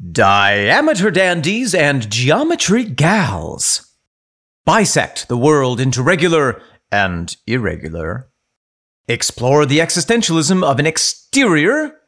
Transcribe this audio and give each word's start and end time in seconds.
Diameter 0.00 1.10
dandies 1.10 1.74
and 1.74 2.10
geometry 2.10 2.84
gals. 2.84 3.86
Bisect 4.64 5.28
the 5.28 5.36
world 5.36 5.78
into 5.78 6.02
regular 6.02 6.62
and 6.90 7.36
irregular. 7.46 8.30
Explore 9.08 9.66
the 9.66 9.78
existentialism 9.78 10.64
of 10.64 10.78
an 10.78 10.86
exterior. 10.86 11.98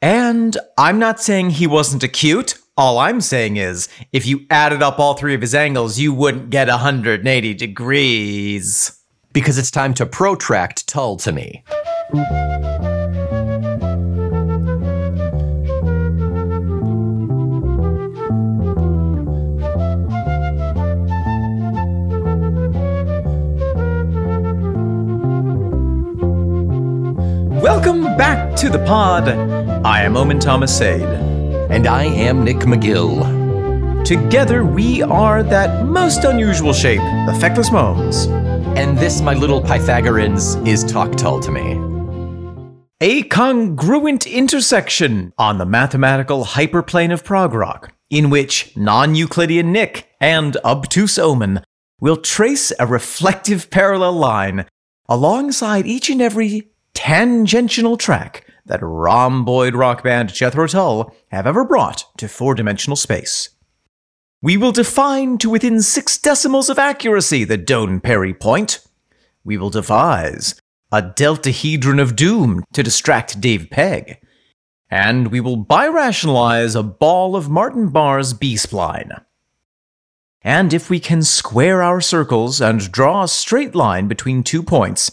And 0.00 0.56
I'm 0.78 0.98
not 0.98 1.20
saying 1.20 1.50
he 1.50 1.66
wasn't 1.66 2.02
acute. 2.02 2.58
All 2.74 2.96
I'm 2.96 3.20
saying 3.20 3.58
is, 3.58 3.90
if 4.12 4.24
you 4.24 4.46
added 4.48 4.82
up 4.82 4.98
all 4.98 5.12
three 5.12 5.34
of 5.34 5.42
his 5.42 5.54
angles, 5.54 5.98
you 5.98 6.14
wouldn't 6.14 6.48
get 6.48 6.68
180 6.68 7.52
degrees. 7.52 8.98
Because 9.34 9.58
it's 9.58 9.70
time 9.70 9.92
to 9.94 10.06
protract 10.06 10.88
Tull 10.88 11.18
to 11.18 11.32
me. 11.32 11.64
Welcome 27.60 28.04
back 28.16 28.56
to 28.56 28.70
the 28.70 28.78
pod. 28.86 29.28
I 29.28 30.00
am 30.00 30.16
Omen 30.16 30.38
Thomas 30.38 30.74
Sade. 30.74 31.02
And 31.02 31.86
I 31.86 32.04
am 32.04 32.42
Nick 32.42 32.56
McGill. 32.60 34.02
Together, 34.02 34.64
we 34.64 35.02
are 35.02 35.42
that 35.42 35.84
most 35.84 36.24
unusual 36.24 36.72
shape, 36.72 37.02
the 37.26 37.36
feckless 37.38 37.70
moans. 37.70 38.24
And 38.78 38.96
this, 38.96 39.20
my 39.20 39.34
little 39.34 39.60
Pythagoreans, 39.60 40.54
is 40.66 40.82
Talk 40.84 41.16
Tull 41.16 41.38
to 41.40 41.50
me. 41.50 42.78
A 43.02 43.24
congruent 43.24 44.26
intersection 44.26 45.34
on 45.36 45.58
the 45.58 45.66
mathematical 45.66 46.46
hyperplane 46.46 47.12
of 47.12 47.24
prog 47.24 47.52
rock, 47.52 47.92
in 48.08 48.30
which 48.30 48.74
non 48.74 49.14
Euclidean 49.14 49.70
Nick 49.70 50.08
and 50.18 50.56
obtuse 50.64 51.18
Omen 51.18 51.62
will 52.00 52.16
trace 52.16 52.72
a 52.78 52.86
reflective 52.86 53.68
parallel 53.68 54.14
line 54.14 54.64
alongside 55.10 55.86
each 55.86 56.08
and 56.08 56.22
every 56.22 56.70
tangential 57.00 57.96
track 57.96 58.44
that 58.66 58.82
rhomboid 58.82 59.74
rock 59.74 60.02
band 60.04 60.34
Jethro 60.34 60.66
Tull 60.66 61.14
have 61.30 61.46
ever 61.46 61.64
brought 61.64 62.04
to 62.18 62.28
four 62.28 62.54
dimensional 62.54 62.94
space. 62.94 63.48
We 64.42 64.58
will 64.58 64.70
define 64.70 65.38
to 65.38 65.48
within 65.48 65.80
six 65.80 66.18
decimals 66.18 66.68
of 66.68 66.78
accuracy 66.78 67.44
the 67.44 67.56
Doane 67.56 68.02
Perry 68.02 68.34
point. 68.34 68.86
We 69.44 69.56
will 69.56 69.70
devise 69.70 70.60
a 70.92 71.00
deltahedron 71.00 71.98
of 71.98 72.16
doom 72.16 72.64
to 72.74 72.82
distract 72.82 73.40
Dave 73.40 73.70
Pegg. 73.70 74.18
And 74.90 75.28
we 75.28 75.40
will 75.40 75.64
birationalize 75.64 76.78
a 76.78 76.82
ball 76.82 77.34
of 77.34 77.48
Martin 77.48 77.88
Barre's 77.88 78.34
B 78.34 78.56
spline. 78.56 79.24
And 80.42 80.74
if 80.74 80.90
we 80.90 81.00
can 81.00 81.22
square 81.22 81.82
our 81.82 82.02
circles 82.02 82.60
and 82.60 82.92
draw 82.92 83.22
a 83.22 83.28
straight 83.28 83.74
line 83.74 84.06
between 84.06 84.42
two 84.42 84.62
points, 84.62 85.10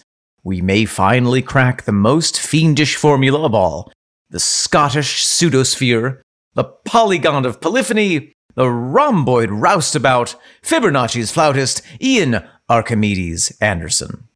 we 0.48 0.62
may 0.62 0.86
finally 0.86 1.42
crack 1.42 1.84
the 1.84 1.92
most 1.92 2.40
fiendish 2.40 2.96
formula 2.96 3.44
of 3.44 3.54
all 3.54 3.92
the 4.30 4.40
Scottish 4.40 5.26
pseudosphere, 5.26 6.22
the 6.54 6.64
polygon 6.64 7.46
of 7.46 7.60
polyphony, 7.60 8.32
the 8.56 8.70
rhomboid 8.70 9.50
roustabout, 9.50 10.36
Fibonacci's 10.64 11.32
flautist, 11.32 11.82
Ian 12.02 12.48
Archimedes 12.70 13.52
Anderson. 13.60 14.30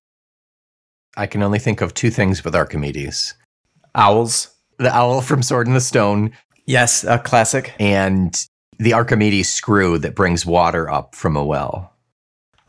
I 1.15 1.27
can 1.27 1.41
only 1.43 1.59
think 1.59 1.79
of 1.79 1.93
two 1.93 2.09
things 2.09 2.43
with 2.43 2.55
Archimedes 2.55 3.33
Owls. 3.95 4.49
the 4.77 4.93
owl 4.93 5.21
from 5.29 5.41
Sword 5.41 5.67
in 5.67 5.73
the 5.73 5.79
Stone 5.79 6.33
Yes, 6.65 7.05
a 7.05 7.19
classic. 7.19 7.73
and 7.79 8.35
the 8.79 8.93
Archimedes 8.93 9.49
screw 9.49 9.97
that 9.99 10.15
brings 10.15 10.45
water 10.45 10.89
up 10.89 11.15
from 11.15 11.37
a 11.37 11.45
well. 11.45 11.90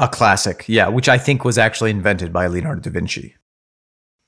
A 0.03 0.09
classic, 0.09 0.65
yeah, 0.67 0.89
which 0.89 1.09
I 1.09 1.17
think 1.17 1.45
was 1.45 1.57
actually 1.57 1.91
invented 1.91 2.33
by 2.33 2.49
Leonardo 2.49 2.81
da 2.81 2.91
Vinci. 2.91 3.37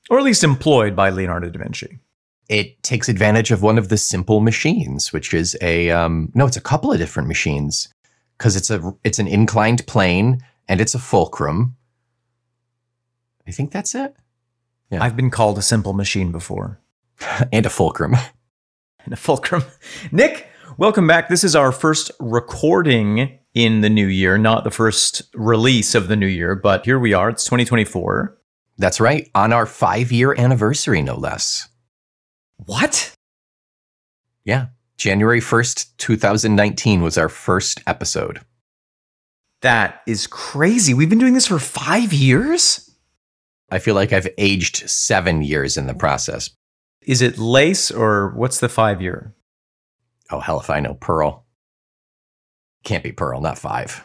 Or 0.09 0.17
at 0.17 0.23
least 0.23 0.41
employed 0.43 0.95
by 0.95 1.09
Leonardo 1.09 1.49
da 1.49 1.59
Vinci. 1.59 1.99
It 2.47 2.81
takes 2.81 3.09
advantage 3.09 3.51
of 3.51 3.61
one 3.61 3.77
of 3.77 3.89
the 3.89 3.97
simple 3.97 4.39
machines, 4.39 5.11
which 5.11 5.33
is 5.33 5.57
a 5.61 5.89
um, 5.91 6.31
no, 6.33 6.45
it's 6.45 6.55
a 6.55 6.61
couple 6.61 6.93
of 6.93 6.97
different 6.97 7.27
machines 7.27 7.89
because 8.37 8.55
it's 8.55 8.69
a 8.69 8.93
it's 9.03 9.19
an 9.19 9.27
inclined 9.27 9.85
plane 9.85 10.41
and 10.69 10.79
it's 10.79 10.95
a 10.95 10.99
fulcrum. 10.99 11.75
I 13.45 13.51
think 13.51 13.71
that's 13.71 13.93
it, 13.93 14.15
Yeah. 14.89 15.03
I've 15.03 15.17
been 15.17 15.29
called 15.29 15.57
a 15.57 15.61
simple 15.61 15.93
machine 15.93 16.31
before. 16.31 16.79
and 17.51 17.65
a 17.65 17.69
fulcrum. 17.69 18.15
And 19.03 19.13
a 19.13 19.17
fulcrum. 19.17 19.63
Nick, 20.11 20.47
welcome 20.77 21.05
back. 21.05 21.27
This 21.27 21.43
is 21.43 21.55
our 21.55 21.71
first 21.71 22.11
recording 22.19 23.39
in 23.55 23.81
the 23.81 23.89
new 23.89 24.05
year, 24.05 24.37
not 24.37 24.65
the 24.65 24.71
first 24.71 25.23
release 25.33 25.95
of 25.95 26.09
the 26.09 26.15
new 26.15 26.27
year, 26.27 26.55
but 26.55 26.85
here 26.85 26.99
we 26.99 27.13
are. 27.13 27.29
It's 27.29 27.45
2024. 27.45 28.37
That's 28.77 28.99
right, 28.99 29.31
on 29.33 29.53
our 29.53 29.65
five 29.65 30.11
year 30.11 30.35
anniversary, 30.37 31.01
no 31.01 31.15
less. 31.15 31.69
What? 32.65 33.15
Yeah, 34.43 34.67
January 34.97 35.39
first, 35.39 35.97
two 35.97 36.17
thousand 36.17 36.55
nineteen 36.55 37.01
was 37.01 37.17
our 37.17 37.29
first 37.29 37.81
episode. 37.87 38.41
That 39.61 40.01
is 40.05 40.27
crazy. 40.27 40.93
We've 40.93 41.09
been 41.09 41.19
doing 41.19 41.33
this 41.33 41.47
for 41.47 41.57
five 41.57 42.11
years? 42.13 42.91
I 43.71 43.79
feel 43.79 43.95
like 43.95 44.11
I've 44.11 44.27
aged 44.37 44.89
seven 44.89 45.41
years 45.41 45.77
in 45.77 45.87
the 45.87 45.93
process. 45.93 46.49
Is 47.01 47.21
it 47.21 47.37
lace 47.37 47.91
or 47.91 48.31
what's 48.35 48.59
the 48.59 48.69
five 48.69 49.01
year? 49.01 49.33
Oh 50.31 50.41
hell, 50.41 50.59
if 50.59 50.69
I 50.69 50.81
know 50.81 50.95
Pearl. 50.95 51.44
Can't 52.85 53.03
be 53.03 53.11
Pearl, 53.11 53.41
not 53.41 53.57
five. 53.57 54.03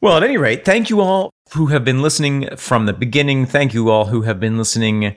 Well, 0.00 0.16
at 0.16 0.22
any 0.22 0.38
rate, 0.38 0.64
thank 0.64 0.88
you 0.88 1.00
all 1.00 1.30
who 1.52 1.66
have 1.66 1.84
been 1.84 2.00
listening 2.00 2.48
from 2.56 2.86
the 2.86 2.92
beginning. 2.92 3.46
Thank 3.46 3.74
you 3.74 3.90
all 3.90 4.06
who 4.06 4.22
have 4.22 4.38
been 4.38 4.56
listening 4.56 5.16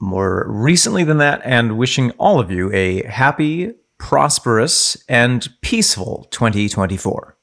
more 0.00 0.46
recently 0.46 1.02
than 1.02 1.16
that, 1.18 1.40
and 1.44 1.78
wishing 1.78 2.10
all 2.12 2.38
of 2.38 2.50
you 2.50 2.70
a 2.72 3.02
happy, 3.04 3.72
prosperous, 3.98 5.02
and 5.08 5.48
peaceful 5.62 6.26
2024. 6.30 7.36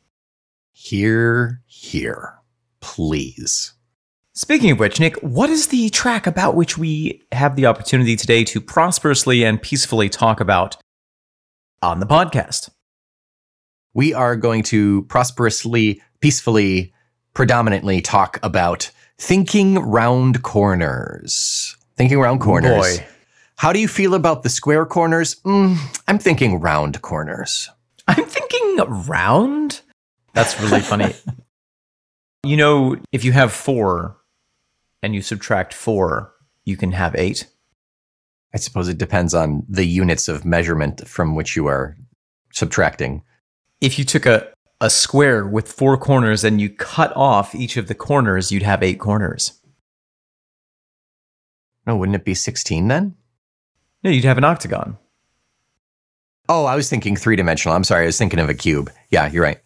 Here, 0.71 1.61
here, 1.65 2.35
please. 2.79 3.73
Speaking 4.33 4.69
of 4.69 4.79
which, 4.79 4.99
Nick, 4.99 5.15
what 5.17 5.49
is 5.49 5.67
the 5.67 5.89
track 5.89 6.27
about 6.27 6.55
which 6.55 6.77
we 6.77 7.23
have 7.31 7.55
the 7.55 7.65
opportunity 7.65 8.15
today 8.15 8.43
to 8.43 8.61
prosperously 8.61 9.43
and 9.43 9.59
peacefully 9.59 10.09
talk 10.09 10.39
about 10.39 10.77
on 11.81 11.99
the 11.99 12.05
podcast? 12.05 12.69
We 13.97 14.13
are 14.13 14.35
going 14.35 14.61
to 14.65 15.01
prosperously, 15.05 16.03
peacefully, 16.19 16.93
predominantly 17.33 17.99
talk 17.99 18.39
about 18.43 18.91
thinking 19.17 19.79
round 19.79 20.43
corners. 20.43 21.75
Thinking 21.95 22.19
round 22.19 22.39
corners. 22.39 22.99
Boy. 22.99 23.07
How 23.55 23.73
do 23.73 23.79
you 23.79 23.87
feel 23.87 24.13
about 24.13 24.43
the 24.43 24.49
square 24.49 24.85
corners? 24.85 25.37
Mm, 25.37 25.79
I'm 26.07 26.19
thinking 26.19 26.59
round 26.59 27.01
corners. 27.01 27.71
I'm 28.07 28.23
thinking 28.23 28.77
round. 29.07 29.81
That's 30.33 30.61
really 30.61 30.81
funny. 30.81 31.15
you 32.43 32.55
know, 32.55 32.97
if 33.11 33.25
you 33.25 33.31
have 33.31 33.51
four 33.51 34.15
and 35.01 35.15
you 35.15 35.23
subtract 35.23 35.73
four, 35.73 36.31
you 36.65 36.77
can 36.77 36.91
have 36.91 37.15
eight. 37.15 37.47
I 38.53 38.57
suppose 38.57 38.89
it 38.89 38.99
depends 38.99 39.33
on 39.33 39.65
the 39.67 39.87
units 39.87 40.27
of 40.27 40.45
measurement 40.45 41.07
from 41.07 41.33
which 41.33 41.55
you 41.55 41.65
are 41.65 41.97
subtracting. 42.53 43.23
If 43.81 43.99
you 43.99 44.05
took 44.05 44.25
a, 44.25 44.51
a 44.81 44.89
square 44.89 45.45
with 45.45 45.71
four 45.71 45.97
corners 45.97 46.43
and 46.43 46.59
you 46.59 46.69
cut 46.69 47.15
off 47.15 47.53
each 47.53 47.77
of 47.77 47.87
the 47.87 47.95
corners, 47.95 48.51
you'd 48.51 48.63
have 48.63 48.83
eight 48.83 48.99
corners. 48.99 49.59
No, 51.85 51.95
wouldn't 51.95 52.15
it 52.15 52.25
be 52.25 52.33
16 52.33 52.87
then? 52.87 53.15
No, 54.03 54.09
you'd 54.09 54.25
have 54.25 54.37
an 54.37 54.43
octagon. 54.43 54.97
Oh, 56.49 56.65
I 56.65 56.75
was 56.75 56.89
thinking 56.89 57.15
three 57.15 57.35
dimensional. 57.35 57.75
I'm 57.75 57.83
sorry. 57.83 58.03
I 58.03 58.07
was 58.07 58.17
thinking 58.17 58.39
of 58.39 58.49
a 58.49 58.53
cube. 58.53 58.91
Yeah, 59.09 59.29
you're 59.29 59.43
right. 59.43 59.59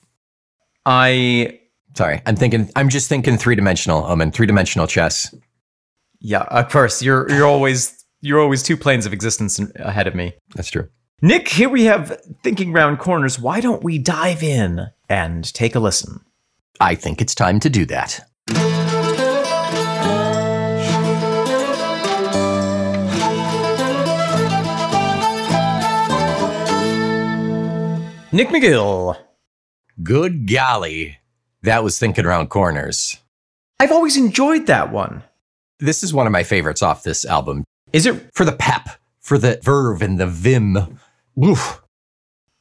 I 0.85 1.59
Sorry. 1.95 2.21
I'm 2.25 2.35
thinking, 2.35 2.69
I'm 2.75 2.89
just 2.89 3.09
thinking 3.09 3.37
three 3.37 3.55
dimensional, 3.55 4.05
Omen, 4.05 4.31
three 4.31 4.47
dimensional 4.47 4.87
chess. 4.87 5.33
yeah, 6.19 6.43
of 6.43 6.69
course, 6.69 7.01
you're 7.01 7.29
you're 7.29 7.45
always 7.45 8.05
you're 8.21 8.39
always 8.39 8.63
two 8.63 8.77
planes 8.77 9.05
of 9.05 9.13
existence 9.13 9.59
ahead 9.75 10.07
of 10.07 10.15
me. 10.15 10.33
That's 10.55 10.69
true. 10.69 10.87
Nick, 11.23 11.49
here 11.49 11.69
we 11.69 11.83
have 11.83 12.19
thinking 12.41 12.73
round 12.73 12.97
corners. 12.97 13.37
Why 13.37 13.59
don't 13.61 13.83
we 13.83 13.99
dive 13.99 14.41
in 14.41 14.87
and 15.07 15.53
take 15.53 15.75
a 15.75 15.79
listen? 15.79 16.21
I 16.79 16.95
think 16.95 17.21
it's 17.21 17.35
time 17.35 17.59
to 17.59 17.69
do 17.69 17.85
that. 17.85 18.21
Nick 28.33 28.47
McGill. 28.47 29.15
Good 30.01 30.51
golly. 30.51 31.19
That 31.61 31.83
was 31.83 31.99
thinking 31.99 32.25
Round 32.25 32.49
corners. 32.49 33.17
I've 33.79 33.91
always 33.91 34.17
enjoyed 34.17 34.65
that 34.65 34.91
one. 34.91 35.21
This 35.77 36.01
is 36.01 36.15
one 36.15 36.25
of 36.25 36.33
my 36.33 36.41
favorites 36.41 36.81
off 36.81 37.03
this 37.03 37.25
album. 37.25 37.63
Is 37.93 38.07
it 38.07 38.33
For 38.33 38.43
the 38.43 38.53
pep, 38.53 38.89
for 39.19 39.37
the 39.37 39.59
verve 39.61 40.01
and 40.01 40.19
the 40.19 40.25
vim. 40.25 40.97
Oof. 41.43 41.81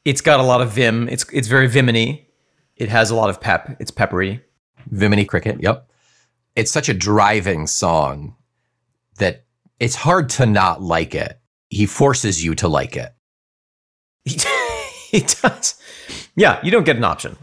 It's 0.05 0.21
got 0.21 0.39
a 0.39 0.43
lot 0.43 0.61
of 0.61 0.71
vim. 0.71 1.07
It's 1.09 1.25
it's 1.31 1.47
very 1.47 1.67
viminy. 1.67 2.27
It 2.75 2.89
has 2.89 3.11
a 3.11 3.15
lot 3.15 3.29
of 3.29 3.39
pep. 3.39 3.77
It's 3.79 3.91
peppery. 3.91 4.41
Viminy 4.87 5.25
Cricket, 5.25 5.61
yep. 5.61 5.87
It's 6.55 6.71
such 6.71 6.89
a 6.89 6.93
driving 6.93 7.67
song 7.67 8.35
that 9.19 9.45
it's 9.79 9.95
hard 9.95 10.29
to 10.31 10.45
not 10.45 10.81
like 10.81 11.13
it. 11.13 11.39
He 11.69 11.85
forces 11.85 12.43
you 12.43 12.55
to 12.55 12.67
like 12.67 12.95
it. 12.97 13.13
He, 15.11 15.19
does. 15.19 15.75
Yeah, 16.37 16.61
you 16.63 16.71
don't 16.71 16.85
get 16.85 16.95
an 16.95 17.03
option. 17.03 17.35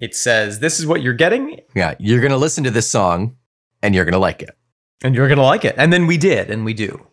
It 0.00 0.14
says 0.14 0.60
this 0.60 0.78
is 0.78 0.86
what 0.86 1.02
you're 1.02 1.14
getting, 1.14 1.58
Yeah, 1.74 1.94
you're 1.98 2.20
going 2.20 2.30
to 2.30 2.36
listen 2.36 2.62
to 2.62 2.70
this 2.70 2.88
song 2.88 3.36
and 3.82 3.92
you're 3.92 4.04
going 4.04 4.12
to 4.12 4.20
like 4.20 4.40
it. 4.40 4.56
and 5.02 5.16
you're 5.16 5.28
gonna 5.28 5.42
like 5.42 5.64
it. 5.64 5.74
And 5.76 5.92
then 5.92 6.06
we 6.06 6.16
did, 6.16 6.48
and 6.48 6.64
we 6.64 6.74
do. 6.74 7.04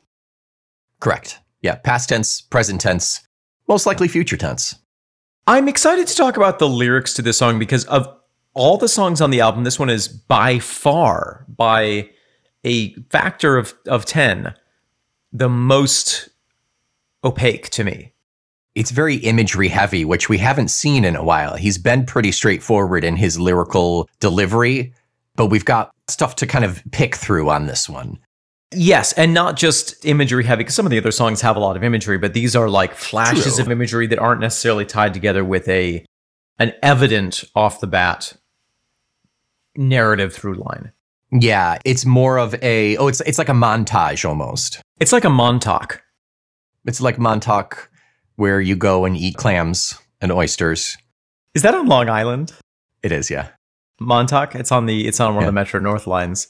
Correct. 1.00 1.40
Yeah, 1.64 1.76
past 1.76 2.10
tense, 2.10 2.40
present 2.42 2.82
tense, 2.82 3.25
most 3.68 3.86
likely 3.86 4.08
future 4.08 4.38
tense. 4.38 4.76
I'm 5.48 5.68
excited 5.68 6.08
to 6.08 6.16
talk 6.16 6.38
about 6.38 6.60
the 6.60 6.70
lyrics 6.70 7.14
to 7.16 7.22
this 7.22 7.38
song 7.38 7.60
because 7.60 7.86
of 7.86 8.08
all 8.56 8.78
the 8.78 8.88
songs 8.88 9.22
on 9.22 9.30
the 9.30 9.42
album, 9.42 9.64
this 9.64 9.80
one 9.80 9.90
is 9.90 10.08
by 10.08 10.60
far, 10.60 11.46
by 11.48 12.10
a 12.64 12.94
factor 13.10 13.58
of, 13.58 13.76
of 13.86 14.06
10, 14.06 14.56
the 15.32 15.50
most 15.50 16.30
opaque 17.24 17.70
to 17.72 17.84
me. 17.84 18.14
It's 18.74 18.92
very 18.92 19.16
imagery 19.18 19.68
heavy, 19.68 20.04
which 20.04 20.30
we 20.30 20.38
haven't 20.38 20.70
seen 20.70 21.06
in 21.06 21.16
a 21.16 21.24
while. 21.24 21.56
He's 21.56 21.78
been 21.78 22.06
pretty 22.06 22.32
straightforward 22.32 23.04
in 23.04 23.16
his 23.16 23.40
lyrical 23.40 24.10
delivery, 24.20 24.94
but 25.36 25.48
we've 25.48 25.66
got 25.66 25.92
stuff 26.08 26.36
to 26.38 26.48
kind 26.48 26.66
of 26.66 26.82
pick 26.92 27.16
through 27.16 27.50
on 27.50 27.68
this 27.68 27.88
one. 27.88 28.20
Yes, 28.74 29.14
and 29.14 29.34
not 29.34 29.56
just 29.56 30.06
imagery 30.06 30.44
heavy, 30.44 30.62
because 30.64 30.76
some 30.76 30.86
of 30.86 30.90
the 30.90 30.98
other 30.98 31.12
songs 31.12 31.42
have 31.42 31.56
a 31.56 31.60
lot 31.60 31.78
of 31.78 31.84
imagery, 31.84 32.18
but 32.18 32.34
these 32.34 32.56
are 32.56 32.68
like 32.70 32.94
flashes 32.96 33.56
True. 33.56 33.64
of 33.66 33.72
imagery 33.72 34.08
that 34.08 34.20
aren't 34.20 34.42
necessarily 34.42 34.86
tied 34.86 35.14
together 35.14 35.44
with 35.46 35.68
a 35.70 36.06
an 36.60 36.74
evident 36.82 37.44
off 37.56 37.80
the 37.80 37.88
bat 37.88 38.34
narrative 39.76 40.34
through 40.34 40.56
line. 40.56 40.92
Yeah, 41.32 41.78
it's 41.86 42.06
more 42.06 42.38
of 42.38 42.56
a 42.64 42.98
oh, 42.98 43.08
it's 43.08 43.22
it's 43.22 43.38
like 43.38 43.50
a 43.50 43.54
montage 43.54 44.28
almost. 44.28 44.82
It's 45.00 45.12
like 45.12 45.26
a 45.26 45.30
montauk. 45.30 46.02
It's 46.86 47.02
like 47.02 47.18
Montauk 47.18 47.90
where 48.36 48.62
you 48.62 48.76
go 48.76 49.06
and 49.06 49.18
eat 49.18 49.36
clams 49.38 49.98
and 50.22 50.32
oysters. 50.32 50.98
Is 51.56 51.64
that 51.64 51.74
on 51.74 51.88
Long 51.88 52.10
Island? 52.10 52.54
It 53.02 53.12
is, 53.12 53.32
yeah. 53.32 53.48
Montauk? 54.00 54.54
It's 54.56 54.72
on 54.72 54.86
the 54.86 55.08
it's 55.08 55.20
on 55.20 55.34
one 55.34 55.42
Yeah. 55.44 55.48
of 55.48 55.54
the 55.54 55.56
Metro 55.56 55.80
North 55.80 56.06
lines. 56.06 56.48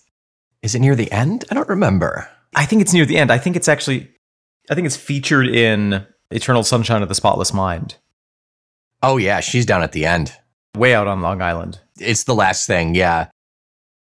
Is 0.65 0.73
it 0.73 0.79
near 0.79 0.95
the 0.95 1.11
end? 1.11 1.45
I 1.51 1.53
don't 1.53 1.69
remember. 1.69 2.27
I 2.55 2.65
think 2.65 2.81
it's 2.81 2.91
near 2.91 3.05
the 3.05 3.19
end. 3.19 3.31
I 3.31 3.37
think 3.37 3.55
it's 3.55 3.67
actually 3.67 4.09
I 4.67 4.73
think 4.73 4.87
it's 4.87 4.97
featured 4.97 5.47
in 5.47 6.07
Eternal 6.31 6.63
Sunshine 6.63 7.03
of 7.03 7.07
the 7.07 7.13
Spotless 7.13 7.53
Mind. 7.53 7.97
Oh 9.03 9.17
yeah, 9.17 9.41
she's 9.41 9.67
down 9.67 9.83
at 9.83 9.91
the 9.91 10.07
end. 10.07 10.35
Way 10.75 10.95
out 10.95 11.05
on 11.05 11.21
Long 11.21 11.39
Island. 11.39 11.81
It's 11.99 12.23
the 12.23 12.33
last 12.33 12.65
thing, 12.65 12.95
yeah. 12.95 13.27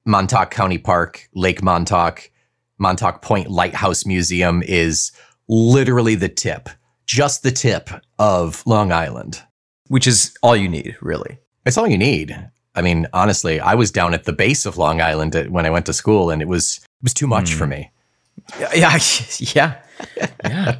Montauk 0.05 0.51
County 0.51 0.77
Park, 0.77 1.27
Lake 1.33 1.63
Montauk, 1.63 2.29
Montauk 2.77 3.23
Point 3.23 3.49
Lighthouse 3.49 4.05
Museum 4.05 4.61
is 4.61 5.11
literally 5.47 6.13
the 6.13 6.29
tip, 6.29 6.69
just 7.07 7.41
the 7.41 7.49
tip 7.49 7.89
of 8.19 8.61
Long 8.67 8.91
Island. 8.91 9.41
Which 9.87 10.05
is 10.05 10.37
all 10.43 10.55
you 10.55 10.69
need, 10.69 10.95
really. 11.01 11.39
It's 11.65 11.79
all 11.79 11.87
you 11.87 11.97
need. 11.97 12.51
I 12.75 12.81
mean, 12.81 13.07
honestly, 13.13 13.59
I 13.59 13.75
was 13.75 13.91
down 13.91 14.13
at 14.13 14.23
the 14.23 14.33
base 14.33 14.65
of 14.65 14.77
Long 14.77 15.01
Island 15.01 15.35
at- 15.35 15.51
when 15.51 15.65
I 15.65 15.69
went 15.69 15.85
to 15.87 15.93
school, 15.93 16.29
and 16.29 16.41
it 16.41 16.47
was 16.47 16.77
it 16.77 17.03
was 17.03 17.13
too 17.13 17.27
much 17.27 17.53
for 17.53 17.65
hmm. 17.65 17.71
me. 17.71 17.91
Yeah, 18.59 18.73
yeah, 18.73 18.99
yeah. 19.39 19.81
yeah. 20.43 20.77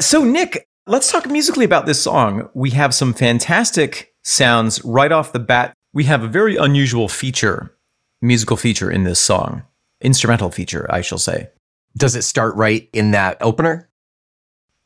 so, 0.00 0.24
Nick, 0.24 0.66
let's 0.86 1.10
talk 1.10 1.26
musically 1.26 1.64
about 1.64 1.86
this 1.86 2.00
song. 2.00 2.48
We 2.54 2.70
have 2.70 2.94
some 2.94 3.12
fantastic 3.12 4.14
sounds 4.24 4.84
right 4.84 5.12
off 5.12 5.32
the 5.32 5.38
bat. 5.38 5.74
We 5.92 6.04
have 6.04 6.22
a 6.22 6.28
very 6.28 6.56
unusual 6.56 7.08
feature, 7.08 7.74
musical 8.20 8.56
feature 8.56 8.90
in 8.90 9.04
this 9.04 9.20
song, 9.20 9.62
instrumental 10.00 10.50
feature, 10.50 10.86
I 10.90 11.00
shall 11.00 11.18
say. 11.18 11.48
Does 11.96 12.14
it 12.14 12.22
start 12.22 12.54
right 12.56 12.88
in 12.92 13.12
that 13.12 13.38
opener? 13.40 13.88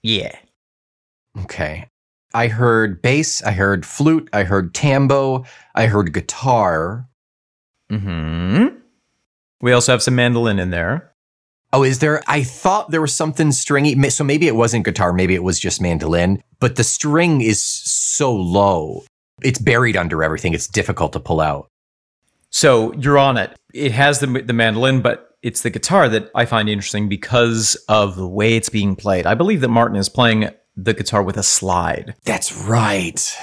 Yeah. 0.03 0.37
Okay. 1.43 1.90
I 2.35 2.49
heard 2.49 3.03
bass, 3.03 3.43
I 3.43 3.53
heard 3.53 3.85
flute, 3.85 4.29
I 4.33 4.45
heard 4.45 4.75
tambo, 4.75 5.45
I 5.75 5.87
heard 5.87 6.13
guitar. 6.13 7.09
Hmm. 7.89 8.67
We 9.61 9.73
also 9.73 9.93
have 9.93 10.03
some 10.03 10.15
mandolin 10.15 10.59
in 10.59 10.71
there. 10.71 11.13
Oh, 11.73 11.83
is 11.83 12.01
there? 12.01 12.23
I 12.27 12.43
thought 12.43 12.91
there 12.91 13.01
was 13.01 13.15
something 13.15 13.53
stringy. 13.53 14.11
So 14.11 14.25
maybe 14.25 14.47
it 14.47 14.57
wasn't 14.57 14.85
guitar, 14.85 15.13
maybe 15.13 15.35
it 15.35 15.43
was 15.43 15.59
just 15.59 15.81
mandolin, 15.81 16.43
but 16.59 16.77
the 16.77 16.85
string 16.85 17.41
is 17.41 17.63
so 17.63 18.35
low. 18.35 19.05
It's 19.43 19.59
buried 19.59 19.97
under 19.97 20.23
everything. 20.23 20.53
It's 20.53 20.67
difficult 20.67 21.13
to 21.15 21.21
pull 21.21 21.41
out. 21.41 21.69
So 22.51 22.93
you're 22.95 23.19
on 23.19 23.37
it. 23.37 23.57
It 23.73 23.93
has 23.93 24.19
the 24.21 24.27
the 24.27 24.53
mandolin, 24.53 25.01
but 25.01 25.37
it's 25.43 25.63
the 25.63 25.71
guitar 25.71 26.09
that 26.09 26.31
I 26.35 26.45
find 26.45 26.69
interesting 26.69 27.09
because 27.09 27.77
of 27.89 28.17
the 28.17 28.29
way 28.29 28.57
it's 28.57 28.69
being 28.69 28.97
played. 28.97 29.27
I 29.27 29.35
believe 29.35 29.61
that 29.63 29.69
Martin 29.69 29.97
is 29.97 30.09
playing 30.09 30.51
the 30.85 30.95
guitar 30.95 31.23
with 31.23 31.37
a 31.37 31.43
slide. 31.43 32.15
That's 32.25 32.57
right. 32.57 33.37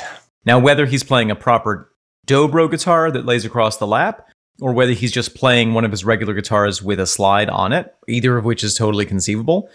Now, 0.46 0.60
whether 0.60 0.86
he's 0.86 1.04
playing 1.04 1.32
a 1.32 1.36
proper 1.36 1.92
dobro 2.26 2.70
guitar 2.70 3.12
that 3.12 3.26
lays 3.26 3.46
across 3.46 3.78
the 3.78 3.88
lap, 3.88 4.28
or 4.60 4.74
whether 4.74 4.94
he's 4.94 5.12
just 5.12 5.36
playing 5.36 5.74
one 5.74 5.86
of 5.86 5.92
his 5.92 6.04
regular 6.04 6.34
guitars 6.34 6.82
with 6.82 7.00
a 7.00 7.06
slide 7.06 7.50
on 7.50 7.74
it, 7.74 7.94
either 8.08 8.38
of 8.38 8.46
which 8.46 8.64
is 8.64 8.74
totally 8.74 9.06
conceivable. 9.06 9.70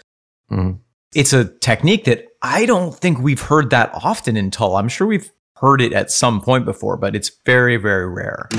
Mhm. 0.51 0.79
It's 1.15 1.31
a 1.31 1.45
technique 1.45 2.05
that 2.05 2.27
I 2.41 2.65
don't 2.65 2.93
think 2.95 3.19
we've 3.19 3.41
heard 3.41 3.69
that 3.69 3.91
often 3.93 4.35
in 4.35 4.51
Tull. 4.51 4.75
I'm 4.75 4.89
sure 4.89 5.07
we've 5.07 5.31
heard 5.57 5.81
it 5.81 5.93
at 5.93 6.11
some 6.11 6.41
point 6.41 6.65
before, 6.65 6.97
but 6.97 7.15
it's 7.15 7.31
very, 7.45 7.77
very 7.77 8.09
rare. 8.09 8.49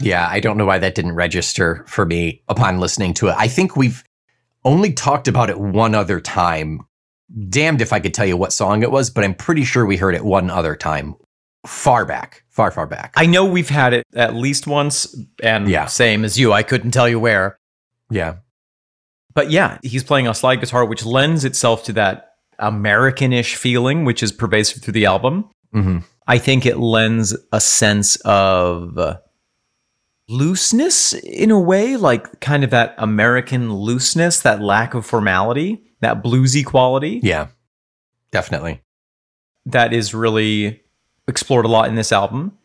Yeah, 0.00 0.26
I 0.30 0.40
don't 0.40 0.56
know 0.56 0.66
why 0.66 0.78
that 0.78 0.94
didn't 0.94 1.14
register 1.14 1.84
for 1.88 2.04
me 2.06 2.42
upon 2.48 2.78
listening 2.80 3.14
to 3.14 3.28
it. 3.28 3.34
I 3.36 3.48
think 3.48 3.76
we've 3.76 4.02
only 4.64 4.92
talked 4.92 5.28
about 5.28 5.50
it 5.50 5.58
one 5.60 5.94
other 5.94 6.20
time. 6.20 6.80
Damned 7.48 7.82
if 7.82 7.92
I 7.92 8.00
could 8.00 8.14
tell 8.14 8.26
you 8.26 8.36
what 8.36 8.52
song 8.52 8.82
it 8.82 8.90
was, 8.90 9.10
but 9.10 9.24
I'm 9.24 9.34
pretty 9.34 9.64
sure 9.64 9.84
we 9.84 9.96
heard 9.96 10.14
it 10.14 10.24
one 10.24 10.50
other 10.50 10.74
time. 10.76 11.14
Far 11.66 12.04
back, 12.06 12.44
far, 12.48 12.70
far 12.70 12.86
back. 12.86 13.12
I 13.16 13.26
know 13.26 13.44
we've 13.44 13.68
had 13.68 13.92
it 13.92 14.04
at 14.14 14.34
least 14.34 14.66
once, 14.66 15.14
and 15.42 15.68
Yeah. 15.68 15.86
same 15.86 16.24
as 16.24 16.38
you, 16.38 16.52
I 16.52 16.62
couldn't 16.62 16.92
tell 16.92 17.08
you 17.08 17.18
where. 17.20 17.58
yeah. 18.10 18.36
But 19.34 19.50
yeah, 19.52 19.78
he's 19.82 20.02
playing 20.02 20.26
a 20.26 20.34
slide 20.34 20.56
guitar, 20.60 20.84
which 20.84 21.04
lends 21.04 21.44
itself 21.44 21.84
to 21.84 21.92
that 21.92 22.30
Americanish 22.58 23.54
feeling, 23.54 24.04
which 24.04 24.20
is 24.22 24.32
pervasive 24.32 24.82
through 24.82 24.94
the 24.94 25.06
album. 25.06 25.50
hmm 25.72 25.98
I 26.26 26.38
think 26.38 26.66
it 26.66 26.76
lends 26.78 27.36
a 27.52 27.60
sense 27.60 28.16
of 28.24 28.98
looseness 30.28 31.12
in 31.14 31.50
a 31.50 31.60
way, 31.60 31.96
like 31.96 32.40
kind 32.40 32.64
of 32.64 32.70
that 32.70 32.94
American 32.98 33.72
looseness, 33.72 34.40
that 34.40 34.60
lack 34.60 34.94
of 34.94 35.06
formality, 35.06 35.82
that 36.00 36.22
bluesy 36.22 36.64
quality 36.64 37.20
Yeah, 37.22 37.48
definitely. 38.30 38.82
that 39.66 39.92
is 39.92 40.14
really 40.14 40.82
explored 41.26 41.64
a 41.64 41.68
lot 41.68 41.88
in 41.88 41.94
this 41.94 42.12
album. 42.12 42.56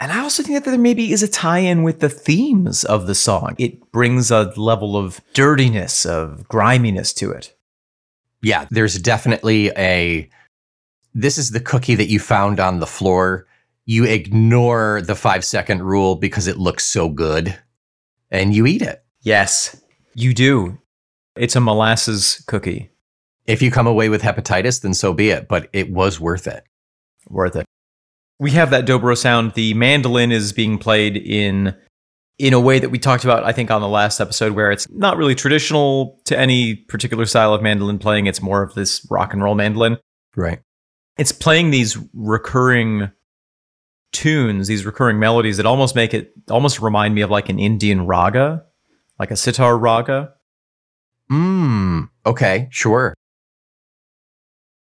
And 0.00 0.10
I 0.12 0.20
also 0.20 0.42
think 0.42 0.62
that 0.62 0.68
there 0.68 0.78
maybe 0.78 1.12
is 1.12 1.22
a 1.22 1.28
tie 1.28 1.60
in 1.60 1.82
with 1.84 2.00
the 2.00 2.08
themes 2.08 2.84
of 2.84 3.06
the 3.06 3.14
song. 3.14 3.54
It 3.58 3.92
brings 3.92 4.30
a 4.30 4.52
level 4.56 4.96
of 4.96 5.20
dirtiness, 5.34 6.04
of 6.04 6.46
griminess 6.48 7.12
to 7.14 7.30
it. 7.30 7.56
Yeah, 8.42 8.66
there's 8.70 8.98
definitely 8.98 9.70
a. 9.78 10.28
This 11.14 11.38
is 11.38 11.52
the 11.52 11.60
cookie 11.60 11.94
that 11.94 12.10
you 12.10 12.18
found 12.18 12.58
on 12.60 12.80
the 12.80 12.86
floor. 12.88 13.46
You 13.86 14.04
ignore 14.04 15.02
the 15.02 15.14
five 15.14 15.44
second 15.44 15.82
rule 15.82 16.16
because 16.16 16.46
it 16.46 16.56
looks 16.56 16.84
so 16.84 17.08
good 17.08 17.58
and 18.30 18.54
you 18.54 18.66
eat 18.66 18.82
it. 18.82 19.04
Yes, 19.20 19.80
you 20.14 20.34
do. 20.34 20.78
It's 21.36 21.56
a 21.56 21.60
molasses 21.60 22.42
cookie. 22.46 22.90
If 23.46 23.60
you 23.60 23.70
come 23.70 23.86
away 23.86 24.08
with 24.08 24.22
hepatitis, 24.22 24.80
then 24.80 24.94
so 24.94 25.12
be 25.12 25.30
it, 25.30 25.48
but 25.48 25.68
it 25.72 25.90
was 25.90 26.18
worth 26.18 26.46
it. 26.46 26.64
worth 27.28 27.56
it. 27.56 27.66
We 28.38 28.52
have 28.52 28.70
that 28.70 28.86
dobro 28.86 29.16
sound. 29.16 29.52
The 29.52 29.74
mandolin 29.74 30.32
is 30.32 30.52
being 30.52 30.78
played 30.78 31.16
in 31.16 31.74
in 32.38 32.52
a 32.52 32.58
way 32.58 32.80
that 32.80 32.88
we 32.88 32.98
talked 32.98 33.22
about, 33.22 33.44
I 33.44 33.52
think, 33.52 33.70
on 33.70 33.80
the 33.80 33.88
last 33.88 34.20
episode, 34.20 34.54
where 34.54 34.72
it's 34.72 34.88
not 34.90 35.16
really 35.16 35.36
traditional 35.36 36.20
to 36.24 36.36
any 36.36 36.74
particular 36.74 37.26
style 37.26 37.54
of 37.54 37.62
mandolin 37.62 37.98
playing. 37.98 38.26
It's 38.26 38.42
more 38.42 38.62
of 38.62 38.74
this 38.74 39.06
rock 39.08 39.32
and 39.32 39.42
roll 39.42 39.54
mandolin. 39.54 39.98
Right. 40.34 40.60
It's 41.16 41.30
playing 41.30 41.70
these 41.70 41.96
recurring 42.12 43.10
tunes, 44.14 44.68
these 44.68 44.86
recurring 44.86 45.18
melodies 45.18 45.58
that 45.58 45.66
almost 45.66 45.94
make 45.94 46.14
it 46.14 46.32
almost 46.50 46.80
remind 46.80 47.14
me 47.14 47.20
of 47.20 47.30
like 47.30 47.48
an 47.48 47.58
Indian 47.58 48.06
raga, 48.06 48.64
like 49.18 49.30
a 49.30 49.36
sitar 49.36 49.76
raga. 49.76 50.32
Mmm. 51.30 52.08
Okay, 52.24 52.68
sure. 52.70 53.14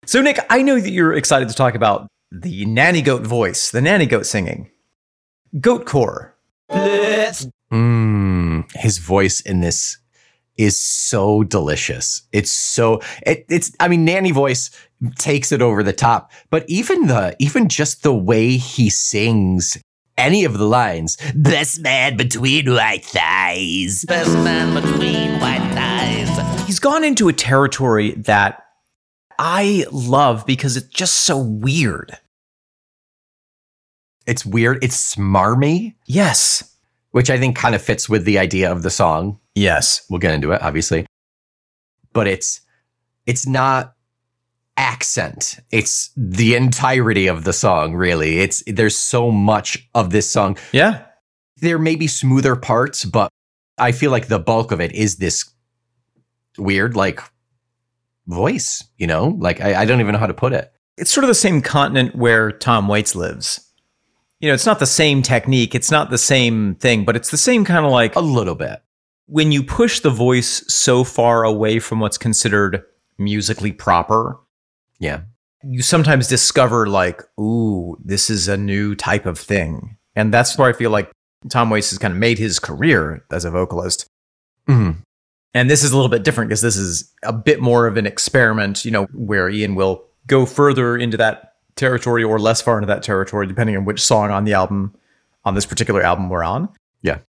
So, 0.05 0.21
Nick, 0.21 0.39
I 0.49 0.63
know 0.63 0.79
that 0.79 0.89
you're 0.89 1.13
excited 1.13 1.49
to 1.49 1.55
talk 1.55 1.75
about 1.75 2.07
the 2.31 2.65
nanny 2.65 3.01
goat 3.01 3.21
voice, 3.21 3.69
the 3.69 3.81
nanny 3.81 4.07
goat 4.07 4.25
singing. 4.25 4.71
Goat 5.59 5.85
core. 5.85 6.35
Let's 6.69 7.47
Mm, 7.71 8.71
his 8.75 8.97
voice 8.97 9.41
in 9.41 9.61
this 9.61 9.97
is 10.59 10.77
so 10.77 11.41
delicious. 11.43 12.21
It's 12.33 12.51
so 12.51 13.01
it, 13.25 13.45
it's 13.49 13.71
I 13.79 13.87
mean 13.87 14.03
Nanny 14.03 14.31
voice 14.31 14.69
takes 15.17 15.53
it 15.53 15.61
over 15.61 15.81
the 15.81 15.93
top, 15.93 16.31
but 16.49 16.65
even 16.67 17.07
the 17.07 17.35
even 17.39 17.69
just 17.69 18.03
the 18.03 18.13
way 18.13 18.57
he 18.57 18.89
sings 18.89 19.77
any 20.17 20.43
of 20.43 20.57
the 20.57 20.65
lines, 20.65 21.17
best 21.33 21.79
man 21.79 22.17
between 22.17 22.69
white 22.69 23.05
thighs. 23.05 24.03
Best 24.03 24.33
man 24.33 24.73
between 24.75 25.39
white 25.39 25.71
thighs. 25.73 26.67
He's 26.67 26.79
gone 26.79 27.05
into 27.05 27.29
a 27.29 27.33
territory 27.33 28.11
that 28.11 28.61
I 29.39 29.85
love 29.93 30.45
because 30.45 30.75
it's 30.75 30.89
just 30.89 31.21
so 31.21 31.37
weird. 31.37 32.17
It's 34.27 34.45
weird, 34.45 34.83
it's 34.83 35.15
smarmy, 35.15 35.95
Yes. 36.05 36.75
Which 37.11 37.29
I 37.29 37.37
think 37.37 37.55
kind 37.55 37.75
of 37.75 37.81
fits 37.81 38.07
with 38.07 38.25
the 38.25 38.39
idea 38.39 38.71
of 38.71 38.83
the 38.83 38.89
song. 38.89 39.39
Yes. 39.55 40.05
We'll 40.09 40.19
get 40.19 40.33
into 40.33 40.51
it, 40.51 40.61
obviously. 40.61 41.05
But 42.13 42.27
it's 42.27 42.61
it's 43.25 43.45
not 43.45 43.93
accent. 44.77 45.59
It's 45.71 46.11
the 46.15 46.55
entirety 46.55 47.27
of 47.27 47.43
the 47.43 47.53
song, 47.53 47.95
really. 47.95 48.39
It's 48.39 48.63
there's 48.65 48.97
so 48.97 49.29
much 49.31 49.87
of 49.93 50.09
this 50.11 50.29
song. 50.29 50.57
Yeah. 50.71 51.03
There 51.57 51.77
may 51.77 51.95
be 51.95 52.07
smoother 52.07 52.55
parts, 52.55 53.03
but 53.05 53.29
I 53.77 53.91
feel 53.91 54.11
like 54.11 54.27
the 54.27 54.39
bulk 54.39 54.71
of 54.71 54.79
it 54.79 54.93
is 54.93 55.17
this 55.17 55.49
weird, 56.57 56.95
like 56.95 57.21
voice, 58.27 58.83
you 58.97 59.07
know? 59.07 59.35
Like 59.39 59.61
I, 59.61 59.81
I 59.81 59.85
don't 59.85 59.99
even 59.99 60.13
know 60.13 60.19
how 60.19 60.27
to 60.27 60.33
put 60.33 60.53
it. 60.53 60.71
It's 60.97 61.11
sort 61.11 61.23
of 61.23 61.29
the 61.29 61.35
same 61.35 61.61
continent 61.61 62.15
where 62.15 62.51
Tom 62.51 62.87
Waits 62.87 63.15
lives. 63.15 63.68
You 64.39 64.47
know, 64.47 64.53
it's 64.53 64.65
not 64.65 64.79
the 64.79 64.85
same 64.85 65.21
technique, 65.21 65.75
it's 65.75 65.91
not 65.91 66.09
the 66.09 66.17
same 66.17 66.75
thing, 66.75 67.03
but 67.05 67.15
it's 67.15 67.29
the 67.31 67.37
same 67.37 67.65
kind 67.65 67.85
of 67.85 67.91
like 67.91 68.15
A 68.15 68.21
little 68.21 68.55
bit. 68.55 68.81
when 69.27 69.51
you 69.51 69.63
push 69.63 69.99
the 69.99 70.09
voice 70.09 70.63
so 70.73 71.03
far 71.03 71.43
away 71.43 71.79
from 71.79 71.99
what's 71.99 72.17
considered 72.17 72.83
musically 73.17 73.71
proper, 73.73 74.39
Yeah. 74.99 75.21
you 75.63 75.81
sometimes 75.81 76.27
discover 76.27 76.87
like, 76.87 77.21
ooh, 77.39 77.97
this 78.03 78.29
is 78.29 78.47
a 78.47 78.55
new 78.57 78.95
type 78.95 79.25
of 79.25 79.37
thing. 79.37 79.97
And 80.15 80.33
that's 80.33 80.57
where 80.57 80.69
I 80.69 80.73
feel 80.73 80.89
like 80.89 81.11
Tom 81.49 81.69
Waits 81.69 81.89
has 81.89 81.99
kind 81.99 82.13
of 82.13 82.17
made 82.19 82.37
his 82.39 82.59
career 82.59 83.23
as 83.31 83.43
a 83.45 83.51
vocalist. 83.51 84.05
Mhm. 84.69 84.97
And 85.53 85.69
this 85.69 85.83
is 85.83 85.91
a 85.91 85.95
little 85.95 86.09
bit 86.09 86.23
different 86.23 86.49
because 86.49 86.61
this 86.61 86.77
is 86.77 87.11
a 87.23 87.33
bit 87.33 87.59
more 87.61 87.87
of 87.87 87.97
an 87.97 88.05
experiment, 88.05 88.85
you 88.85 88.91
know, 88.91 89.05
where 89.13 89.49
Ian 89.49 89.75
will 89.75 90.05
go 90.27 90.45
further 90.45 90.95
into 90.97 91.17
that 91.17 91.48
territory 91.79 92.23
or 92.23 92.37
less 92.39 92.61
far 92.61 92.77
into 92.77 92.87
that 92.87 93.01
territory, 93.01 93.47
depending 93.47 93.75
on 93.75 93.85
which 93.85 94.01
song 94.01 94.29
on 94.29 94.43
the 94.43 94.53
album, 94.53 94.93
on 95.45 95.55
this 95.55 95.65
particular 95.65 96.01
album 96.01 96.29
we're 96.29 96.43
on. 96.43 96.69
Yeah. 97.01 97.19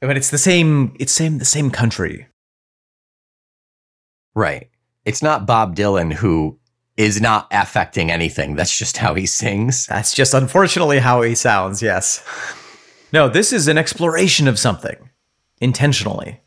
But 0.00 0.16
it's 0.16 0.30
the 0.30 0.38
same, 0.38 0.94
it's 1.00 1.12
same, 1.12 1.38
the 1.38 1.44
same 1.44 1.70
country. 1.70 2.26
Right. 4.34 4.68
It's 5.04 5.22
not 5.22 5.46
Bob 5.46 5.74
Dylan 5.74 6.12
who 6.12 6.58
is 6.96 7.20
not 7.20 7.46
affecting 7.52 8.10
anything. 8.10 8.56
That's 8.56 8.76
just 8.76 8.96
how 8.96 9.14
he 9.14 9.24
sings. 9.24 9.86
That's 9.86 10.12
just 10.12 10.34
unfortunately 10.34 10.98
how 10.98 11.22
he 11.22 11.34
sounds, 11.34 11.80
yes. 11.80 12.22
No, 13.12 13.28
this 13.28 13.52
is 13.52 13.68
an 13.68 13.78
exploration 13.78 14.48
of 14.48 14.58
something 14.58 14.96
intentionally. 15.60 16.40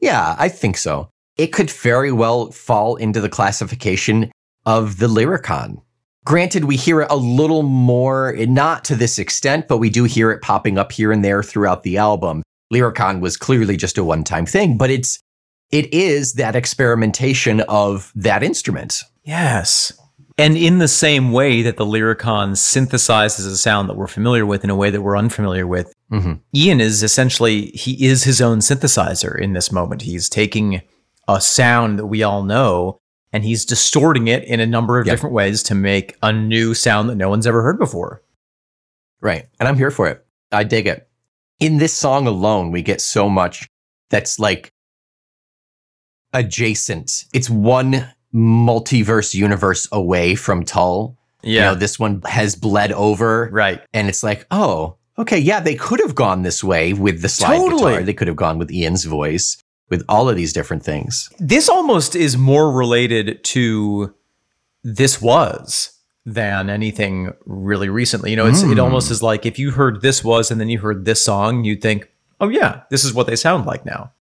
Yeah, 0.00 0.34
I 0.38 0.48
think 0.48 0.76
so. 0.78 1.08
It 1.36 1.48
could 1.48 1.70
very 1.70 2.10
well 2.10 2.50
fall 2.50 2.96
into 2.96 3.20
the 3.20 3.28
classification 3.28 4.32
of 4.66 4.98
the 4.98 5.08
Lyricon. 5.08 5.80
Granted, 6.24 6.64
we 6.64 6.76
hear 6.76 7.00
it 7.02 7.08
a 7.10 7.16
little 7.16 7.62
more, 7.64 8.34
not 8.38 8.84
to 8.84 8.94
this 8.94 9.18
extent, 9.18 9.66
but 9.68 9.78
we 9.78 9.90
do 9.90 10.04
hear 10.04 10.30
it 10.30 10.40
popping 10.40 10.78
up 10.78 10.92
here 10.92 11.10
and 11.10 11.24
there 11.24 11.42
throughout 11.42 11.82
the 11.82 11.96
album. 11.96 12.42
Lyricon 12.72 13.20
was 13.20 13.36
clearly 13.36 13.76
just 13.76 13.98
a 13.98 14.04
one-time 14.04 14.46
thing, 14.46 14.76
but 14.78 14.90
it's 14.90 15.18
it 15.70 15.92
is 15.92 16.34
that 16.34 16.54
experimentation 16.54 17.60
of 17.62 18.12
that 18.14 18.42
instrument. 18.42 19.02
Yes. 19.24 19.92
And 20.38 20.56
in 20.56 20.78
the 20.78 20.88
same 20.88 21.32
way 21.32 21.62
that 21.62 21.76
the 21.76 21.84
Lyricon 21.86 22.52
synthesizes 22.52 23.46
a 23.46 23.56
sound 23.56 23.88
that 23.88 23.96
we're 23.96 24.06
familiar 24.06 24.46
with 24.46 24.64
in 24.64 24.70
a 24.70 24.76
way 24.76 24.90
that 24.90 25.02
we're 25.02 25.16
unfamiliar 25.16 25.66
with, 25.66 25.92
Mhm. 26.10 26.40
Ian 26.54 26.80
is 26.80 27.02
essentially, 27.02 27.66
he 27.74 28.06
is 28.06 28.24
his 28.24 28.40
own 28.40 28.58
synthesizer 28.58 29.38
in 29.38 29.54
this 29.54 29.72
moment. 29.72 30.02
He's 30.02 30.28
taking 30.28 30.82
a 31.26 31.40
sound 31.40 31.98
that 31.98 32.06
we 32.06 32.22
all 32.22 32.42
know 32.42 32.98
and 33.32 33.44
he's 33.44 33.64
distorting 33.64 34.28
it 34.28 34.44
in 34.44 34.60
a 34.60 34.66
number 34.66 34.98
of 35.00 35.06
Yep. 35.06 35.12
different 35.14 35.34
ways 35.34 35.62
to 35.64 35.74
make 35.74 36.16
a 36.22 36.32
new 36.32 36.74
sound 36.74 37.08
that 37.08 37.14
no 37.16 37.28
one's 37.28 37.46
ever 37.46 37.62
heard 37.62 37.78
before. 37.78 38.22
Right. 39.20 39.46
And 39.58 39.68
I'm 39.68 39.76
here 39.76 39.90
for 39.90 40.08
it. 40.08 40.24
I 40.50 40.64
dig 40.64 40.86
it. 40.86 41.08
In 41.60 41.78
this 41.78 41.92
song 41.94 42.26
alone, 42.26 42.72
we 42.72 42.82
get 42.82 43.00
so 43.00 43.28
much 43.28 43.68
that's 44.10 44.38
like 44.38 44.72
adjacent. 46.32 47.24
It's 47.32 47.48
one 47.50 48.08
multiverse 48.34 49.34
universe 49.34 49.86
away 49.92 50.34
from 50.34 50.64
Tull. 50.64 51.16
You 51.44 51.58
know, 51.60 51.74
this 51.74 51.98
one 51.98 52.22
has 52.24 52.54
bled 52.54 52.92
over 52.92 53.48
right. 53.52 53.80
and 53.92 54.08
it's 54.08 54.22
like, 54.22 54.46
oh, 54.52 54.96
okay, 55.18 55.38
yeah, 55.38 55.58
they 55.58 55.74
could 55.74 55.98
have 55.98 56.14
gone 56.14 56.42
this 56.42 56.62
way 56.62 56.92
with 56.92 57.20
the 57.20 57.28
slide 57.28 57.56
Totally. 57.56 57.92
guitar. 57.92 58.02
They 58.04 58.14
could 58.14 58.28
have 58.28 58.36
gone 58.36 58.58
with 58.58 58.70
Ian's 58.70 59.04
voice, 59.04 59.56
with 59.90 60.04
all 60.08 60.28
of 60.28 60.36
these 60.36 60.52
different 60.52 60.82
things. 60.84 61.28
This 61.38 61.68
almost 61.68 62.16
is 62.16 62.36
more 62.36 62.72
related 62.72 63.42
to 63.44 64.14
this 64.82 65.20
was 65.20 65.98
than 66.24 66.70
anything 66.70 67.32
really 67.44 67.88
recently. 67.88 68.30
You 68.30 68.36
know, 68.36 68.46
it's, 68.46 68.62
it 68.62 68.66
Mm. 68.78 68.82
almost 68.82 69.10
is 69.10 69.22
like 69.22 69.44
if 69.44 69.58
you 69.58 69.72
heard 69.72 70.00
this 70.02 70.22
was 70.24 70.50
and 70.50 70.60
then 70.60 70.68
you 70.68 70.78
heard 70.78 71.04
this 71.04 71.24
song, 71.24 71.64
you'd 71.64 71.82
think, 71.82 72.08
oh, 72.40 72.48
yeah, 72.48 72.82
this 72.90 73.04
is 73.04 73.12
what 73.12 73.26
they 73.26 73.36
sound 73.36 73.66
like 73.66 73.84
now. 73.84 74.12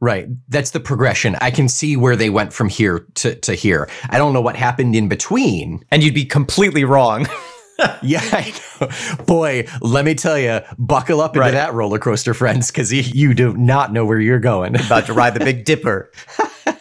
Right. 0.00 0.28
That's 0.48 0.70
the 0.70 0.80
progression. 0.80 1.36
I 1.42 1.50
can 1.50 1.68
see 1.68 1.96
where 1.96 2.16
they 2.16 2.30
went 2.30 2.52
from 2.54 2.68
here 2.70 3.00
to, 3.16 3.34
to 3.34 3.54
here. 3.54 3.90
I 4.08 4.16
don't 4.16 4.32
know 4.32 4.40
what 4.40 4.56
happened 4.56 4.96
in 4.96 5.08
between. 5.08 5.84
And 5.90 6.02
you'd 6.02 6.14
be 6.14 6.24
completely 6.24 6.84
wrong. 6.84 7.28
Yeah, 8.02 8.20
I 8.22 8.52
know. 8.80 9.24
Boy, 9.26 9.66
let 9.80 10.04
me 10.04 10.14
tell 10.14 10.38
you, 10.38 10.60
buckle 10.78 11.20
up 11.20 11.32
into 11.32 11.40
Right. 11.40 11.50
that 11.52 11.74
roller 11.74 11.98
coaster, 11.98 12.32
friends, 12.34 12.70
because 12.70 12.92
you 12.92 13.34
do 13.34 13.54
not 13.56 13.92
know 13.92 14.04
where 14.04 14.18
you're 14.20 14.38
going. 14.38 14.74
about 14.76 15.06
to 15.06 15.12
ride 15.12 15.34
the 15.34 15.40
Big 15.44 15.64
Dipper. 15.64 16.10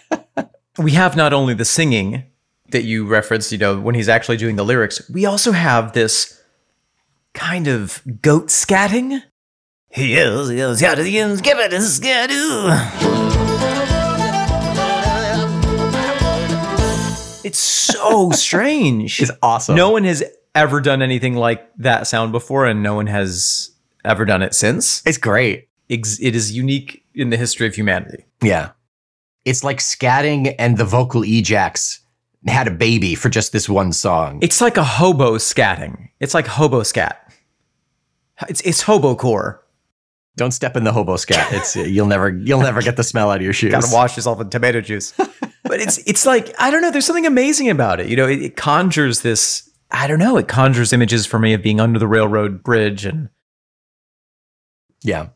we 0.78 0.92
have 0.92 1.16
not 1.18 1.34
only 1.34 1.54
the 1.54 1.66
singing 1.66 2.24
that 2.72 2.84
you 2.84 3.06
referenced, 3.06 3.52
you 3.52 3.58
know, 3.58 3.80
when 3.80 3.96
he's 3.96 4.08
actually 4.10 4.38
doing 4.38 4.56
the 4.56 4.64
lyrics, 4.64 5.10
we 5.10 5.26
also 5.26 5.52
have 5.52 5.94
this 5.94 6.42
kind 7.34 7.68
of 7.68 8.02
goat 8.22 8.48
scatting. 8.48 9.22
He 9.92 10.14
is, 10.16 10.50
he 10.50 10.60
is, 10.60 10.82
yeah, 10.82 10.96
he 11.02 11.18
is, 11.18 11.42
give 11.42 11.58
it 11.60 11.74
a 11.74 11.78
scatoo. 11.78 12.70
It's 17.44 17.60
so 17.60 18.30
strange. 18.34 19.22
It's 19.22 19.32
awesome. 19.42 19.76
No 19.76 19.90
one 19.92 20.04
has 20.04 20.24
ever 20.56 20.82
done 20.82 21.02
anything 21.02 21.36
like 21.36 21.70
that 21.78 22.08
sound 22.08 22.32
before, 22.32 22.66
and 22.66 22.84
no 22.84 22.96
one 22.96 23.08
has 23.08 23.72
ever 24.06 24.26
done 24.26 24.42
it 24.42 24.54
since. 24.54 25.06
it's 25.06 25.18
great. 25.18 25.68
It 25.90 26.36
is 26.36 26.52
unique 26.52 27.04
in 27.16 27.32
the 27.32 27.38
history 27.38 27.68
of 27.68 27.74
humanity. 27.74 28.26
Yeah. 28.42 28.72
It's 29.44 29.64
like 29.64 29.80
scatting 29.80 30.54
and 30.60 30.78
the 30.78 30.86
vocal 30.86 31.22
ejacs 31.22 32.00
had 32.48 32.68
a 32.68 32.72
baby 32.72 33.16
for 33.16 33.30
just 33.30 33.52
this 33.52 33.68
one 33.68 33.92
song. 33.92 34.40
It's 34.42 34.62
like 34.62 34.78
a 34.78 34.84
hobo 34.84 35.36
scatting. 35.38 36.10
It's 36.20 36.34
like 36.34 36.48
hobo 36.48 36.84
scat. 36.84 37.34
It's 38.48 38.62
it's 38.62 38.82
hobo 38.82 39.16
core. 39.16 39.66
Don't 40.38 40.52
step 40.52 40.78
in 40.78 40.84
the 40.84 40.94
hobo 40.94 41.18
scat. 41.18 41.52
It's 41.52 41.76
you'll 41.76 42.08
never 42.08 42.30
you'll 42.30 42.62
never 42.62 42.82
get 42.82 42.96
the 42.96 43.04
smell 43.04 43.32
out 43.32 43.38
of 43.38 43.42
your 43.42 43.54
shoes. 43.54 43.72
Gotta 43.72 43.88
wash 43.92 44.16
yourself 44.16 44.40
in 44.40 44.50
tomato 44.50 44.82
juice. 44.82 45.12
but 45.64 45.80
it's 45.80 45.98
it's 46.00 46.26
like 46.26 46.54
I 46.60 46.72
don't 46.72 46.82
know. 46.82 46.92
There's 46.92 47.06
something 47.06 47.26
amazing 47.26 47.70
about 47.70 48.00
it. 48.00 48.08
You 48.08 48.16
know, 48.16 48.28
it, 48.28 48.42
it 48.42 48.56
conjures 48.56 49.22
this. 49.22 49.69
I 49.92 50.08
don't 50.08 50.20
know. 50.20 50.38
It 50.38 50.48
conjures 50.48 50.94
images 50.94 51.26
for 51.26 51.40
me 51.40 51.54
of 51.54 51.64
being 51.64 51.80
under 51.80 51.98
the 52.00 52.08
railroad 52.08 52.64
bridge 52.64 53.06
and 53.06 53.30
Yeah. 55.04 55.30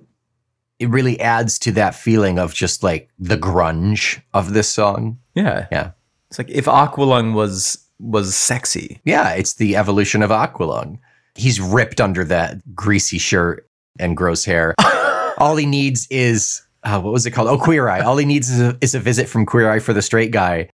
It 0.80 0.90
really 0.90 1.20
adds 1.20 1.58
to 1.60 1.72
that 1.74 1.96
feeling 1.96 2.38
of 2.40 2.54
just 2.54 2.84
like 2.84 3.10
the 3.18 3.38
grunge 3.38 4.22
of 4.34 4.54
this 4.54 4.70
song. 4.70 5.20
yeah, 5.36 5.68
Yeah. 5.72 5.92
It's 6.30 6.38
like 6.40 6.50
if 6.50 6.66
Aqualung 6.66 7.34
was 7.34 7.78
was 8.00 8.36
sexy. 8.36 9.00
Yeah, 9.06 9.30
it's 9.34 9.54
the 9.54 9.76
evolution 9.76 10.24
of 10.24 10.32
Aqualung. 10.32 10.98
He's 11.36 11.62
ripped 11.62 12.02
under 12.02 12.24
that 12.26 12.76
greasy 12.76 13.18
shirt 13.20 13.70
and 14.00 14.18
gross 14.18 14.44
hair. 14.44 14.74
All 15.38 15.56
he 15.56 15.66
needs 15.68 16.08
is 16.10 16.62
uh, 16.84 17.00
what 17.00 17.14
was 17.14 17.26
it 17.26 17.32
called? 17.32 17.48
Oh, 17.48 17.58
Queer 17.58 17.88
Eye. 17.88 18.02
All 18.02 18.18
he 18.18 18.26
needs 18.26 18.50
is 18.50 18.60
a, 18.60 18.78
is 18.82 18.94
a 18.96 19.00
visit 19.00 19.30
from 19.30 19.46
Queer 19.46 19.72
Eye 19.72 19.80
for 19.80 19.94
the 19.94 20.02
straight 20.02 20.32
guy. 20.32 20.70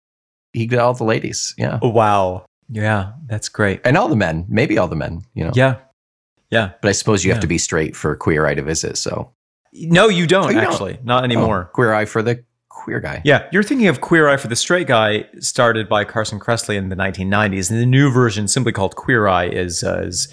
He 0.52 0.66
got 0.66 0.78
all 0.80 0.94
the 0.94 1.04
ladies, 1.04 1.52
yeah, 1.58 1.78
Wow. 1.82 2.45
Yeah, 2.68 3.12
that's 3.26 3.48
great. 3.48 3.80
and 3.84 3.96
all 3.96 4.08
the 4.08 4.16
men, 4.16 4.44
maybe 4.48 4.76
all 4.78 4.88
the 4.88 4.96
men, 4.96 5.22
you 5.34 5.44
know. 5.44 5.52
Yeah. 5.54 5.76
Yeah. 6.50 6.72
But 6.82 6.88
I 6.88 6.92
suppose 6.92 7.24
you 7.24 7.28
Yeah. 7.30 7.34
have 7.34 7.40
to 7.42 7.46
be 7.46 7.58
straight 7.58 7.94
for 7.96 8.14
Queer 8.16 8.46
Eye 8.46 8.54
to 8.54 8.62
visit. 8.62 8.96
So 8.98 9.32
No, 9.72 10.08
you 10.08 10.26
don't 10.26 10.46
Oh, 10.46 10.48
you 10.50 10.60
don't? 10.60 10.64
actually. 10.72 10.98
Not 11.04 11.24
anymore. 11.24 11.66
Oh, 11.68 11.72
Queer 11.74 11.92
Eye 11.92 12.04
for 12.06 12.22
the 12.22 12.44
queer 12.68 13.00
guy. 13.00 13.20
Yeah, 13.24 13.46
you're 13.52 13.62
thinking 13.64 13.88
of 13.88 14.00
Queer 14.00 14.28
Eye 14.28 14.36
for 14.36 14.48
the 14.48 14.56
Straight 14.56 14.86
Guy, 14.86 15.26
started 15.40 15.88
by 15.88 16.04
Carson 16.04 16.38
Kressley 16.38 16.76
in 16.76 16.88
the 16.88 16.94
1990s, 16.96 17.70
and 17.70 17.80
the 17.80 17.86
new 17.86 18.10
version, 18.12 18.46
simply 18.48 18.70
called 18.72 18.94
Queer 18.96 19.26
Eye, 19.26 19.46
is, 19.48 19.82
uh, 19.82 20.02
is 20.04 20.32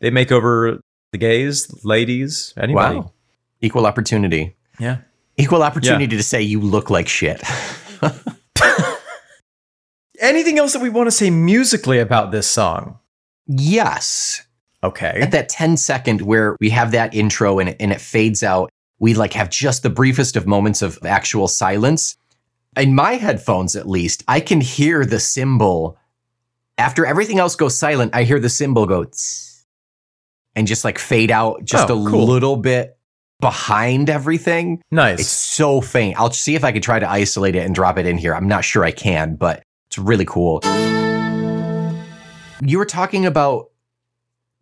they 0.00 0.10
make 0.10 0.32
over 0.32 0.80
the 1.12 1.18
gays, 1.18 1.72
ladies, 1.84 2.52
anybody. 2.56 2.96
Wow. 2.96 3.12
Equal 3.60 3.86
opportunity. 3.86 4.56
Yeah. 4.78 4.98
Equal 5.36 5.62
opportunity 5.62 6.16
to 6.16 6.22
say 6.22 6.42
you 6.42 6.60
look 6.60 6.90
like 6.90 7.06
shit. 7.08 7.42
Anything 10.20 10.58
else 10.58 10.72
that 10.72 10.82
we 10.82 10.88
want 10.90 11.06
to 11.06 11.10
say 11.12 11.30
musically 11.30 11.98
about 11.98 12.30
this 12.32 12.48
song? 12.48 12.98
yes. 13.46 14.42
Okay. 14.84 15.18
At 15.20 15.32
that 15.32 15.48
10 15.48 15.76
second 15.76 16.22
where 16.22 16.56
we 16.60 16.70
have 16.70 16.92
that 16.92 17.12
intro 17.12 17.58
and 17.58 17.70
it, 17.70 17.76
and 17.80 17.90
it 17.90 18.00
fades 18.00 18.44
out, 18.44 18.70
we 19.00 19.12
like 19.14 19.32
have 19.32 19.50
just 19.50 19.82
the 19.82 19.90
briefest 19.90 20.36
of 20.36 20.46
moments 20.46 20.82
of 20.82 21.00
actual 21.04 21.48
silence. 21.48 22.16
In 22.76 22.94
my 22.94 23.14
headphones, 23.14 23.74
at 23.74 23.88
least, 23.88 24.22
I 24.28 24.38
can 24.38 24.60
hear 24.60 25.04
the 25.04 25.18
cymbal. 25.18 25.98
After 26.78 27.04
everything 27.04 27.40
else 27.40 27.56
goes 27.56 27.76
silent, 27.76 28.14
I 28.14 28.22
hear 28.22 28.38
the 28.38 28.48
cymbal 28.48 28.86
go 28.86 29.02
tss, 29.02 29.64
and 30.54 30.68
just 30.68 30.84
like 30.84 31.00
fade 31.00 31.32
out 31.32 31.64
just 31.64 31.90
Oh, 31.90 32.06
a 32.06 32.10
cool. 32.10 32.26
little 32.26 32.56
bit 32.56 32.96
behind 33.40 34.08
everything. 34.10 34.80
nice. 34.92 35.18
It's 35.18 35.28
so 35.28 35.80
faint. 35.80 36.20
I'll 36.20 36.30
see 36.30 36.54
if 36.54 36.62
I 36.62 36.70
can 36.70 36.82
try 36.82 37.00
to 37.00 37.10
isolate 37.10 37.56
it 37.56 37.66
and 37.66 37.74
drop 37.74 37.98
it 37.98 38.06
in 38.06 38.16
here. 38.16 38.32
I'm 38.32 38.46
not 38.46 38.64
sure 38.64 38.84
I 38.84 38.92
can, 38.92 39.34
but 39.34 39.64
it's 39.88 39.98
really 39.98 40.24
cool. 40.24 40.60
You 42.62 42.78
were 42.78 42.86
talking 42.86 43.26
about 43.26 43.70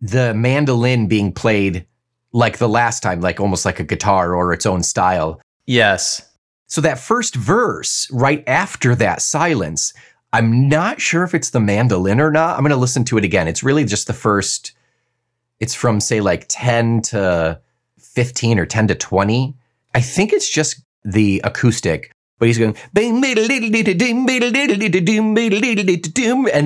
the 0.00 0.35
mandolin 0.35 1.09
being 1.09 1.33
played 1.33 1.87
like 2.33 2.59
the 2.59 2.68
last 2.68 3.02
time, 3.02 3.21
like 3.21 3.40
almost 3.40 3.64
like 3.64 3.80
a 3.80 3.85
guitar 3.85 4.35
or 4.35 4.52
its 4.52 4.66
own 4.66 4.83
style. 4.83 5.40
yes. 5.66 6.23
So 6.68 6.80
that 6.80 6.99
first 6.99 7.37
verse, 7.37 8.11
right 8.11 8.42
after 8.49 8.97
that 8.97 9.23
silence, 9.23 9.95
I'm 10.33 10.68
not 10.68 11.00
sure 11.00 11.23
if 11.23 11.33
it's 11.33 11.50
the 11.50 11.61
mandolin 11.61 12.21
or 12.21 12.33
not. 12.33 12.56
I'm 12.56 12.62
going 12.62 12.71
to 12.71 12.76
listen 12.76 13.04
to 13.04 13.18
it 13.18 13.25
again. 13.25 13.47
It's 13.47 13.62
really 13.62 13.85
just 13.85 14.09
the 14.09 14.12
first, 14.12 14.73
it's 15.61 15.75
from 15.75 16.00
say 16.00 16.21
like 16.21 16.47
10 16.49 17.02
to 17.02 17.61
15 18.00 18.59
or 18.59 18.66
10 18.66 18.88
to 18.88 18.95
20. 18.97 19.54
I 19.95 20.00
think 20.00 20.33
it's 20.33 20.50
just 20.50 20.83
the 21.04 21.40
acoustic, 21.45 22.11
but 22.38 22.49
he's 22.49 22.59
going, 22.59 22.76
and 22.95 23.23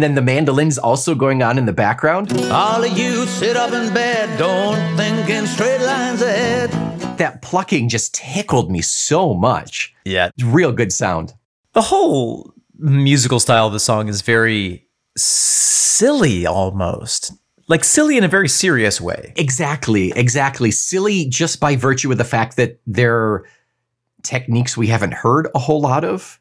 then 0.02 0.14
the 0.14 0.22
mandolin's 0.22 0.78
also 0.78 1.14
going 1.14 1.42
on 1.42 1.58
in 1.58 1.66
the 1.66 1.72
background. 1.72 2.32
All 2.50 2.82
of 2.82 2.98
you 2.98 3.24
sit 3.26 3.56
up 3.56 3.72
in 3.72 3.94
bed, 3.94 4.38
don't 4.38 4.96
think 4.96 5.28
in 5.30 5.46
straight 5.46 5.80
lines 5.80 6.22
ahead. 6.22 6.70
That 7.18 7.42
plucking 7.42 7.88
just 7.88 8.14
tickled 8.14 8.70
me 8.70 8.80
so 8.80 9.34
much. 9.34 9.94
Yeah. 10.04 10.30
Real 10.42 10.72
good 10.72 10.92
sound. 10.92 11.34
The 11.72 11.82
whole 11.82 12.52
musical 12.78 13.38
style 13.38 13.66
of 13.66 13.72
the 13.72 13.80
song 13.80 14.08
is 14.08 14.22
very 14.22 14.88
silly 15.16 16.46
almost. 16.46 17.32
Like 17.68 17.84
silly 17.84 18.16
in 18.16 18.24
a 18.24 18.28
very 18.28 18.48
serious 18.48 19.00
way. 19.00 19.32
Exactly, 19.36 20.12
exactly. 20.16 20.72
Silly 20.72 21.26
just 21.26 21.60
by 21.60 21.76
virtue 21.76 22.10
of 22.10 22.18
the 22.18 22.24
fact 22.24 22.56
that 22.56 22.80
they're 22.86 23.44
techniques 24.22 24.76
we 24.76 24.86
haven't 24.88 25.14
heard 25.14 25.48
a 25.54 25.58
whole 25.58 25.80
lot 25.80 26.04
of. 26.04 26.40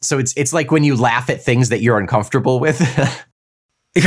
So 0.00 0.18
it's 0.18 0.32
it's 0.36 0.52
like 0.52 0.70
when 0.70 0.84
you 0.84 0.96
laugh 0.96 1.28
at 1.28 1.42
things 1.42 1.70
that 1.70 1.80
you're 1.80 1.98
uncomfortable 1.98 2.60
with. 2.60 2.80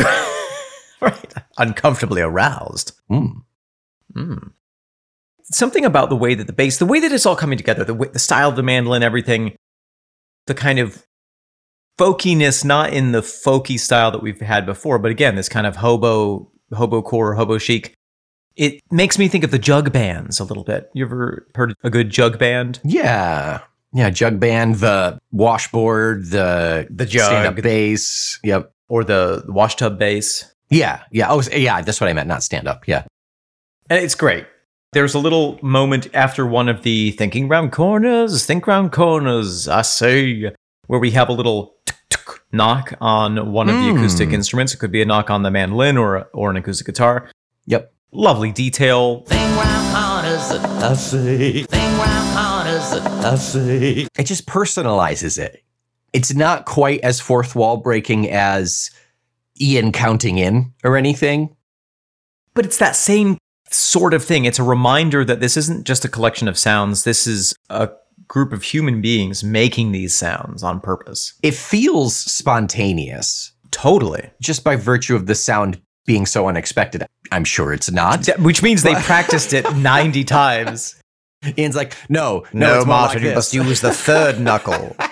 right. 1.01 1.33
Uncomfortably 1.57 2.21
aroused. 2.21 2.93
Mm. 3.09 3.43
Mm. 4.15 4.51
Something 5.43 5.83
about 5.83 6.09
the 6.09 6.15
way 6.15 6.33
that 6.35 6.47
the 6.47 6.53
bass, 6.53 6.77
the 6.77 6.85
way 6.85 6.99
that 6.99 7.11
it's 7.11 7.25
all 7.25 7.35
coming 7.35 7.57
together, 7.57 7.83
the, 7.83 7.93
way, 7.93 8.07
the 8.07 8.19
style 8.19 8.49
of 8.49 8.55
the 8.55 8.63
mandolin, 8.63 9.03
everything, 9.03 9.55
the 10.47 10.53
kind 10.53 10.79
of 10.79 11.05
folkiness, 11.97 12.63
not 12.63 12.93
in 12.93 13.11
the 13.11 13.21
folky 13.21 13.79
style 13.79 14.11
that 14.11 14.21
we've 14.21 14.39
had 14.39 14.65
before, 14.65 14.97
but 14.97 15.11
again, 15.11 15.35
this 15.35 15.49
kind 15.49 15.67
of 15.67 15.75
hobo, 15.77 16.49
hobo 16.73 17.01
core, 17.01 17.35
hobo 17.35 17.57
chic. 17.57 17.93
It 18.55 18.81
makes 18.91 19.17
me 19.17 19.27
think 19.27 19.43
of 19.43 19.51
the 19.51 19.59
jug 19.59 19.91
bands 19.93 20.39
a 20.39 20.43
little 20.43 20.63
bit. 20.63 20.89
You 20.93 21.05
ever 21.05 21.47
heard 21.55 21.73
a 21.83 21.89
good 21.89 22.09
jug 22.09 22.37
band? 22.37 22.79
Yeah. 22.83 23.61
Yeah, 23.93 24.09
jug 24.09 24.39
band, 24.39 24.75
the 24.75 25.19
washboard, 25.31 26.27
the 26.31 26.87
The 26.89 27.05
jug. 27.05 27.23
stand-up 27.25 27.61
bass. 27.63 28.39
Yep. 28.43 28.71
Or 28.87 29.03
the 29.03 29.43
wash 29.47 29.75
tub 29.75 29.97
bass? 29.99 30.53
Yeah, 30.69 31.01
yeah. 31.11 31.27
Oh, 31.29 31.41
yeah, 31.51 31.81
that's 31.81 31.99
what 31.99 32.09
I 32.09 32.13
meant, 32.13 32.27
not 32.27 32.43
stand 32.43 32.67
up. 32.67 32.87
Yeah. 32.87 33.03
And 33.89 34.03
it's 34.03 34.15
great. 34.15 34.45
There's 34.93 35.13
a 35.13 35.19
little 35.19 35.57
moment 35.61 36.07
after 36.13 36.45
one 36.45 36.67
of 36.69 36.83
the 36.83 37.11
thinking 37.11 37.47
round 37.47 37.71
corners, 37.71 38.45
think 38.45 38.67
round 38.67 38.91
corners, 38.91 39.67
I 39.67 39.81
say, 39.81 40.51
where 40.87 40.99
we 40.99 41.11
have 41.11 41.29
a 41.29 41.33
little 41.33 41.75
knock 42.53 42.93
on 42.99 43.51
one 43.53 43.69
of 43.69 43.75
the 43.75 43.91
Hmm. 43.91 43.97
acoustic 43.97 44.31
instruments. 44.31 44.73
It 44.73 44.77
could 44.77 44.91
be 44.91 45.01
a 45.01 45.05
knock 45.05 45.29
on 45.29 45.43
the 45.43 45.51
mandolin 45.51 45.97
or, 45.97 46.27
or 46.33 46.49
an 46.49 46.57
acoustic 46.57 46.85
guitar. 46.87 47.29
Yep. 47.65 47.93
Lovely 48.13 48.51
detail. 48.51 49.21
Think 49.21 49.55
round 49.55 49.95
corners, 49.95 50.51
I 50.83 50.93
say. 50.95 51.63
Think 51.63 51.97
round 51.97 52.37
corners, 52.37 53.25
I 53.25 53.35
say. 53.35 54.07
It 54.17 54.23
just 54.25 54.45
personalizes 54.47 55.37
it. 55.39 55.63
It's 56.11 56.33
not 56.33 56.65
quite 56.65 56.99
as 57.01 57.21
fourth 57.21 57.55
wall 57.55 57.77
breaking 57.77 58.29
as 58.29 58.91
Ian 59.61 59.93
counting 59.93 60.37
in 60.39 60.73
or 60.83 60.97
anything. 60.97 61.55
But 62.53 62.65
it's 62.65 62.79
that 62.79 62.97
same 62.97 63.37
sort 63.69 64.13
of 64.13 64.25
thing. 64.25 64.43
It's 64.43 64.59
a 64.59 64.63
reminder 64.63 65.23
that 65.23 65.39
this 65.39 65.55
isn't 65.55 65.87
just 65.87 66.03
a 66.03 66.09
collection 66.09 66.49
of 66.49 66.57
sounds, 66.57 67.05
this 67.05 67.25
is 67.25 67.55
a 67.69 67.89
group 68.27 68.51
of 68.51 68.63
human 68.63 69.01
beings 69.01 69.41
making 69.43 69.93
these 69.93 70.13
sounds 70.13 70.63
on 70.63 70.81
purpose. 70.81 71.33
It 71.43 71.53
feels 71.53 72.15
spontaneous 72.15 73.53
Totally. 73.71 74.29
just 74.41 74.65
by 74.65 74.75
virtue 74.75 75.15
of 75.15 75.27
the 75.27 75.35
sound 75.35 75.81
being 76.05 76.25
so 76.25 76.47
unexpected. 76.47 77.05
I'm 77.31 77.43
sure 77.43 77.73
it's 77.73 77.91
not. 77.91 78.27
Which 78.39 78.63
means 78.63 78.83
they 78.83 78.95
practiced 79.03 79.53
it 79.53 79.75
90 79.75 80.23
times. 80.23 80.95
Ian's 81.57 81.75
like, 81.75 81.95
no, 82.09 82.45
no, 82.53 82.77
it's 82.77 82.85
more 82.85 82.95
like 82.97 83.21
you 83.21 83.33
must 83.33 83.53
use 83.53 83.81
the 83.81 83.93
third 83.93 84.39
knuckle. 84.39 84.95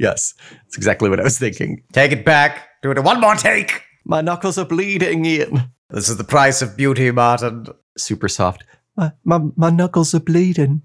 Yes, 0.00 0.32
that's 0.62 0.78
exactly 0.78 1.10
what 1.10 1.20
I 1.20 1.24
was 1.24 1.38
thinking. 1.38 1.82
Take 1.92 2.10
it 2.10 2.24
back. 2.24 2.68
Do 2.82 2.90
it 2.90 3.04
one 3.04 3.20
more 3.20 3.34
take. 3.34 3.82
My 4.06 4.22
knuckles 4.22 4.56
are 4.56 4.64
bleeding, 4.64 5.26
Ian. 5.26 5.70
This 5.90 6.08
is 6.08 6.16
the 6.16 6.24
price 6.24 6.62
of 6.62 6.74
beauty, 6.74 7.10
Martin. 7.10 7.66
Super 7.98 8.26
soft. 8.26 8.64
My, 8.96 9.12
my, 9.24 9.40
my 9.56 9.68
knuckles 9.68 10.14
are 10.14 10.20
bleeding. 10.20 10.80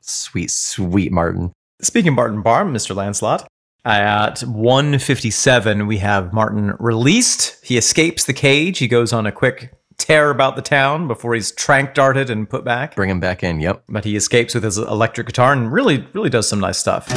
Sweet, 0.00 0.50
sweet 0.50 1.12
Martin. 1.12 1.52
Speaking 1.82 2.08
of 2.08 2.14
Martin 2.16 2.42
Barre, 2.42 2.64
Mr. 2.64 2.96
Lancelot, 2.96 3.46
at 3.84 4.40
157, 4.40 5.86
we 5.86 5.98
have 5.98 6.32
Martin 6.32 6.74
released. 6.78 7.64
He 7.64 7.76
escapes 7.76 8.24
the 8.24 8.32
cage. 8.32 8.78
He 8.78 8.88
goes 8.88 9.12
on 9.12 9.26
a 9.26 9.32
quick 9.32 9.74
tear 9.98 10.30
about 10.30 10.56
the 10.56 10.62
town 10.62 11.06
before 11.06 11.34
he's 11.34 11.52
trank 11.52 11.94
darted 11.94 12.30
and 12.30 12.48
put 12.48 12.64
back. 12.64 12.96
Bring 12.96 13.10
him 13.10 13.20
back 13.20 13.42
in. 13.42 13.60
Yep. 13.60 13.84
But 13.88 14.04
he 14.04 14.16
escapes 14.16 14.54
with 14.54 14.64
his 14.64 14.78
electric 14.78 15.26
guitar 15.26 15.52
and 15.52 15.72
really, 15.72 16.06
really 16.14 16.30
does 16.30 16.48
some 16.48 16.60
nice 16.60 16.78
stuff. 16.78 17.08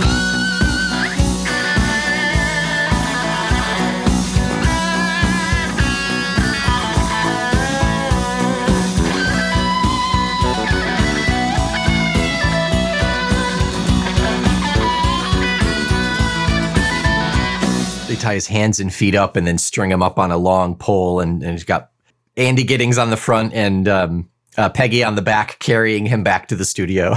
Tie 18.17 18.33
his 18.33 18.47
hands 18.47 18.79
and 18.79 18.93
feet 18.93 19.15
up 19.15 19.35
and 19.35 19.47
then 19.47 19.57
string 19.57 19.91
him 19.91 20.03
up 20.03 20.19
on 20.19 20.31
a 20.31 20.37
long 20.37 20.75
pole. 20.75 21.19
And, 21.19 21.41
and 21.43 21.51
he's 21.53 21.63
got 21.63 21.91
Andy 22.35 22.63
Giddings 22.63 22.97
on 22.97 23.09
the 23.09 23.17
front 23.17 23.53
and 23.53 23.87
um, 23.87 24.29
uh, 24.57 24.69
Peggy 24.69 25.03
on 25.03 25.15
the 25.15 25.21
back 25.21 25.59
carrying 25.59 26.05
him 26.05 26.23
back 26.23 26.47
to 26.49 26.55
the 26.55 26.65
studio. 26.65 27.15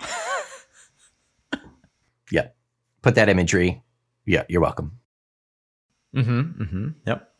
yeah. 2.30 2.48
Put 3.02 3.14
that 3.14 3.28
imagery. 3.28 3.82
Yeah, 4.24 4.44
you're 4.48 4.60
welcome. 4.60 4.98
Mm-hmm. 6.14 6.62
Mm-hmm. 6.62 6.88
Yep. 7.06 7.32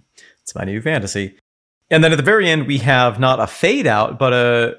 It's 0.42 0.54
my 0.54 0.64
new 0.64 0.80
fantasy. 0.80 1.38
And 1.90 2.02
then 2.02 2.12
at 2.12 2.16
the 2.16 2.22
very 2.22 2.48
end, 2.48 2.66
we 2.66 2.78
have 2.78 3.18
not 3.18 3.40
a 3.40 3.46
fade 3.46 3.86
out, 3.86 4.18
but 4.18 4.32
a 4.32 4.76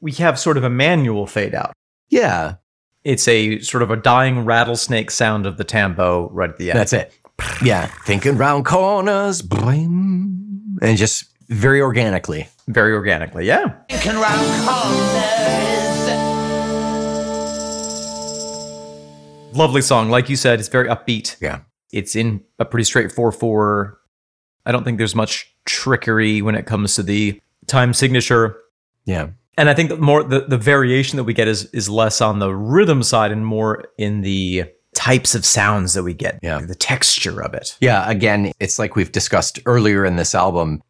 we 0.00 0.12
have 0.12 0.38
sort 0.38 0.56
of 0.56 0.64
a 0.64 0.70
manual 0.70 1.26
fade 1.26 1.54
out. 1.54 1.72
Yeah, 2.08 2.56
It's 3.04 3.26
a 3.28 3.60
sort 3.60 3.82
of 3.82 3.90
a 3.90 3.96
dying 3.96 4.44
rattlesnake 4.44 5.10
sound 5.10 5.46
of 5.46 5.56
the 5.56 5.64
tambo 5.64 6.28
right 6.30 6.50
at 6.50 6.56
the 6.58 6.70
end. 6.70 6.78
that's 6.78 6.92
it. 6.92 7.12
Yeah, 7.62 7.86
thinking 8.04 8.36
round 8.36 8.64
corners, 8.64 9.42
blim, 9.42 10.78
and 10.80 10.96
just 10.96 11.24
very 11.48 11.80
organically. 11.80 12.48
Very 12.68 12.92
organically, 12.92 13.46
yeah. 13.46 13.74
Thinking 13.88 14.20
round 14.20 14.68
corners. 14.68 15.32
Lovely 19.56 19.82
song. 19.82 20.08
Like 20.10 20.28
you 20.28 20.36
said, 20.36 20.60
it's 20.60 20.68
very 20.68 20.88
upbeat. 20.88 21.36
Yeah. 21.40 21.60
It's 21.92 22.16
in 22.16 22.42
a 22.58 22.64
pretty 22.64 22.84
straight 22.84 23.12
4 23.12 23.32
4. 23.32 23.98
I 24.64 24.72
don't 24.72 24.84
think 24.84 24.98
there's 24.98 25.14
much 25.14 25.54
trickery 25.66 26.40
when 26.40 26.54
it 26.54 26.66
comes 26.66 26.94
to 26.94 27.02
the 27.02 27.40
time 27.66 27.92
signature. 27.92 28.56
Yeah. 29.04 29.28
And 29.58 29.68
I 29.68 29.74
think 29.74 29.90
that 29.90 30.00
more 30.00 30.22
the, 30.22 30.40
the 30.40 30.56
variation 30.56 31.18
that 31.18 31.24
we 31.24 31.34
get 31.34 31.48
is 31.48 31.66
is 31.66 31.88
less 31.88 32.20
on 32.20 32.38
the 32.38 32.54
rhythm 32.54 33.02
side 33.02 33.30
and 33.32 33.44
more 33.44 33.84
in 33.98 34.22
the 34.22 34.64
types 35.02 35.34
of 35.34 35.44
sounds 35.44 35.94
that 35.94 36.04
we 36.04 36.14
get. 36.14 36.38
Yeah. 36.42 36.60
The 36.60 36.76
texture 36.76 37.42
of 37.42 37.54
it. 37.54 37.76
Yeah, 37.80 38.08
again, 38.08 38.52
it's 38.60 38.78
like 38.78 38.94
we've 38.94 39.10
discussed 39.10 39.58
earlier 39.66 40.04
in 40.04 40.14
this 40.16 40.32
album. 40.34 40.80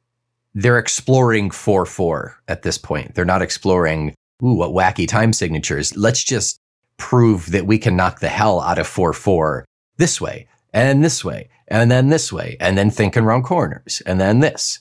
they're 0.55 0.79
exploring 0.79 1.51
4 1.51 1.87
4 1.87 2.37
at 2.49 2.63
this 2.63 2.77
point. 2.77 3.15
They're 3.15 3.25
not 3.25 3.41
exploring, 3.41 4.15
ooh, 4.43 4.55
what 4.55 4.71
wacky 4.73 5.09
time 5.09 5.33
signatures. 5.33 5.97
Let's 5.97 6.23
just 6.23 6.59
prove 6.99 7.51
that 7.53 7.67
we 7.67 7.79
can 7.79 7.97
knock 7.97 8.21
the 8.21 8.29
hell 8.29 8.61
out 8.61 8.79
of 8.79 8.87
4 8.87 9.15
4 9.15 9.65
this 9.97 10.21
way 10.21 10.47
and 10.75 11.03
this 11.03 11.25
way 11.25 11.49
and 11.69 11.91
then 11.91 12.11
this 12.11 12.31
way 12.33 12.57
and 12.61 12.77
then 12.77 12.91
thinking 12.91 13.25
around 13.25 13.45
corners 13.45 14.03
and 14.05 14.21
then 14.21 14.41
this. 14.41 14.81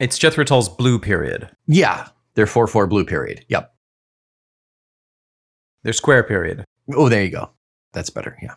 It's 0.00 0.18
Jethro 0.18 0.44
Tull's 0.44 0.68
blue 0.68 0.98
period. 0.98 1.48
Yeah, 1.68 2.08
they're 2.34 2.46
4 2.46 2.66
4 2.66 2.86
blue 2.88 3.04
period. 3.04 3.44
Yep. 3.48 3.72
Their 5.84 5.92
square 5.92 6.24
period. 6.24 6.64
Oh, 6.92 7.08
there 7.08 7.22
you 7.22 7.30
go. 7.30 7.50
That's 7.92 8.10
better. 8.10 8.36
Yeah. 8.42 8.54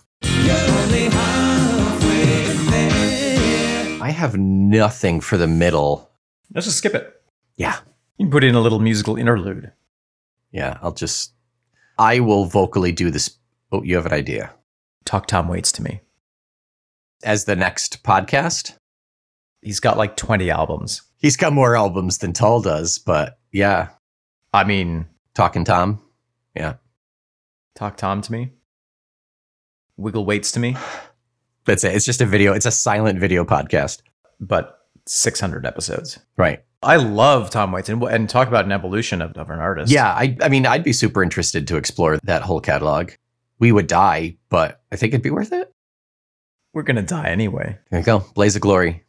I 4.02 4.10
have 4.16 4.38
nothing 4.38 5.22
for 5.22 5.38
the 5.38 5.48
middle. 5.48 6.12
Let's 6.54 6.68
just 6.68 6.78
skip 6.80 6.94
it. 6.94 7.22
Yeah. 7.56 7.78
You 8.18 8.26
can 8.26 8.32
put 8.32 8.44
in 8.44 8.56
a 8.56 8.60
little 8.60 8.80
musical 8.80 9.16
interlude. 9.16 9.72
Yeah. 10.52 10.78
I'll 10.82 10.92
just, 10.92 11.34
I 11.98 12.20
will 12.20 12.46
vocally 12.46 12.92
do 12.92 13.10
this. 13.10 13.38
Oh, 13.72 13.82
you 13.84 13.96
have 13.96 14.06
an 14.06 14.14
idea. 14.14 14.54
Talk 15.06 15.28
Tom 15.28 15.48
Waits 15.48 15.72
to 15.74 15.84
me. 15.84 16.02
As 17.24 17.46
the 17.46 17.56
next 17.56 18.04
podcast, 18.04 18.76
He's 19.62 19.80
got 19.80 19.96
like 19.98 20.18
20 20.18 20.52
albums. 20.52 21.02
he's 21.18 21.38
got 21.38 21.54
more 21.54 21.74
albums 21.78 22.18
than 22.18 22.34
Tull 22.34 22.62
does, 22.62 22.98
but 22.98 23.40
yeah. 23.54 23.90
I 24.54 24.66
mean, 24.66 25.06
Talking 25.34 25.64
Tom. 25.64 26.02
Yeah. 26.54 26.74
Talk 27.74 27.96
Tom 27.96 28.22
to 28.24 28.32
me. 28.34 28.52
Wiggle 29.98 30.26
Waits 30.26 30.52
to 30.54 30.60
me, 30.60 30.76
That's 31.66 31.84
it. 31.84 31.96
It's 31.96 32.06
just 32.06 32.22
a 32.22 32.26
video. 32.26 32.54
It's 32.54 32.66
a 32.66 32.72
silent 32.72 33.20
video 33.20 33.46
podcast. 33.46 34.02
but 34.40 34.80
600 35.06 35.66
episodes. 35.66 36.20
Right. 36.38 36.64
I 36.82 36.96
love 36.98 37.50
Tom 37.50 37.72
Waits 37.72 37.90
and, 37.90 38.02
and 38.04 38.30
talk 38.30 38.48
about 38.48 38.66
an 38.66 38.72
evolution 38.72 39.22
of, 39.22 39.32
of 39.38 39.50
an 39.50 39.60
artist. 39.60 39.92
Yeah. 39.92 40.10
I, 40.12 40.36
I 40.42 40.50
mean, 40.50 40.66
I'd 40.66 40.84
be 40.84 40.94
super 40.94 41.22
interested 41.24 41.68
to 41.68 41.78
explore 41.78 42.18
that 42.24 42.42
whole 42.42 42.60
catalog. 42.60 43.12
We 43.60 43.72
would 43.72 43.88
die, 43.88 44.38
but 44.50 44.82
I 44.92 44.96
think 44.98 45.14
it'd 45.14 45.22
be 45.24 45.30
worth 45.30 45.54
it. 45.54 45.72
We're 46.74 46.84
going 46.84 46.96
to 46.98 47.02
die 47.02 47.30
anyway. 47.30 47.78
There 47.92 48.00
you 48.00 48.06
go. 48.06 48.26
Blaze 48.34 48.56
of 48.56 48.62
glory. 48.62 49.04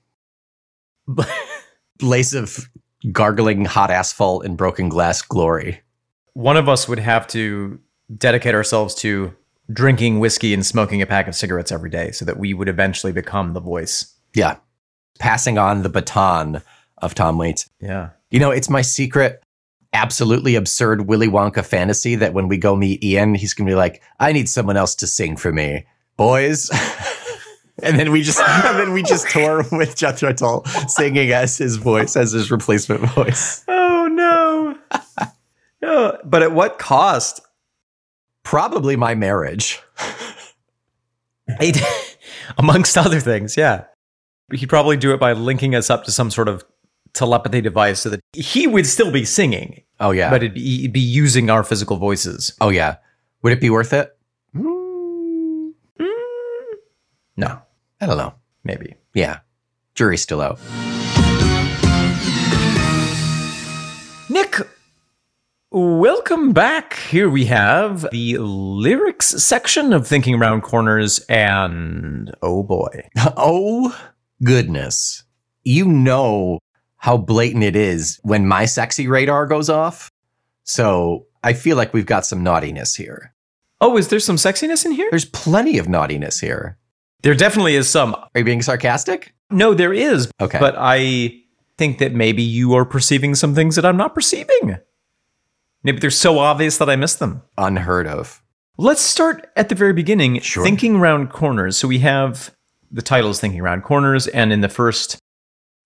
Blaze 1.99 2.35
of 2.35 2.69
gargling 3.13 3.65
hot 3.65 3.91
asphalt 3.91 4.45
and 4.45 4.57
broken 4.57 4.89
glass 4.89 5.23
glory. 5.23 5.81
One 6.35 6.57
of 6.57 6.69
us 6.69 6.89
would 6.89 6.99
have 6.99 7.27
to 7.29 7.79
dedicate 8.17 8.55
ourselves 8.55 8.95
to 8.97 9.35
drinking 9.73 10.21
whiskey 10.21 10.53
and 10.53 10.65
smoking 10.65 11.01
a 11.01 11.07
pack 11.07 11.27
of 11.27 11.35
cigarettes 11.35 11.73
every 11.73 11.91
day 11.91 12.11
so 12.11 12.25
that 12.25 12.39
we 12.39 12.55
would 12.55 12.69
eventually 12.69 13.13
become 13.13 13.53
the 13.53 13.61
voice. 13.61 14.15
Yeah. 14.35 14.57
Passing 15.19 15.59
on 15.59 15.83
the 15.83 15.89
baton 15.89 16.63
of 16.99 17.15
Tom 17.15 17.39
Waits. 17.39 17.69
Yeah. 17.81 18.11
You 18.31 18.41
know, 18.41 18.51
it's 18.51 18.69
my 18.69 18.83
secret, 18.83 19.43
absolutely 19.93 20.57
absurd 20.57 21.03
Willy 21.03 21.29
Wonka 21.29 21.65
fantasy 21.65 22.17
that 22.17 22.35
when 22.35 22.49
we 22.49 22.59
go 22.59 22.77
meet 22.77 23.03
Ian, 23.03 23.35
he's 23.35 23.55
going 23.55 23.67
to 23.67 23.71
be 23.71 23.77
like, 23.77 24.03
I 24.21 24.33
need 24.33 24.49
someone 24.49 24.77
else 24.77 24.95
to 24.97 25.07
sing 25.07 25.37
for 25.37 25.53
me. 25.53 25.87
Boys. 26.17 26.71
and 27.83 27.99
then 27.99 28.13
we 28.13 28.23
just 28.23 28.41
and 28.47 28.79
then 28.79 28.93
we 28.93 29.03
just 29.03 29.29
tour 29.31 29.65
with 29.73 29.97
Jethro 29.97 30.33
Tull 30.33 30.65
singing 30.89 31.33
as 31.33 31.57
his 31.57 31.77
voice, 31.77 32.17
as 32.17 32.33
his 32.33 32.51
replacement 32.51 33.03
voice. 33.11 33.65
Oh, 33.69 34.09
no. 34.11 34.79
no. 34.91 35.27
Oh, 35.87 36.17
but 36.25 36.43
at 36.43 36.53
what 36.53 36.79
cost? 36.79 37.43
Probably 38.45 38.95
my 38.97 39.15
marriage. 39.17 39.81
Amongst 42.59 42.97
other 42.97 43.21
things, 43.21 43.57
yeah. 43.57 43.85
He'd 44.53 44.69
probably 44.69 44.97
do 44.97 45.13
it 45.13 45.19
by 45.21 45.33
linking 45.33 45.75
us 45.75 45.91
up 45.91 46.05
to 46.05 46.13
some 46.13 46.31
sort 46.31 46.49
of 46.49 46.63
telepathy 47.15 47.61
device 47.61 48.01
so 48.01 48.11
that 48.11 48.21
he 48.33 48.67
would 48.67 48.87
still 48.87 49.11
be 49.11 49.25
singing, 49.25 49.83
Oh 50.01 50.11
yeah. 50.11 50.31
but 50.31 50.43
it'd 50.43 50.55
be, 50.55 50.81
it'd 50.81 50.93
be 50.93 51.01
using 51.01 51.49
our 51.51 51.65
physical 51.65 51.97
voices. 51.97 52.53
oh 52.61 52.69
yeah. 52.71 52.97
Would 53.43 53.53
it 53.53 53.61
be 53.61 53.71
worth 53.71 53.93
it? 53.93 54.17
Mm. 54.55 55.73
Mm. 56.01 56.13
No, 57.37 57.63
I 58.01 58.07
don't 58.07 58.17
know. 58.19 58.35
maybe. 58.65 58.95
Yeah. 59.15 59.41
Jury's 59.95 60.23
still 60.23 60.41
out. 60.41 60.59
Welcome 65.75 66.53
back. 66.53 66.95
Here 66.95 67.29
we 67.29 67.47
have 67.47 68.07
the 68.13 68.39
lyrics 68.39 69.27
section 69.43 69.93
of 69.93 70.07
Thinking 70.07 70.37
Around 70.37 70.61
Corners, 70.63 71.19
and 71.29 72.33
oh 72.43 72.63
boy. 72.63 73.09
Oh 73.37 73.99
goodness. 74.43 75.25
You 75.65 75.87
know 75.87 76.61
how 76.99 77.17
blatant 77.17 77.65
it 77.65 77.75
is 77.75 78.21
when 78.23 78.47
my 78.47 78.67
sexy 78.67 79.09
radar 79.09 79.47
goes 79.47 79.69
off. 79.69 80.11
So 80.63 81.27
I 81.43 81.55
feel 81.55 81.77
like 81.77 81.93
we've 81.93 82.07
got 82.07 82.25
some 82.25 82.45
naughtiness 82.45 82.95
here. 82.95 83.35
Oh, 83.81 83.97
is 83.97 84.09
there 84.09 84.21
some 84.21 84.37
sexiness 84.37 84.85
in 84.85 84.93
here? 84.93 85.09
There's 85.11 85.25
plenty 85.25 85.79
of 85.79 85.89
naughtiness 85.89 86.39
here. 86.39 86.79
There 87.23 87.35
definitely 87.35 87.75
is 87.75 87.89
some. 87.89 88.15
Are 88.15 88.31
you 88.37 88.45
being 88.45 88.63
sarcastic? 88.63 89.35
No, 89.51 89.75
there 89.75 89.93
is. 89.93 90.31
Okay. 90.41 90.61
But 90.61 90.77
I 90.79 91.41
think 91.77 91.99
that 91.99 92.15
maybe 92.15 92.43
you 92.43 92.75
are 92.75 92.85
perceiving 92.85 93.35
some 93.35 93.55
things 93.57 93.75
that 93.75 93.85
I'm 93.85 93.97
not 93.97 94.15
perceiving. 94.15 94.79
Maybe 95.85 95.99
they're 96.01 96.11
so 96.11 96.39
obvious 96.39 96.79
that 96.79 96.89
I 96.91 96.97
miss 96.97 97.15
them. 97.15 97.43
Unheard 97.59 98.07
of. 98.07 98.43
Let's 98.77 99.03
start 99.03 99.47
at 99.55 99.69
the 99.69 99.75
very 99.77 99.93
beginning, 99.93 100.41
Sure. 100.41 100.65
thinking 100.65 100.97
around 100.97 101.29
corners. 101.31 101.77
So 101.77 101.87
we 101.87 101.99
have 102.01 102.51
the 102.91 103.03
title 103.03 103.31
is 103.31 103.41
Thinking 103.41 103.61
Around 103.61 103.83
Corners, 103.83 104.27
and 104.29 104.53
in 104.53 104.61
the 104.61 104.69
first 104.69 105.19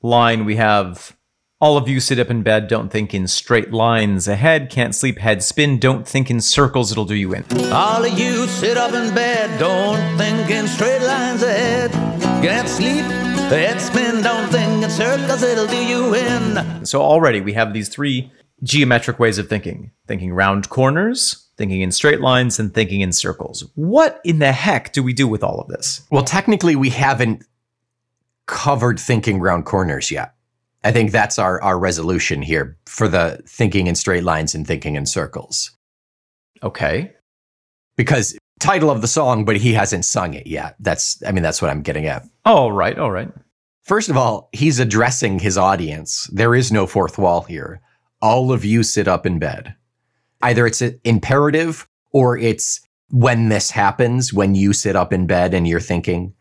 line, 0.03 0.45
we 0.45 0.57
have 0.57 1.17
all 1.61 1.77
of 1.77 1.89
you 1.89 1.99
sit 2.01 2.19
up 2.19 2.31
in 2.31 2.43
bed, 2.43 2.69
don't 2.69 2.91
think 2.91 3.13
in 3.15 3.27
straight 3.27 3.73
lines 3.73 4.29
ahead, 4.29 4.71
can't 4.71 4.95
sleep, 4.95 5.19
head 5.19 5.43
spin, 5.43 5.79
don't 5.79 6.07
think 6.07 6.31
in 6.31 6.41
circles, 6.41 6.93
it'll 6.93 7.05
do 7.07 7.15
you 7.15 7.35
in. 7.35 7.45
All 7.73 8.05
of 8.05 8.19
you 8.19 8.47
sit 8.47 8.77
up 8.77 8.93
in 8.93 9.13
bed, 9.15 9.59
don't 9.59 10.17
think 10.19 10.51
in 10.51 10.69
straight 10.69 11.03
lines 11.03 11.43
ahead. 11.43 11.91
Can't 12.43 12.69
sleep, 12.69 13.05
head 13.51 13.81
spin, 13.81 14.23
don't 14.23 14.49
think 14.51 14.85
in 14.85 14.91
circles, 14.91 15.43
it'll 15.43 15.67
do 15.67 15.85
you 15.85 16.15
in. 16.15 16.87
So 16.87 17.03
already 17.03 17.41
we 17.41 17.55
have 17.55 17.73
these 17.73 17.89
three 17.89 18.31
geometric 18.63 19.19
ways 19.19 19.39
of 19.39 19.49
thinking 19.49 19.93
thinking 20.07 20.33
round 20.33 20.69
corners, 20.69 21.49
thinking 21.57 21.81
in 21.81 21.93
straight 21.93 22.21
lines, 22.21 22.59
and 22.59 22.73
thinking 22.73 23.01
in 23.01 23.13
circles. 23.13 23.69
What 23.75 24.21
in 24.25 24.39
the 24.39 24.53
heck 24.53 24.93
do 24.93 25.03
we 25.03 25.13
do 25.13 25.29
with 25.29 25.45
all 25.45 25.61
of 25.61 25.69
this? 25.69 26.07
Well, 26.11 26.25
technically, 26.25 26.77
we 26.77 26.91
haven't 26.91 27.45
covered 28.47 28.99
thinking 28.99 29.39
round 29.39 29.67
corners 29.67 30.11
yet. 30.11 30.35
I 30.85 30.93
think 30.93 31.11
that's 31.11 31.39
our, 31.39 31.61
our 31.63 31.79
resolution 31.79 32.41
here 32.41 32.77
for 32.87 33.09
the 33.09 33.43
thinking 33.47 33.87
in 33.87 33.95
straight 33.95 34.25
lines 34.25 34.55
and 34.55 34.67
thinking 34.67 34.95
in 34.95 35.07
circles. 35.07 35.73
Okay. 36.63 37.13
Because 37.97 38.39
title 38.61 38.91
of 38.91 39.03
the 39.03 39.09
song, 39.09 39.45
but 39.45 39.57
he 39.57 39.73
hasn't 39.73 40.05
sung 40.05 40.35
it 40.35 40.47
yet. 40.47 40.77
That's, 40.79 41.23
I 41.27 41.33
mean, 41.33 41.43
that's 41.43 41.61
what 41.61 41.71
I'm 41.71 41.83
getting 41.83 42.07
at. 42.07 42.25
All 42.45 42.73
right, 42.73 42.99
all 42.99 43.11
right. 43.11 43.31
First 43.83 44.09
of 44.09 44.17
all, 44.17 44.49
he's 44.53 44.79
addressing 44.79 45.39
his 45.39 45.59
audience. 45.59 46.29
There 46.33 46.55
is 46.55 46.71
no 46.71 46.87
fourth 46.87 47.19
wall 47.19 47.43
here. 47.43 47.81
All 48.21 48.53
of 48.53 48.65
you 48.65 48.83
sit 48.83 49.09
up 49.09 49.27
in 49.27 49.39
bed. 49.39 49.75
Either 50.43 50.67
it's 50.67 50.83
imperative 51.05 51.87
or 52.13 52.37
it's 52.37 52.81
when 53.11 53.49
this 53.49 53.71
happens, 53.71 54.33
when 54.33 54.55
you 54.55 54.73
sit 54.73 54.97
up 54.97 55.13
in 55.13 55.27
bed 55.27 55.55
and 55.55 55.67
you're 55.67 55.81
thinking, 55.81 56.35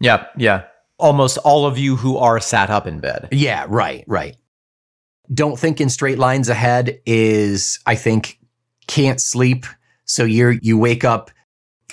Yeah, 0.00 0.26
yeah. 0.36 0.64
Almost 0.98 1.38
all 1.38 1.66
of 1.66 1.76
you 1.78 1.96
who 1.96 2.16
are 2.16 2.40
sat 2.40 2.70
up 2.70 2.86
in 2.86 3.00
bed. 3.00 3.28
yeah, 3.30 3.66
right, 3.68 4.04
right. 4.06 4.36
Don't 5.32 5.58
think 5.58 5.80
in 5.80 5.88
straight 5.88 6.18
lines 6.18 6.48
ahead 6.48 7.00
is, 7.04 7.80
I 7.84 7.96
think, 7.96 8.38
can't 8.86 9.20
sleep. 9.20 9.66
So 10.04 10.24
you're, 10.24 10.52
you 10.52 10.78
wake 10.78 11.04
up, 11.04 11.30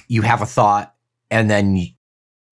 you 0.08 0.22
have 0.22 0.42
a 0.42 0.46
thought, 0.46 0.94
and 1.32 1.50
then 1.50 1.88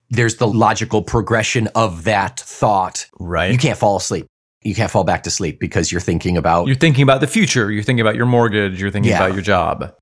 there's 0.09 0.37
the 0.37 0.47
logical 0.47 1.03
progression 1.03 1.67
of 1.75 2.03
that 2.05 2.39
thought. 2.39 3.07
Right. 3.19 3.51
You 3.51 3.59
can't 3.59 3.77
fall 3.77 3.97
asleep. 3.97 4.25
You 4.63 4.75
can't 4.75 4.91
fall 4.91 5.03
back 5.03 5.23
to 5.23 5.31
sleep 5.31 5.59
because 5.59 5.91
you're 5.91 6.01
thinking 6.01 6.37
about 6.37 6.67
You're 6.67 6.75
thinking 6.75 7.03
about 7.03 7.21
the 7.21 7.27
future. 7.27 7.71
You're 7.71 7.83
thinking 7.83 8.01
about 8.01 8.15
your 8.15 8.25
mortgage. 8.27 8.79
You're 8.79 8.91
thinking 8.91 9.11
Yeah. 9.11 9.17
about 9.23 9.33
your 9.33 9.41
job. 9.43 9.93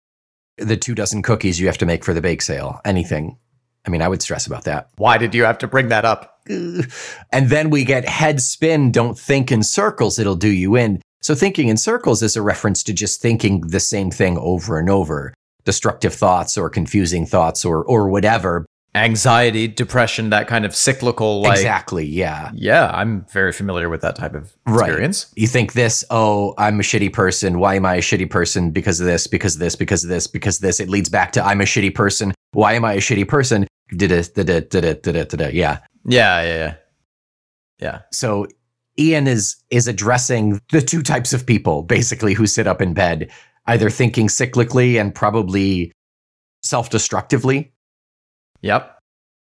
the 0.57 0.75
two 0.75 0.93
dozen 0.93 1.21
cookies 1.21 1.57
you 1.57 1.67
have 1.67 1.77
to 1.77 1.85
make 1.85 2.03
for 2.03 2.13
the 2.13 2.19
bake 2.19 2.41
sale. 2.41 2.81
Anything. 2.83 3.37
I 3.87 3.89
mean, 3.89 4.01
I 4.01 4.09
would 4.09 4.21
stress 4.21 4.45
about 4.45 4.65
that. 4.65 4.89
Why 4.97 5.17
did 5.17 5.33
you 5.33 5.45
have 5.45 5.57
to 5.59 5.67
bring 5.67 5.87
that 5.87 6.03
up? 6.03 6.35
And 7.31 7.49
then 7.49 7.69
we 7.69 7.83
get 7.85 8.07
head 8.09 8.41
spin, 8.41 8.91
don't 8.91 9.17
think 9.17 9.51
in 9.51 9.63
circles, 9.63 10.19
it'll 10.19 10.35
do 10.35 10.49
you 10.49 10.75
in. 10.75 11.01
So 11.21 11.33
thinking 11.35 11.67
in 11.69 11.77
circles 11.77 12.21
is 12.23 12.35
a 12.35 12.41
reference 12.41 12.83
to 12.83 12.93
just 12.93 13.21
thinking 13.21 13.61
the 13.61 13.79
same 13.79 14.09
thing 14.11 14.37
over 14.37 14.77
and 14.79 14.89
over. 14.89 15.33
Destructive 15.63 16.13
thoughts 16.13 16.57
or 16.57 16.69
confusing 16.69 17.25
thoughts 17.25 17.63
or 17.63 17.83
or 17.85 18.09
whatever. 18.09 18.65
Anxiety, 18.95 19.67
depression, 19.67 20.31
that 20.31 20.47
kind 20.47 20.65
of 20.65 20.75
cyclical 20.75 21.41
like 21.41 21.57
exactly, 21.57 22.05
yeah. 22.05 22.51
Yeah, 22.55 22.89
I'm 22.91 23.23
very 23.31 23.51
familiar 23.53 23.87
with 23.87 24.01
that 24.01 24.15
type 24.15 24.33
of 24.33 24.51
Right. 24.65 24.87
experience. 24.87 25.31
You 25.35 25.47
think 25.47 25.73
this, 25.73 26.03
oh, 26.09 26.55
I'm 26.57 26.79
a 26.79 26.83
shitty 26.83 27.13
person. 27.13 27.59
Why 27.59 27.75
am 27.75 27.85
I 27.85 27.95
a 27.95 28.01
shitty 28.01 28.29
person? 28.29 28.71
Because 28.71 28.99
of 28.99 29.05
this, 29.05 29.27
because 29.27 29.55
of 29.55 29.59
this, 29.59 29.75
because 29.75 30.03
of 30.03 30.09
this, 30.09 30.25
because 30.25 30.57
of 30.57 30.61
this. 30.63 30.79
It 30.79 30.89
leads 30.89 31.07
back 31.07 31.31
to 31.33 31.45
I'm 31.45 31.61
a 31.61 31.65
shitty 31.65 31.93
person. 31.93 32.33
Why 32.53 32.73
am 32.73 32.83
I 32.83 32.93
a 32.93 32.97
shitty 32.99 33.27
person? 33.27 33.67
Did 33.95 34.11
it, 34.11 34.33
did 34.33 34.49
it, 34.49 34.71
did 34.71 34.83
it, 34.83 35.03
did 35.03 35.15
it, 35.15 35.29
did 35.29 35.41
it. 35.41 35.53
Yeah. 35.53 35.79
Yeah, 36.05 36.41
yeah, 36.41 36.55
yeah. 36.57 36.75
Yeah. 37.79 37.99
So 38.11 38.47
Ian 38.97 39.27
is 39.27 39.55
is 39.69 39.87
addressing 39.87 40.59
the 40.71 40.81
two 40.81 41.03
types 41.03 41.31
of 41.31 41.45
people 41.45 41.83
basically 41.83 42.33
who 42.33 42.47
sit 42.47 42.65
up 42.67 42.81
in 42.81 42.93
bed, 42.93 43.31
either 43.67 43.89
thinking 43.91 44.27
cyclically 44.27 44.99
and 44.99 45.13
probably 45.13 45.91
self-destructively, 46.63 47.71
Yep. 48.61 48.97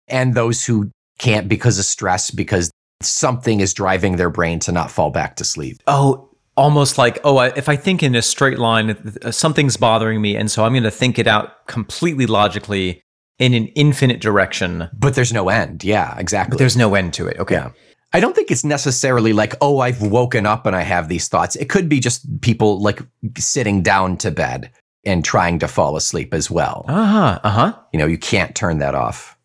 and 0.09 0.35
those 0.35 0.65
who 0.65 0.91
can't 1.19 1.49
because 1.49 1.79
of 1.79 1.85
stress 1.85 2.31
because 2.31 2.71
something 3.03 3.61
is 3.61 3.73
driving 3.75 4.17
their 4.17 4.31
brain 4.31 4.59
to 4.61 4.73
not 4.73 4.91
fall 4.91 5.11
back 5.11 5.37
to 5.37 5.45
sleep. 5.45 5.77
Oh, 5.87 6.29
almost 6.57 6.99
like, 6.99 7.19
oh, 7.25 7.37
I, 7.39 7.49
if 7.49 7.69
I 7.69 7.77
think 7.77 8.03
in 8.03 8.15
a 8.15 8.23
straight 8.23 8.59
line, 8.59 8.91
uh, 9.23 9.31
something's 9.31 9.77
bothering 9.77 10.21
me. 10.21 10.37
And 10.37 10.51
so 10.51 10.65
I'm 10.65 10.73
going 10.73 10.83
to 10.83 10.91
think 10.91 11.19
it 11.19 11.27
out 11.27 11.67
completely 11.67 12.27
logically 12.27 13.03
in 13.39 13.55
an 13.55 13.69
infinite 13.69 14.21
direction. 14.21 14.89
But 14.93 15.15
there's 15.15 15.33
no 15.33 15.49
end. 15.49 15.85
Yeah, 15.85 16.19
exactly. 16.19 16.55
But 16.55 16.59
there's 16.59 16.77
no 16.77 16.95
end 16.95 17.15
to 17.15 17.27
it. 17.27 17.39
Okay. 17.39 17.55
Yeah. 17.55 17.71
I 18.13 18.21
don't 18.21 18.35
think 18.35 18.51
it's 18.51 18.65
necessarily 18.65 19.33
like, 19.33 19.55
oh, 19.61 19.79
I've 19.79 20.03
woken 20.03 20.45
up 20.45 20.67
and 20.67 20.75
I 20.75 20.83
have 20.83 21.09
these 21.09 21.29
thoughts. 21.29 21.55
It 21.57 21.69
could 21.69 21.89
be 21.89 22.01
just 22.01 22.41
people 22.41 22.81
like 22.81 23.01
sitting 23.39 23.83
down 23.83 24.17
to 24.19 24.31
bed 24.31 24.71
and 25.05 25.25
trying 25.25 25.59
to 25.61 25.69
fall 25.69 25.97
asleep 25.97 26.35
as 26.35 26.51
well. 26.51 26.85
Uh 26.89 27.07
huh. 27.07 27.41
Uh 27.43 27.51
huh. 27.51 27.79
You 27.93 27.99
know, 27.99 28.07
you 28.07 28.19
can't 28.19 28.55
turn 28.55 28.79
that 28.79 28.95
off. 28.95 29.39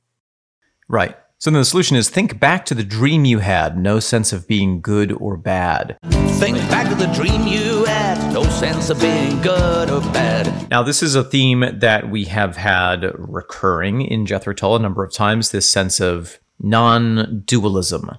Right. 0.87 1.15
So 1.37 1.51
then 1.51 1.59
the 1.59 1.65
solution 1.65 1.97
is 1.97 2.09
think 2.09 2.39
back 2.39 2.65
to 2.65 2.73
the 2.73 2.83
dream 2.83 3.25
you 3.25 3.39
had, 3.39 3.77
no 3.77 3.99
sense 3.99 4.31
of 4.31 4.47
being 4.47 4.81
good 4.81 5.11
or 5.11 5.37
bad. 5.37 5.97
Think 6.39 6.57
back 6.69 6.89
to 6.89 6.95
the 6.95 7.11
dream 7.13 7.45
you 7.45 7.85
had, 7.85 8.33
no 8.33 8.43
sense 8.43 8.89
of 8.89 8.99
being 8.99 9.41
good 9.41 9.89
or 9.89 9.99
bad. 10.11 10.69
Now, 10.69 10.81
this 10.81 11.03
is 11.03 11.13
a 11.13 11.23
theme 11.23 11.65
that 11.79 12.09
we 12.09 12.25
have 12.25 12.55
had 12.55 13.11
recurring 13.17 14.01
in 14.01 14.25
Jethro 14.25 14.53
Tull 14.53 14.77
a 14.77 14.79
number 14.79 15.03
of 15.03 15.13
times 15.13 15.51
this 15.51 15.69
sense 15.69 15.99
of 15.99 16.39
non 16.59 17.43
dualism. 17.45 18.11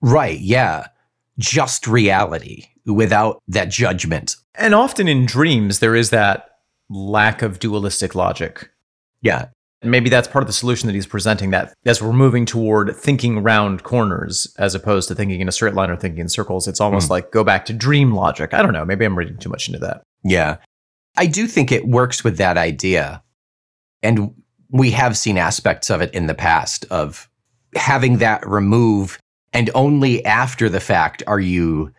Right. 0.00 0.40
Yeah. 0.40 0.88
Just 1.38 1.86
reality 1.86 2.66
without 2.86 3.42
that 3.48 3.68
judgment. 3.68 4.36
And 4.54 4.74
often 4.74 5.06
in 5.06 5.26
dreams, 5.26 5.80
there 5.80 5.94
is 5.94 6.10
that 6.10 6.53
lack 6.88 7.42
of 7.42 7.58
dualistic 7.58 8.14
logic. 8.14 8.70
Yeah. 9.20 9.46
And 9.82 9.90
maybe 9.90 10.08
that's 10.08 10.28
part 10.28 10.42
of 10.42 10.46
the 10.46 10.54
solution 10.54 10.86
that 10.86 10.94
he's 10.94 11.06
presenting 11.06 11.50
that 11.50 11.74
as 11.84 12.02
we're 12.02 12.12
moving 12.12 12.46
toward 12.46 12.96
thinking 12.96 13.42
round 13.42 13.82
corners 13.82 14.54
as 14.58 14.74
opposed 14.74 15.08
to 15.08 15.14
thinking 15.14 15.40
in 15.40 15.48
a 15.48 15.52
straight 15.52 15.74
line 15.74 15.90
or 15.90 15.96
thinking 15.96 16.20
in 16.20 16.28
circles, 16.28 16.66
it's 16.66 16.80
almost 16.80 17.08
hmm. 17.08 17.12
like 17.12 17.32
go 17.32 17.44
back 17.44 17.66
to 17.66 17.72
dream 17.72 18.14
logic. 18.14 18.54
I 18.54 18.62
don't 18.62 18.72
know. 18.72 18.84
Maybe 18.84 19.04
I'm 19.04 19.16
reading 19.16 19.36
too 19.36 19.50
much 19.50 19.68
into 19.68 19.80
that. 19.80 20.02
Yeah. 20.22 20.56
I 21.16 21.26
do 21.26 21.46
think 21.46 21.70
it 21.70 21.86
works 21.86 22.24
with 22.24 22.38
that 22.38 22.56
idea. 22.56 23.22
And 24.02 24.34
we 24.70 24.90
have 24.92 25.16
seen 25.16 25.38
aspects 25.38 25.90
of 25.90 26.00
it 26.00 26.12
in 26.14 26.26
the 26.26 26.34
past 26.34 26.86
of 26.90 27.28
having 27.76 28.18
that 28.18 28.46
remove 28.48 29.18
and 29.52 29.70
only 29.74 30.24
after 30.24 30.68
the 30.68 30.80
fact 30.80 31.22
are 31.26 31.40
you 31.40 31.92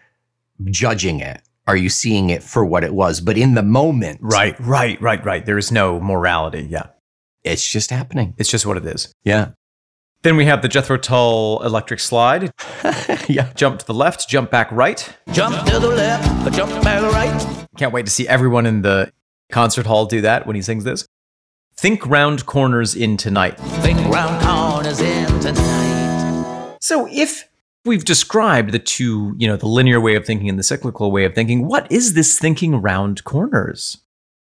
judging 0.65 1.19
it. 1.19 1.41
Are 1.67 1.75
you 1.75 1.89
seeing 1.89 2.29
it 2.29 2.43
for 2.43 2.63
what 2.63 2.83
it 2.83 2.93
was? 2.93 3.21
But 3.21 3.37
in 3.37 3.55
the 3.55 3.63
moment, 3.63 4.19
Right, 4.21 4.59
right, 4.59 5.01
right, 5.01 5.23
right. 5.25 5.45
There 5.45 5.57
is 5.57 5.71
no 5.71 5.99
morality. 5.99 6.67
Yeah. 6.69 6.87
it's 7.43 7.67
just 7.67 7.89
happening. 7.89 8.33
It's 8.37 8.49
just 8.49 8.65
what 8.65 8.77
it 8.77 8.85
is. 8.85 9.11
Yeah. 9.23 9.49
Then 10.21 10.37
we 10.37 10.45
have 10.45 10.61
the 10.63 10.67
Jethro 10.67 10.97
Tull 10.97 11.61
electric 11.63 11.99
slide. 11.99 12.51
yeah. 13.27 13.51
Jump 13.53 13.79
to 13.79 13.85
the 13.85 13.93
left, 13.93 14.27
jump 14.27 14.49
back 14.51 14.71
right. 14.71 15.07
Jump 15.31 15.55
to 15.67 15.79
the 15.79 15.87
left, 15.89 16.53
jump 16.55 16.71
back 16.83 17.01
right. 17.13 17.65
Can't 17.77 17.93
wait 17.93 18.05
to 18.05 18.11
see 18.11 18.27
everyone 18.27 18.65
in 18.65 18.81
the 18.81 19.11
concert 19.51 19.85
hall 19.85 20.05
do 20.05 20.21
that 20.21 20.47
when 20.47 20.55
he 20.55 20.61
sings 20.63 20.83
this. 20.83 21.05
Think 21.77 22.05
round 22.07 22.45
corners 22.45 22.95
in 22.95 23.17
tonight. 23.17 23.57
Think 23.59 23.99
round 24.11 24.41
corners 24.43 24.99
in 25.01 25.27
tonight. 25.41 26.77
So 26.81 27.07
if 27.11 27.47
we've 27.85 28.05
described 28.05 28.71
the 28.71 28.79
two, 28.79 29.35
you 29.37 29.47
know, 29.47 29.55
the 29.55 29.67
linear 29.67 30.01
way 30.01 30.15
of 30.15 30.25
thinking 30.25 30.49
and 30.49 30.59
the 30.59 30.63
cyclical 30.63 31.11
way 31.11 31.23
of 31.25 31.35
thinking, 31.35 31.67
what 31.67 31.89
is 31.91 32.13
this 32.13 32.37
thinking 32.37 32.73
around 32.73 33.23
corners? 33.23 33.97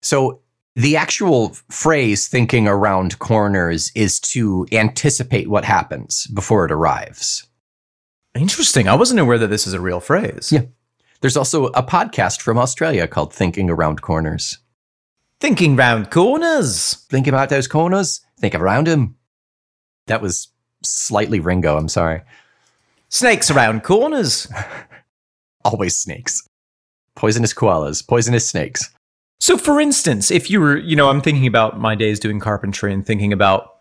So 0.02 0.42
the 0.76 0.96
actual 0.96 1.50
phrase 1.70 2.28
thinking 2.28 2.68
around 2.68 3.20
corners 3.20 3.92
is 3.96 4.20
to 4.22 4.66
anticipate 4.72 5.50
what 5.50 5.66
happens 5.66 6.28
before 6.28 6.66
it 6.66 6.72
arrives. 6.72 7.46
Interesting. 8.36 8.88
I 8.88 8.96
wasn't 8.96 9.20
aware 9.20 9.40
that 9.40 9.48
this 9.48 9.68
is 9.68 9.74
a 9.74 9.82
real 9.82 10.00
phrase. 10.00 10.52
Yeah. 10.52 10.66
There's 11.22 11.38
also 11.38 11.66
a 11.68 11.82
podcast 11.82 12.42
from 12.42 12.58
Australia 12.60 13.08
called 13.08 13.34
Thinking 13.34 13.70
Around 13.70 14.02
Corners. 14.02 14.60
Thinking 15.40 15.76
round 15.76 16.12
corners. 16.12 16.94
Think 17.10 17.28
about 17.28 17.50
those 17.50 17.68
corners, 17.68 18.22
think 18.40 18.56
around 18.56 18.88
them. 18.88 19.16
That 20.06 20.22
was 20.22 20.50
slightly 20.84 21.40
Ringo, 21.40 21.78
I'm 21.78 21.90
sorry. 21.90 22.22
Snakes 23.10 23.50
around 23.50 23.84
corners. 23.84 24.48
Always 25.66 25.98
snakes. 25.98 26.48
Poisonous 27.16 27.54
koalas, 27.54 28.08
poisonous 28.08 28.48
snakes. 28.50 28.90
So, 29.40 29.58
for 29.58 29.80
instance, 29.80 30.32
if 30.32 30.50
you 30.50 30.60
were, 30.60 30.78
you 30.78 30.96
know, 30.96 31.10
I'm 31.10 31.22
thinking 31.22 31.48
about 31.48 31.80
my 31.80 31.96
days 31.96 32.20
doing 32.20 32.40
carpentry 32.40 32.94
and 32.94 33.06
thinking 33.06 33.32
about, 33.34 33.78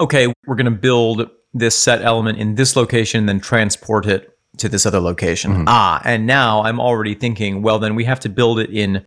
okay, 0.00 0.32
we're 0.46 0.54
going 0.54 0.66
to 0.66 0.70
build 0.70 1.30
this 1.54 1.76
set 1.76 2.02
element 2.02 2.38
in 2.38 2.54
this 2.54 2.76
location, 2.76 3.20
and 3.20 3.28
then 3.28 3.40
transport 3.40 4.06
it 4.06 4.38
to 4.58 4.68
this 4.68 4.86
other 4.86 5.00
location. 5.00 5.52
Mhm. 5.52 5.64
Ah, 5.66 6.00
and 6.04 6.26
now 6.26 6.62
I'm 6.62 6.80
already 6.80 7.14
thinking, 7.14 7.62
well, 7.62 7.78
then 7.78 7.94
we 7.94 8.04
have 8.04 8.20
to 8.20 8.28
build 8.28 8.58
it 8.58 8.70
in 8.70 9.04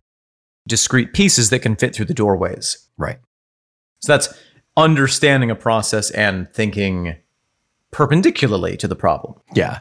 discrete 0.68 1.12
pieces 1.12 1.50
that 1.50 1.60
can 1.60 1.76
fit 1.76 1.94
through 1.94 2.06
the 2.06 2.14
doorways. 2.14 2.78
Right. 2.98 3.18
So 4.00 4.12
that's 4.12 4.28
understanding 4.76 5.50
a 5.50 5.54
process 5.56 6.10
and 6.10 6.48
thinking 6.52 7.16
perpendicularly 7.90 8.76
to 8.78 8.88
the 8.88 8.96
problem. 8.96 9.34
Yeah. 9.54 9.80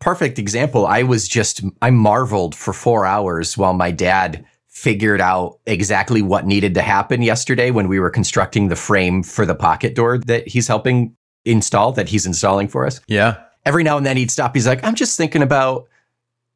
Perfect 0.00 0.38
example. 0.38 0.86
I 0.86 1.02
was 1.04 1.28
just, 1.28 1.62
I 1.80 1.90
marveled 1.90 2.54
for 2.54 2.72
four 2.72 3.06
hours 3.06 3.56
while 3.56 3.72
my 3.72 3.90
dad 3.90 4.44
figured 4.68 5.20
out 5.20 5.58
exactly 5.66 6.22
what 6.22 6.46
needed 6.46 6.74
to 6.74 6.82
happen 6.82 7.22
yesterday 7.22 7.70
when 7.70 7.88
we 7.88 8.00
were 8.00 8.10
constructing 8.10 8.68
the 8.68 8.76
frame 8.76 9.22
for 9.22 9.46
the 9.46 9.54
pocket 9.54 9.94
door 9.94 10.18
that 10.18 10.48
he's 10.48 10.66
helping 10.66 11.14
install, 11.44 11.92
that 11.92 12.08
he's 12.08 12.26
installing 12.26 12.66
for 12.68 12.86
us. 12.86 13.00
Yeah. 13.06 13.42
Every 13.64 13.84
now 13.84 13.96
and 13.96 14.04
then 14.04 14.16
he'd 14.16 14.30
stop. 14.30 14.54
He's 14.54 14.66
like, 14.66 14.82
I'm 14.82 14.94
just 14.94 15.16
thinking 15.16 15.42
about, 15.42 15.88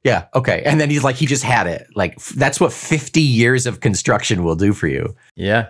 yeah, 0.03 0.27
okay. 0.35 0.63
And 0.65 0.81
then 0.81 0.91
he's 0.91 1.05
like, 1.05 1.17
he 1.17 1.27
just 1.27 1.45
had 1.45 1.67
it. 1.67 1.87
Like, 1.95 2.15
f- 2.17 2.33
that's 2.37 2.59
what 2.59 2.73
50 2.73 3.21
years 3.21 3.67
of 3.67 3.81
construction 3.81 4.43
will 4.43 4.57
do 4.57 4.73
for 4.73 4.89
you. 4.89 5.15
Yeah. 5.37 5.69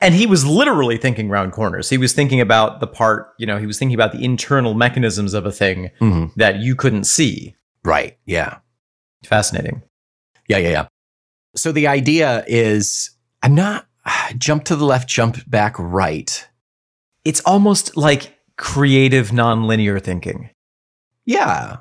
And 0.00 0.14
he 0.14 0.26
was 0.26 0.44
literally 0.44 0.96
thinking 0.98 1.28
round 1.28 1.52
corners. 1.52 1.88
He 1.88 1.98
was 1.98 2.12
thinking 2.12 2.40
about 2.40 2.80
the 2.80 2.86
part, 2.86 3.28
you 3.38 3.46
know, 3.46 3.58
he 3.58 3.66
was 3.66 3.78
thinking 3.78 3.94
about 3.94 4.12
the 4.12 4.22
internal 4.24 4.74
mechanisms 4.74 5.32
of 5.34 5.46
a 5.46 5.52
thing 5.52 5.90
Mhm. 6.00 6.34
that 6.36 6.56
you 6.60 6.74
couldn't 6.74 7.04
see. 7.04 7.54
Right. 7.84 8.18
Yeah. 8.26 8.58
Fascinating. 9.24 9.82
Yeah, 10.48 10.58
yeah, 10.58 10.68
yeah. 10.70 10.86
So 11.56 11.72
the 11.72 11.86
idea 11.86 12.44
is 12.46 13.10
I'm 13.42 13.54
not 13.54 13.86
jump 14.38 14.64
to 14.64 14.76
the 14.76 14.84
left, 14.84 15.08
jump 15.08 15.38
back 15.48 15.76
right. 15.78 16.46
It's 17.24 17.40
almost 17.46 17.96
like 17.96 18.36
creative 18.56 19.30
nonlinear 19.30 20.02
thinking. 20.02 20.50
Yeah. 21.24 21.78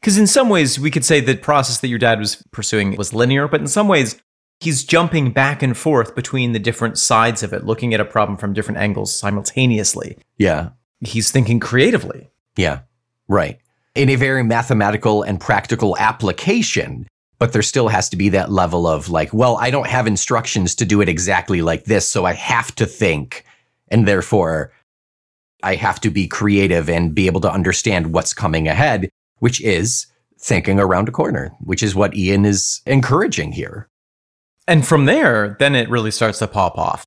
Because 0.00 0.18
in 0.18 0.26
some 0.26 0.48
ways, 0.48 0.78
we 0.80 0.90
could 0.90 1.04
say 1.04 1.20
the 1.20 1.36
process 1.36 1.78
that 1.80 1.88
your 1.88 1.98
dad 1.98 2.18
was 2.18 2.42
pursuing 2.52 2.96
was 2.96 3.14
linear, 3.14 3.46
but 3.48 3.60
in 3.60 3.68
some 3.68 3.86
ways, 3.88 4.20
he's 4.60 4.84
jumping 4.84 5.30
back 5.30 5.62
and 5.62 5.76
forth 5.76 6.14
between 6.14 6.52
the 6.52 6.58
different 6.58 6.98
sides 6.98 7.42
of 7.42 7.52
it, 7.52 7.64
looking 7.64 7.94
at 7.94 8.00
a 8.00 8.04
problem 8.04 8.36
from 8.38 8.52
different 8.52 8.78
angles 8.78 9.14
simultaneously. 9.16 10.18
Yeah. 10.38 10.70
He's 11.00 11.30
thinking 11.30 11.60
creatively. 11.60 12.30
Yeah. 12.56 12.80
Right. 13.28 13.58
In 13.94 14.08
a 14.08 14.16
very 14.16 14.42
mathematical 14.42 15.22
and 15.22 15.40
practical 15.40 15.96
application, 15.98 17.06
but 17.38 17.52
there 17.52 17.62
still 17.62 17.88
has 17.88 18.08
to 18.08 18.16
be 18.16 18.28
that 18.30 18.50
level 18.50 18.86
of 18.86 19.08
like, 19.08 19.32
well, 19.32 19.56
I 19.58 19.70
don't 19.70 19.86
have 19.86 20.06
instructions 20.06 20.74
to 20.76 20.84
do 20.84 21.00
it 21.00 21.08
exactly 21.08 21.62
like 21.62 21.84
this, 21.84 22.08
so 22.08 22.24
I 22.24 22.32
have 22.32 22.74
to 22.76 22.86
think. 22.86 23.44
And 23.88 24.08
therefore, 24.08 24.72
I 25.62 25.74
have 25.76 26.00
to 26.00 26.10
be 26.10 26.26
creative 26.26 26.88
and 26.88 27.14
be 27.14 27.26
able 27.26 27.40
to 27.42 27.52
understand 27.52 28.12
what's 28.12 28.34
coming 28.34 28.68
ahead, 28.68 29.10
which 29.38 29.60
is 29.60 30.06
thinking 30.38 30.78
around 30.78 31.08
a 31.08 31.12
corner, 31.12 31.52
which 31.60 31.82
is 31.82 31.94
what 31.94 32.16
Ian 32.16 32.44
is 32.44 32.82
encouraging 32.86 33.52
here. 33.52 33.88
And 34.66 34.86
from 34.86 35.04
there, 35.04 35.56
then 35.58 35.74
it 35.74 35.90
really 35.90 36.10
starts 36.10 36.38
to 36.38 36.46
pop 36.46 36.78
off. 36.78 37.04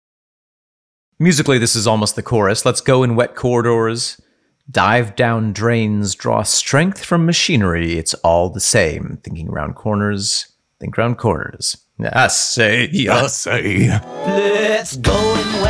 Musically, 1.19 1.57
this 1.57 1.75
is 1.75 1.87
almost 1.87 2.15
the 2.15 2.21
chorus. 2.21 2.65
Let's 2.65 2.81
go 2.81 3.01
in 3.01 3.15
wet 3.15 3.35
corridors, 3.35 4.21
dive 4.69 5.15
down 5.15 5.53
drains, 5.53 6.13
draw 6.13 6.43
strength 6.43 7.03
from 7.03 7.25
machinery. 7.25 7.97
It's 7.97 8.13
all 8.15 8.49
the 8.49 8.59
same. 8.59 9.19
Thinking 9.23 9.49
around 9.49 9.73
corners, 9.73 10.51
think 10.79 10.97
around 10.97 11.17
corners. 11.17 11.77
I 11.99 12.27
say, 12.27 12.89
yes. 12.91 13.35
say. 13.35 13.89
Let's 13.89 14.97
go 14.97 15.11
in 15.13 15.61
wet 15.63 15.66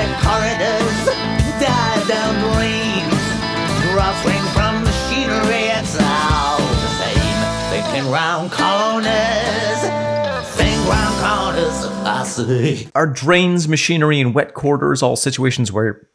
Are 12.96 13.08
drains, 13.08 13.68
machinery, 13.68 14.20
and 14.20 14.34
wet 14.34 14.54
quarters, 14.54 15.02
all 15.02 15.16
situations 15.16 15.72
where 15.72 16.08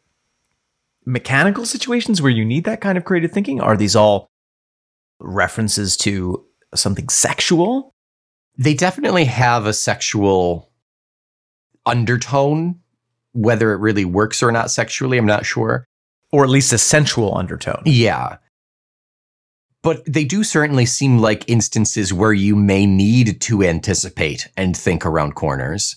mechanical 1.05 1.65
situations 1.65 2.21
where 2.21 2.31
you 2.31 2.45
need 2.45 2.63
that 2.65 2.81
kind 2.81 2.97
of 2.97 3.05
creative 3.05 3.31
thinking? 3.31 3.61
Are 3.61 3.77
these 3.77 3.95
all 3.95 4.29
references 5.23 5.97
to 5.97 6.45
something 6.75 7.09
sexual. 7.09 7.93
They 8.57 8.73
definitely 8.73 9.25
have 9.25 9.65
a 9.65 9.73
sexual 9.73 10.71
undertone. 11.85 12.79
Whether 13.35 13.73
it 13.73 13.79
really 13.79 14.05
works 14.05 14.43
or 14.43 14.51
not 14.51 14.69
sexually, 14.69 15.17
I'm 15.17 15.25
not 15.25 15.43
sure. 15.43 15.87
Or 16.31 16.43
at 16.43 16.51
least 16.51 16.71
a 16.71 16.77
sensual 16.77 17.35
undertone. 17.35 17.81
Yeah. 17.85 18.37
But 19.81 20.03
they 20.05 20.23
do 20.23 20.43
certainly 20.43 20.85
seem 20.85 21.17
like 21.17 21.49
instances 21.49 22.13
where 22.13 22.31
you 22.31 22.55
may 22.55 22.85
need 22.85 23.41
to 23.41 23.63
anticipate 23.63 24.47
and 24.55 24.77
think 24.77 25.03
around 25.03 25.33
corners. 25.33 25.95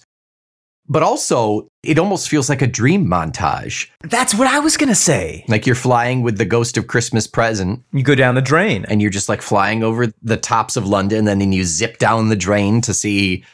But 0.88 1.02
also, 1.02 1.68
it 1.82 1.98
almost 1.98 2.28
feels 2.28 2.48
like 2.48 2.62
a 2.62 2.66
dream 2.66 3.06
montage. 3.06 3.88
That's 4.02 4.34
what 4.34 4.46
I 4.46 4.60
was 4.60 4.76
going 4.76 4.88
to 4.88 4.94
say. 4.94 5.44
Like 5.48 5.66
you're 5.66 5.74
flying 5.74 6.22
with 6.22 6.38
the 6.38 6.44
ghost 6.44 6.76
of 6.76 6.86
Christmas 6.86 7.26
present 7.26 7.82
You 7.92 8.04
go 8.04 8.14
down 8.14 8.36
the 8.36 8.42
drain. 8.42 8.84
and 8.88 9.02
you're 9.02 9.10
just 9.10 9.28
like 9.28 9.42
flying 9.42 9.82
over 9.82 10.12
the 10.22 10.36
tops 10.36 10.76
of 10.76 10.86
London, 10.86 11.26
and 11.26 11.40
then 11.40 11.50
you 11.52 11.64
zip 11.64 11.98
down 11.98 12.28
the 12.28 12.36
drain 12.36 12.80
to 12.82 12.94
see 12.94 13.44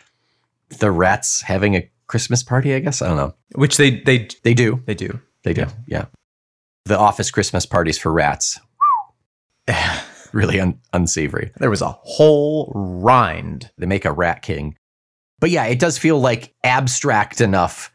the 0.79 0.91
rats 0.91 1.41
having 1.43 1.75
a 1.77 1.89
Christmas 2.07 2.43
party, 2.43 2.75
I 2.75 2.81
guess. 2.81 3.01
I 3.01 3.09
don't 3.09 3.17
know. 3.17 3.35
Which 3.55 3.77
they 3.79 4.01
they 4.01 4.29
They 4.43 4.53
do. 4.55 4.83
they 4.87 4.95
do. 4.95 5.19
They 5.45 5.55
do. 5.55 5.67
Yeah. 5.87 6.07
The 6.85 6.99
office 6.99 7.31
Christmas 7.31 7.65
parties 7.65 7.97
for 7.99 8.13
rats. 8.13 8.61
really 10.33 10.61
un- 10.61 10.79
unsavory. 10.93 11.53
There 11.59 11.71
was 11.71 11.83
a 11.83 11.91
whole 12.03 12.73
rind. 12.75 13.71
They 13.79 13.87
make 13.87 14.05
a 14.05 14.13
rat 14.13 14.43
king. 14.43 14.77
But 15.43 15.51
yeah, 15.51 15.65
it 15.65 15.81
does 15.81 15.99
feel 15.99 16.21
like 16.21 16.55
abstract 16.63 17.41
enough, 17.41 17.93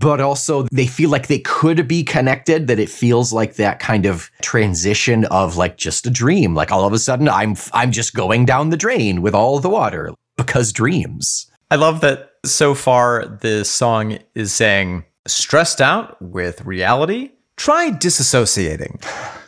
but 0.00 0.22
also 0.22 0.62
they 0.72 0.86
feel 0.86 1.10
like 1.10 1.26
they 1.26 1.40
could 1.40 1.86
be 1.86 2.02
connected, 2.02 2.66
that 2.66 2.78
it 2.78 2.88
feels 2.88 3.30
like 3.30 3.56
that 3.56 3.78
kind 3.78 4.06
of 4.06 4.30
transition 4.40 5.26
of 5.26 5.58
like 5.58 5.76
just 5.76 6.06
a 6.06 6.10
dream. 6.10 6.54
Like 6.54 6.72
all 6.72 6.86
of 6.86 6.94
a 6.94 6.98
sudden 6.98 7.28
I'm 7.28 7.56
I'm 7.74 7.92
just 7.92 8.14
going 8.14 8.46
down 8.46 8.70
the 8.70 8.78
drain 8.78 9.20
with 9.20 9.34
all 9.34 9.58
the 9.58 9.68
water 9.68 10.14
because 10.38 10.72
dreams. 10.72 11.50
I 11.70 11.76
love 11.76 12.00
that 12.00 12.30
so 12.46 12.74
far 12.74 13.26
the 13.42 13.66
song 13.66 14.20
is 14.34 14.54
saying 14.54 15.04
stressed 15.26 15.82
out 15.82 16.16
with 16.22 16.64
reality, 16.64 17.32
try 17.58 17.90
disassociating. 17.90 19.04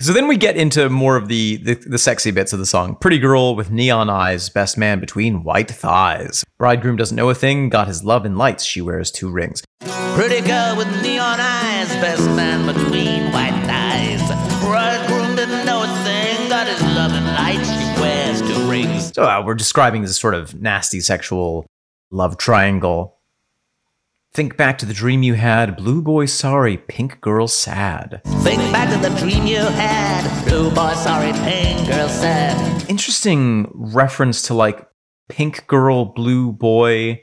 So 0.00 0.14
then 0.14 0.26
we 0.26 0.38
get 0.38 0.56
into 0.56 0.88
more 0.88 1.16
of 1.16 1.28
the, 1.28 1.58
the 1.58 1.74
the 1.74 1.98
sexy 1.98 2.30
bits 2.30 2.54
of 2.54 2.58
the 2.58 2.64
song. 2.64 2.96
Pretty 2.96 3.18
girl 3.18 3.54
with 3.54 3.70
neon 3.70 4.08
eyes, 4.08 4.48
best 4.48 4.78
man 4.78 5.00
between 5.00 5.44
white 5.44 5.70
thighs. 5.70 6.44
Bridegroom 6.58 6.96
doesn't 6.96 7.14
know 7.14 7.28
a 7.28 7.34
thing, 7.34 7.68
got 7.68 7.88
his 7.88 8.02
love 8.02 8.24
in 8.24 8.36
lights, 8.36 8.64
she 8.64 8.80
wears 8.80 9.10
two 9.10 9.30
rings. 9.30 9.62
Pretty 10.14 10.40
girl 10.40 10.76
with 10.78 10.88
neon 11.02 11.38
eyes, 11.38 11.88
best 11.96 12.24
man 12.30 12.64
between 12.66 13.32
white 13.32 13.52
thighs. 13.66 14.22
Bridegroom 14.64 15.36
didn't 15.36 15.66
know 15.66 15.82
a 15.82 16.04
thing, 16.04 16.48
got 16.48 16.66
his 16.66 16.80
love 16.80 17.12
in 17.12 17.24
lights, 17.24 17.68
she 17.68 18.00
wears 18.00 18.40
two 18.40 18.70
rings. 18.70 19.12
So 19.12 19.24
uh, 19.24 19.42
we're 19.44 19.54
describing 19.54 20.00
this 20.00 20.18
sort 20.18 20.34
of 20.34 20.58
nasty 20.58 21.00
sexual 21.00 21.66
love 22.10 22.38
triangle. 22.38 23.18
Think 24.34 24.56
back 24.56 24.78
to 24.78 24.86
the 24.86 24.94
dream 24.94 25.22
you 25.22 25.34
had, 25.34 25.76
blue 25.76 26.00
boy 26.00 26.24
sorry, 26.24 26.78
pink 26.78 27.20
girl 27.20 27.46
sad. 27.46 28.22
Think 28.40 28.62
back 28.72 28.90
to 28.90 29.08
the 29.08 29.14
dream 29.18 29.46
you 29.46 29.58
had, 29.58 30.44
blue 30.46 30.70
boy 30.70 30.94
sorry, 30.94 31.32
pink 31.44 31.86
girl 31.86 32.08
sad. 32.08 32.88
interesting 32.88 33.70
reference 33.74 34.40
to 34.42 34.54
like 34.54 34.88
pink 35.28 35.66
girl, 35.66 36.06
blue 36.06 36.50
boy. 36.50 37.22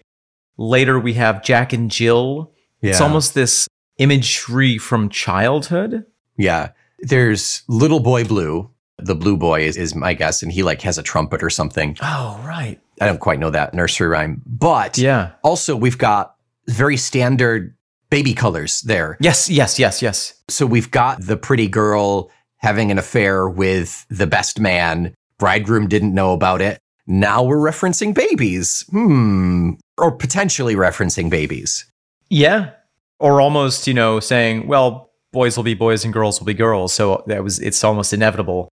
Later 0.58 1.00
we 1.00 1.14
have 1.16 1.44
Jack 1.44 1.74
and 1.74 1.90
Jill. 1.90 2.54
Yeah. 2.82 2.92
It's 2.92 3.02
almost 3.02 3.34
this 3.34 3.68
imagery 3.98 4.78
from 4.78 5.10
childhood. 5.10 6.06
Yeah. 6.38 6.70
There's 7.00 7.64
little 7.68 8.02
boy 8.02 8.24
blue. 8.24 8.70
The 9.00 9.16
blue 9.16 9.36
boy 9.38 9.62
is, 9.62 9.78
is 9.78 9.96
my 9.96 10.14
guess, 10.14 10.44
and 10.44 10.52
he 10.52 10.62
like 10.62 10.82
has 10.84 11.00
a 11.00 11.04
trumpet 11.04 11.42
or 11.42 11.50
something. 11.50 11.98
Oh, 12.04 12.40
right. 12.46 12.80
I 13.02 13.08
don't 13.08 13.20
quite 13.20 13.40
know 13.40 13.50
that 13.50 13.74
nursery 13.74 14.10
rhyme. 14.10 14.44
But 14.46 15.00
Yeah. 15.00 15.32
also 15.44 15.76
we've 15.76 15.98
got 15.98 16.36
very 16.70 16.98
standard 16.98 17.76
baby 18.10 18.34
colors 18.34 18.82
there. 18.82 19.18
Yes, 19.20 19.50
yes, 19.50 19.80
yes, 19.80 20.02
yes. 20.02 20.34
So 20.50 20.66
we've 20.66 20.92
got 20.92 21.22
the 21.22 21.38
pretty 21.38 21.68
girl 21.68 22.32
having 22.58 22.92
an 22.92 22.98
affair 22.98 23.48
with 23.48 24.06
the 24.10 24.28
best 24.28 24.60
man. 24.60 25.14
Bridegroom 25.38 25.88
didn't 25.88 26.14
know 26.14 26.34
about 26.34 26.62
it. 26.62 26.80
Now 27.08 27.44
we're 27.44 27.58
referencing 27.58 28.14
babies. 28.14 28.86
Hmm. 28.90 29.72
Or 29.98 30.12
potentially 30.12 30.76
referencing 30.76 31.30
babies. 31.30 31.86
Yeah. 32.30 32.72
Or 33.20 33.42
almost, 33.42 33.88
you 33.88 33.94
know, 33.94 34.20
saying, 34.20 34.68
well, 34.68 35.12
boys 35.32 35.58
will 35.58 35.64
be 35.64 35.74
boys 35.74 36.04
and 36.04 36.14
girls 36.14 36.40
will 36.40 36.46
be 36.46 36.54
girls. 36.54 36.94
So 36.94 37.24
that 37.28 37.44
was 37.44 37.60
it's 37.60 37.84
almost 37.84 38.14
inevitable. 38.14 38.70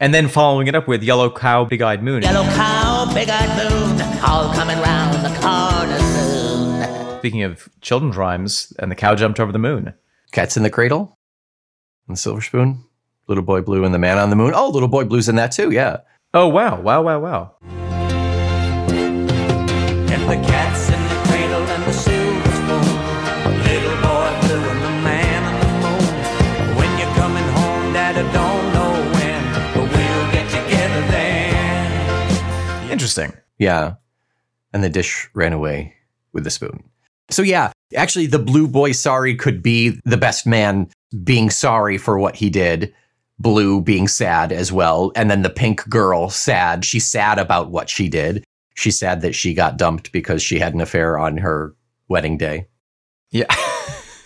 And 0.00 0.14
then 0.14 0.28
following 0.28 0.68
it 0.68 0.74
up 0.74 0.86
with 0.86 1.02
Yellow 1.02 1.30
Cow, 1.30 1.64
Big 1.64 1.82
Eyed 1.82 2.02
Moon. 2.02 2.22
Yellow 2.22 2.44
cow, 2.54 3.12
big 3.12 3.28
eyed 3.28 3.48
moon, 3.58 4.00
all 4.22 4.52
coming 4.54 4.78
round 4.78 5.12
the 5.24 5.40
corner 5.40 5.67
soon. 5.67 5.67
Speaking 7.18 7.42
of 7.42 7.68
children's 7.80 8.16
rhymes, 8.16 8.72
and 8.78 8.92
the 8.92 8.94
cow 8.94 9.16
jumped 9.16 9.40
over 9.40 9.50
the 9.50 9.58
moon. 9.58 9.92
Cats 10.30 10.56
in 10.56 10.62
the 10.62 10.70
Cradle 10.70 11.18
and 12.06 12.16
the 12.16 12.20
Silver 12.20 12.40
Spoon. 12.40 12.84
Little 13.26 13.42
Boy 13.42 13.60
Blue 13.60 13.84
and 13.84 13.92
the 13.92 13.98
Man 13.98 14.18
on 14.18 14.30
the 14.30 14.36
Moon. 14.36 14.52
Oh, 14.54 14.70
Little 14.70 14.88
Boy 14.88 15.04
Blue's 15.04 15.28
in 15.28 15.34
that 15.34 15.50
too. 15.50 15.72
Yeah. 15.72 15.98
Oh, 16.32 16.46
wow. 16.46 16.80
Wow, 16.80 17.02
wow, 17.02 17.18
wow. 17.18 17.56
And 20.10 20.22
the 20.30 20.36
cats 20.46 20.88
in 20.90 21.02
the 21.02 21.16
cradle 21.28 21.60
and 21.60 21.82
the 21.82 21.92
silver 21.92 22.50
spoon. 22.50 22.84
Little 23.64 23.96
boy 23.96 24.30
blue 24.42 24.68
and 24.70 24.82
the 24.84 24.90
man 25.02 25.42
on 25.44 25.58
the 25.60 25.68
moon. 25.82 26.76
When 26.76 26.98
you're 26.98 27.14
coming 27.16 27.44
home, 27.44 27.92
Daddy 27.92 28.22
don't 28.32 28.72
know 28.72 28.94
when, 29.12 29.42
but 29.74 29.90
we'll 29.90 30.32
get 30.32 30.48
together 30.50 31.02
then. 31.08 32.90
Interesting. 32.92 33.32
Yeah. 33.58 33.94
And 34.72 34.84
the 34.84 34.88
dish 34.88 35.28
ran 35.34 35.52
away 35.52 35.94
with 36.32 36.44
the 36.44 36.50
spoon. 36.50 36.84
So, 37.30 37.42
yeah, 37.42 37.72
actually, 37.94 38.26
the 38.26 38.38
blue 38.38 38.68
boy 38.68 38.92
sorry 38.92 39.34
could 39.34 39.62
be 39.62 40.00
the 40.04 40.16
best 40.16 40.46
man 40.46 40.88
being 41.24 41.50
sorry 41.50 41.98
for 41.98 42.18
what 42.18 42.36
he 42.36 42.50
did, 42.50 42.94
blue 43.38 43.80
being 43.80 44.08
sad 44.08 44.52
as 44.52 44.72
well. 44.72 45.12
And 45.14 45.30
then 45.30 45.42
the 45.42 45.50
pink 45.50 45.88
girl 45.88 46.30
sad. 46.30 46.84
She's 46.84 47.06
sad 47.06 47.38
about 47.38 47.70
what 47.70 47.88
she 47.88 48.08
did. 48.08 48.44
She's 48.74 48.98
sad 48.98 49.22
that 49.22 49.34
she 49.34 49.54
got 49.54 49.76
dumped 49.76 50.12
because 50.12 50.42
she 50.42 50.58
had 50.58 50.74
an 50.74 50.80
affair 50.80 51.18
on 51.18 51.38
her 51.38 51.74
wedding 52.08 52.38
day. 52.38 52.68
Yeah. 53.30 53.52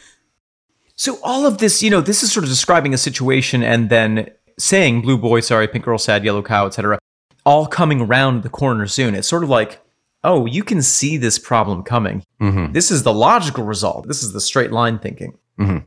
so 0.97 1.19
all 1.23 1.47
of 1.47 1.59
this, 1.59 1.83
you 1.83 1.91
know, 1.91 2.01
this 2.01 2.23
is 2.23 2.31
sort 2.33 2.45
of 2.45 2.51
describing 2.51 2.95
a 2.95 2.99
situation 2.99 3.63
and 3.63 3.91
then 3.91 4.31
saying 4.59 5.03
blue 5.03 5.19
boy, 5.19 5.41
sorry, 5.41 5.69
pink 5.69 5.85
girl, 5.85 5.99
sad, 5.99 6.25
yellow 6.25 6.43
cow, 6.43 6.67
etc. 6.67 6.99
All 7.45 7.67
coming 7.67 8.01
around 8.01 8.43
the 8.43 8.49
corner 8.49 8.87
soon. 8.87 9.15
It's 9.15 9.27
sort 9.27 9.43
of 9.43 9.49
like, 9.49 9.81
oh, 10.25 10.47
you 10.47 10.63
can 10.63 10.83
see 10.83 11.17
this 11.17 11.39
problem 11.39 11.83
coming. 11.83 12.25
Mm-hmm. 12.41 12.73
This 12.73 12.91
is 12.91 13.03
the 13.03 13.13
logical 13.13 13.65
result. 13.65 14.07
This 14.09 14.23
is 14.23 14.33
the 14.33 14.41
straight 14.41 14.73
line 14.73 14.99
thinking. 14.99 15.39
Mhm. 15.59 15.85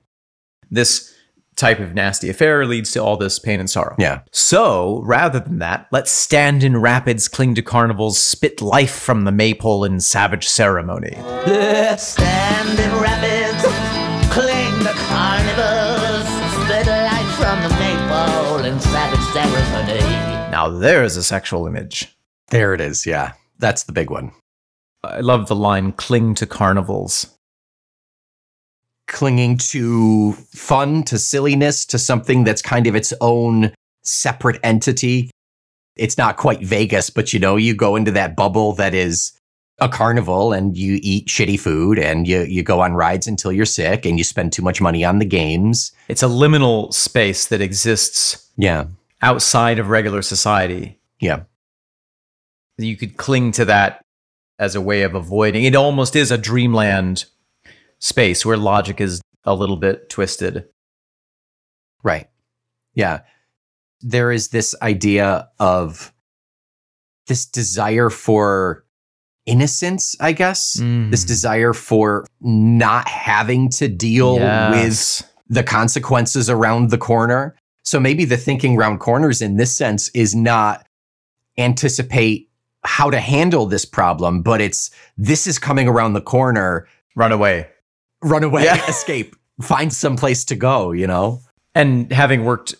This 0.69 1.13
type 1.55 1.79
of 1.79 1.93
nasty 1.93 2.29
affair 2.29 2.65
leads 2.65 2.91
to 2.91 2.99
all 2.99 3.15
this 3.15 3.39
pain 3.39 3.59
and 3.61 3.69
sorrow. 3.69 3.95
Yeah. 3.97 4.21
So, 4.31 5.01
rather 5.05 5.39
than 5.39 5.59
that, 5.59 5.87
let's 5.91 6.11
stand 6.11 6.63
in 6.65 6.75
rapids, 6.77 7.29
cling 7.29 7.55
to 7.55 7.61
carnivals, 7.61 8.21
spit 8.21 8.61
life 8.61 8.93
from 8.93 9.23
the 9.23 9.31
maypole 9.31 9.85
in 9.85 10.01
savage 10.01 10.47
ceremony. 10.47 11.15
Let's 11.47 12.03
stand 12.03 12.77
in 12.77 12.91
rapids, 12.99 13.63
cling 14.33 14.79
the 14.83 14.93
carnivals, 15.07 16.27
split 16.55 16.87
light 16.87 17.35
from 17.37 17.63
the 17.63 17.69
maypole 17.79 18.65
in 18.65 18.79
savage 18.81 19.33
ceremony. 19.33 19.99
Now, 20.51 20.67
there's 20.69 21.15
a 21.15 21.23
sexual 21.23 21.67
image. 21.67 22.17
There 22.49 22.73
it 22.73 22.81
is. 22.81 23.05
Yeah. 23.05 23.31
That's 23.59 23.83
the 23.83 23.91
big 23.93 24.09
one. 24.09 24.31
I 25.03 25.19
love 25.21 25.47
the 25.47 25.55
line 25.55 25.91
cling 25.93 26.35
to 26.35 26.45
carnivals. 26.45 27.27
clinging 29.07 29.55
to 29.57 30.33
fun, 30.53 31.03
to 31.03 31.19
silliness, 31.19 31.85
to 31.85 31.99
something 31.99 32.43
that's 32.43 32.61
kind 32.61 32.87
of 32.87 32.95
its 32.95 33.13
own 33.21 33.71
separate 34.03 34.59
entity. 34.63 35.29
It's 35.95 36.17
not 36.17 36.37
quite 36.37 36.61
Vegas, 36.61 37.09
but 37.11 37.31
you 37.31 37.39
know, 37.39 37.55
you 37.55 37.75
go 37.75 37.95
into 37.95 38.11
that 38.11 38.35
bubble 38.35 38.73
that 38.73 38.93
is 38.95 39.31
a 39.79 39.87
carnival 39.87 40.53
and 40.53 40.75
you 40.75 40.99
eat 41.03 41.27
shitty 41.27 41.59
food 41.59 41.99
and 41.99 42.27
you, 42.27 42.41
you 42.41 42.63
go 42.63 42.81
on 42.81 42.93
rides 42.93 43.27
until 43.27 43.51
you're 43.51 43.65
sick 43.65 44.05
and 44.05 44.17
you 44.17 44.23
spend 44.23 44.51
too 44.51 44.61
much 44.63 44.81
money 44.81 45.05
on 45.05 45.19
the 45.19 45.25
games. 45.25 45.91
It's 46.07 46.23
a 46.23 46.27
liminal 46.27 46.91
space 46.93 47.45
that 47.47 47.61
exists 47.61 48.49
Yeah. 48.57 48.85
outside 49.21 49.77
of 49.79 49.89
regular 49.89 50.23
society. 50.23 50.99
Yeah. 51.19 51.43
You 52.77 52.97
could 52.97 53.17
cling 53.17 53.51
to 53.53 53.65
that 53.65 54.01
as 54.59 54.75
a 54.75 54.81
way 54.81 55.03
of 55.03 55.15
avoiding. 55.15 55.63
It 55.63 55.75
almost 55.75 56.15
is 56.15 56.31
a 56.31 56.37
dreamland 56.37 57.25
space 57.99 58.45
where 58.45 58.57
logic 58.57 58.99
is 59.01 59.21
a 59.43 59.55
little 59.55 59.77
bit 59.77 60.09
twisted. 60.09 60.65
Right. 62.03 62.29
Yeah. 62.93 63.21
There 64.01 64.31
is 64.31 64.49
this 64.49 64.75
idea 64.81 65.49
of 65.59 66.13
this 67.27 67.45
desire 67.45 68.09
for 68.09 68.85
innocence, 69.45 70.15
I 70.19 70.31
guess. 70.31 70.77
Mm. 70.77 71.11
This 71.11 71.23
desire 71.23 71.73
for 71.73 72.25
not 72.41 73.07
having 73.07 73.69
to 73.69 73.87
deal 73.87 74.35
with 74.35 75.23
the 75.47 75.63
consequences 75.63 76.49
around 76.49 76.89
the 76.89 76.97
corner. 76.97 77.55
So 77.83 77.99
maybe 77.99 78.25
the 78.25 78.37
thinking 78.37 78.75
round 78.75 78.99
corners 78.99 79.41
in 79.41 79.57
this 79.57 79.75
sense 79.75 80.09
is 80.09 80.35
not 80.35 80.87
anticipate 81.57 82.49
how 82.85 83.09
to 83.09 83.19
handle 83.19 83.65
this 83.65 83.85
problem, 83.85 84.41
but 84.41 84.61
it's 84.61 84.91
this 85.17 85.47
is 85.47 85.59
coming 85.59 85.87
around 85.87 86.13
the 86.13 86.21
corner, 86.21 86.87
Run 87.15 87.31
away. 87.31 87.67
run 88.21 88.43
away, 88.43 88.63
Yeah. 88.65 88.85
escape, 88.89 89.35
find 89.61 89.91
some 89.93 90.15
place 90.17 90.43
to 90.45 90.55
go, 90.55 90.91
you 90.91 91.07
know? 91.07 91.41
And 91.73 92.11
having 92.11 92.45
worked 92.45 92.75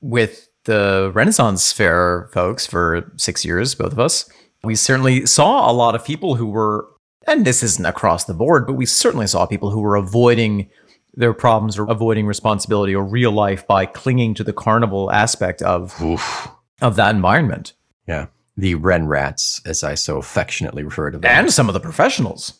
with 0.00 0.48
the 0.64 1.10
Renaissance 1.14 1.72
Fair 1.72 2.28
folks 2.32 2.66
for 2.66 3.10
six 3.16 3.44
years, 3.44 3.74
both 3.74 3.92
of 3.92 3.98
us, 3.98 4.28
we 4.64 4.74
certainly 4.74 5.24
saw 5.26 5.70
a 5.70 5.72
lot 5.72 5.94
of 5.94 6.04
people 6.04 6.34
who 6.34 6.46
were, 6.46 6.88
and 7.26 7.44
this 7.44 7.62
isn't 7.62 7.86
across 7.86 8.24
the 8.24 8.34
board, 8.34 8.66
but 8.66 8.74
we 8.74 8.86
certainly 8.86 9.26
saw 9.26 9.46
people 9.46 9.70
who 9.70 9.80
were 9.80 9.96
avoiding 9.96 10.68
their 11.14 11.32
problems 11.32 11.78
or 11.78 11.88
avoiding 11.90 12.26
responsibility 12.26 12.94
or 12.94 13.04
real 13.04 13.32
life 13.32 13.66
by 13.66 13.86
clinging 13.86 14.34
to 14.34 14.44
the 14.44 14.52
carnival 14.52 15.10
aspect 15.10 15.62
of 15.62 16.00
Oof. 16.02 16.48
of 16.80 16.96
that 16.96 17.14
environment. 17.14 17.72
Yeah. 18.06 18.26
The 18.58 18.74
Ren 18.74 19.06
Rats, 19.06 19.62
as 19.64 19.82
I 19.84 19.94
so 19.94 20.18
affectionately 20.18 20.82
refer 20.82 21.10
to 21.12 21.18
them. 21.18 21.30
And 21.30 21.52
some 21.52 21.68
of 21.68 21.74
the 21.74 21.80
professionals. 21.80 22.52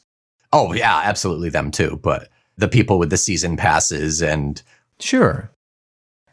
oh, 0.53 0.72
yeah, 0.72 1.03
absolutely 1.05 1.51
them 1.51 1.70
too. 1.70 1.99
But 2.03 2.28
the 2.57 2.68
people 2.68 2.99
with 2.99 3.11
the 3.11 3.16
season 3.18 3.57
passes 3.59 4.22
and 4.22 4.62
Sure. 5.01 5.51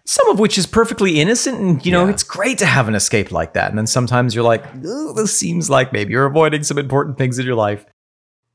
Some 0.08 0.30
of 0.30 0.38
which 0.40 0.58
is 0.58 0.68
perfectly 0.68 1.20
innocent, 1.20 1.60
and 1.60 1.84
you 1.86 1.92
know, 1.92 2.06
Yeah. 2.06 2.12
it's 2.12 2.22
great 2.24 2.60
to 2.60 2.66
have 2.68 2.88
an 2.88 2.94
escape 2.96 3.32
like 3.32 3.54
that. 3.54 3.70
And 3.70 3.78
then 3.78 3.88
sometimes 3.88 4.36
you're 4.36 4.44
like, 4.44 4.64
"Ugh, 4.88 5.16
this 5.16 5.36
seems 5.36 5.68
like 5.70 5.92
maybe 5.92 6.12
you're 6.14 6.26
avoiding 6.28 6.64
some 6.64 6.78
important 6.78 7.18
things 7.18 7.40
in 7.40 7.46
your 7.46 7.56
life. 7.56 7.86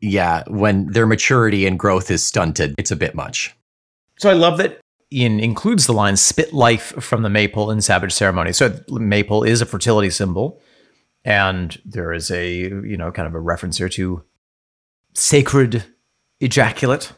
yeah, 0.02 0.44
when 0.46 0.86
their 0.92 1.06
maturity 1.06 1.66
and 1.66 1.78
growth 1.78 2.10
is 2.10 2.24
stunted, 2.24 2.74
it's 2.78 2.90
a 2.90 2.96
bit 2.96 3.14
much. 3.14 3.54
So 4.18 4.30
I 4.30 4.32
love 4.32 4.56
that 4.58 4.80
Ian 5.12 5.38
includes 5.40 5.86
the 5.86 5.92
line 5.92 6.16
spit 6.16 6.52
life 6.54 6.94
from 7.00 7.20
the 7.22 7.28
maypole 7.28 7.70
in 7.70 7.82
Savage 7.82 8.12
Ceremony. 8.14 8.52
So 8.54 8.72
maypole 8.88 9.42
is 9.42 9.60
a 9.60 9.66
fertility 9.66 10.08
symbol. 10.08 10.58
And 11.24 11.80
there 11.84 12.12
is 12.12 12.30
a, 12.30 12.54
you 12.56 12.96
know, 12.96 13.12
kind 13.12 13.28
of 13.28 13.34
a 13.34 13.40
reference 13.40 13.78
here 13.78 13.88
to 13.90 14.24
sacred 15.14 15.84
ejaculate. 16.40 17.12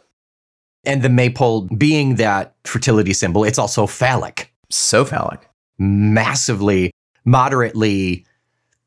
And 0.84 1.02
the 1.02 1.08
maypole 1.08 1.68
being 1.76 2.16
that 2.16 2.56
fertility 2.64 3.12
symbol, 3.12 3.44
it's 3.44 3.58
also 3.58 3.86
phallic, 3.86 4.52
So 4.70 5.04
phallic. 5.04 5.48
massively, 5.78 6.90
moderately, 7.24 8.26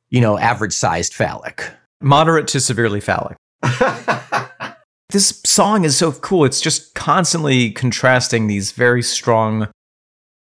you 0.09 0.19
know, 0.19 0.37
average 0.37 0.73
sized 0.73 1.13
phallic. 1.13 1.71
Moderate 2.01 2.47
to 2.49 2.59
severely 2.59 2.99
phallic. 2.99 3.37
this 5.09 5.41
song 5.45 5.85
is 5.85 5.95
so 5.95 6.11
cool. 6.11 6.43
It's 6.43 6.59
just 6.59 6.93
constantly 6.95 7.71
contrasting 7.71 8.47
these 8.47 8.73
very 8.73 9.01
strong 9.01 9.69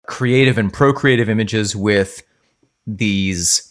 creative 0.05 0.57
and 0.57 0.71
procreative 0.71 1.29
images 1.29 1.75
with 1.75 2.21
these 2.85 3.70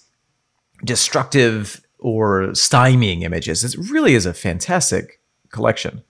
destructive 0.84 1.80
or 1.98 2.48
stymieing 2.48 3.22
images. 3.22 3.64
It 3.64 3.76
really 3.90 4.14
is 4.14 4.26
a 4.26 4.34
fantastic 4.34 5.20
collection. 5.50 6.02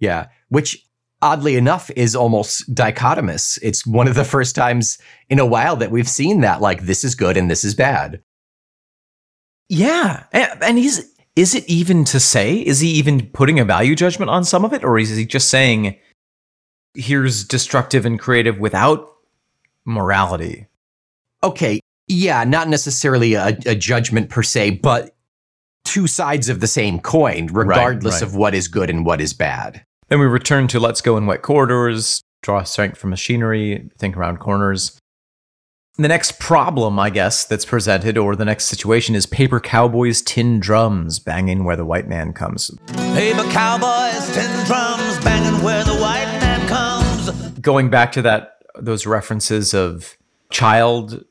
Yeah, 0.00 0.26
which 0.48 0.84
oddly 1.20 1.56
enough 1.56 1.90
is 1.96 2.14
almost 2.14 2.72
dichotomous. 2.74 3.58
It's 3.62 3.86
one 3.86 4.06
of 4.06 4.14
the 4.14 4.24
first 4.24 4.54
times 4.54 4.98
in 5.28 5.38
a 5.38 5.46
while 5.46 5.76
that 5.76 5.90
we've 5.90 6.08
seen 6.08 6.40
that, 6.42 6.60
like, 6.60 6.82
this 6.82 7.04
is 7.04 7.14
good 7.14 7.36
and 7.36 7.50
this 7.50 7.64
is 7.64 7.74
bad. 7.74 8.22
Yeah. 9.68 10.24
And, 10.32 10.62
and 10.62 10.78
he's 10.78 11.12
is 11.38 11.54
it 11.54 11.68
even 11.68 12.04
to 12.06 12.18
say? 12.18 12.56
Is 12.56 12.80
he 12.80 12.88
even 12.90 13.28
putting 13.28 13.60
a 13.60 13.64
value 13.64 13.94
judgment 13.94 14.28
on 14.28 14.42
some 14.42 14.64
of 14.64 14.72
it? 14.72 14.82
Or 14.82 14.98
is 14.98 15.16
he 15.16 15.24
just 15.24 15.48
saying 15.48 15.96
here's 16.94 17.44
destructive 17.44 18.04
and 18.04 18.18
creative 18.18 18.58
without 18.58 19.08
morality? 19.84 20.66
Okay, 21.44 21.80
yeah, 22.08 22.44
not 22.44 22.68
necessarily 22.68 23.34
a, 23.34 23.58
a 23.66 23.74
judgment 23.74 24.30
per 24.30 24.42
se, 24.42 24.70
but 24.82 25.14
two 25.84 26.06
sides 26.06 26.48
of 26.48 26.60
the 26.60 26.66
same 26.66 27.00
coin, 27.00 27.48
regardless 27.52 28.14
right. 28.14 28.22
of 28.22 28.34
what 28.34 28.54
is 28.54 28.68
good 28.68 28.90
and 28.90 29.06
what 29.06 29.20
is 29.20 29.32
bad. 29.32 29.84
Then 30.08 30.18
we 30.18 30.26
return 30.26 30.68
to 30.68 30.80
let's 30.80 31.00
go 31.00 31.16
in 31.16 31.26
wet 31.26 31.42
corridors, 31.42 32.22
draw 32.42 32.62
strength 32.62 32.98
from 32.98 33.10
machinery, 33.10 33.90
think 33.98 34.16
around 34.16 34.38
corners. 34.38 34.98
The 35.96 36.08
next 36.08 36.38
problem, 36.38 36.98
I 36.98 37.10
guess, 37.10 37.44
that's 37.44 37.64
presented, 37.64 38.16
or 38.16 38.36
the 38.36 38.44
next 38.44 38.66
situation, 38.66 39.14
is 39.14 39.26
paper 39.26 39.58
cowboys, 39.58 40.22
tin 40.22 40.60
drums 40.60 41.18
banging 41.18 41.64
where 41.64 41.74
the 41.74 41.84
white 41.84 42.06
man 42.06 42.32
comes. 42.32 42.70
Paper 42.86 43.42
cowboys, 43.50 44.32
tin 44.32 44.66
drums, 44.66 45.18
banging 45.24 45.62
where 45.62 45.82
the 45.84 45.96
white 45.96 46.26
man 46.40 46.68
comes. 46.68 47.58
Going 47.58 47.90
back 47.90 48.12
to 48.12 48.22
that, 48.22 48.62
those 48.76 49.06
references 49.06 49.74
of 49.74 50.16
child 50.50 51.24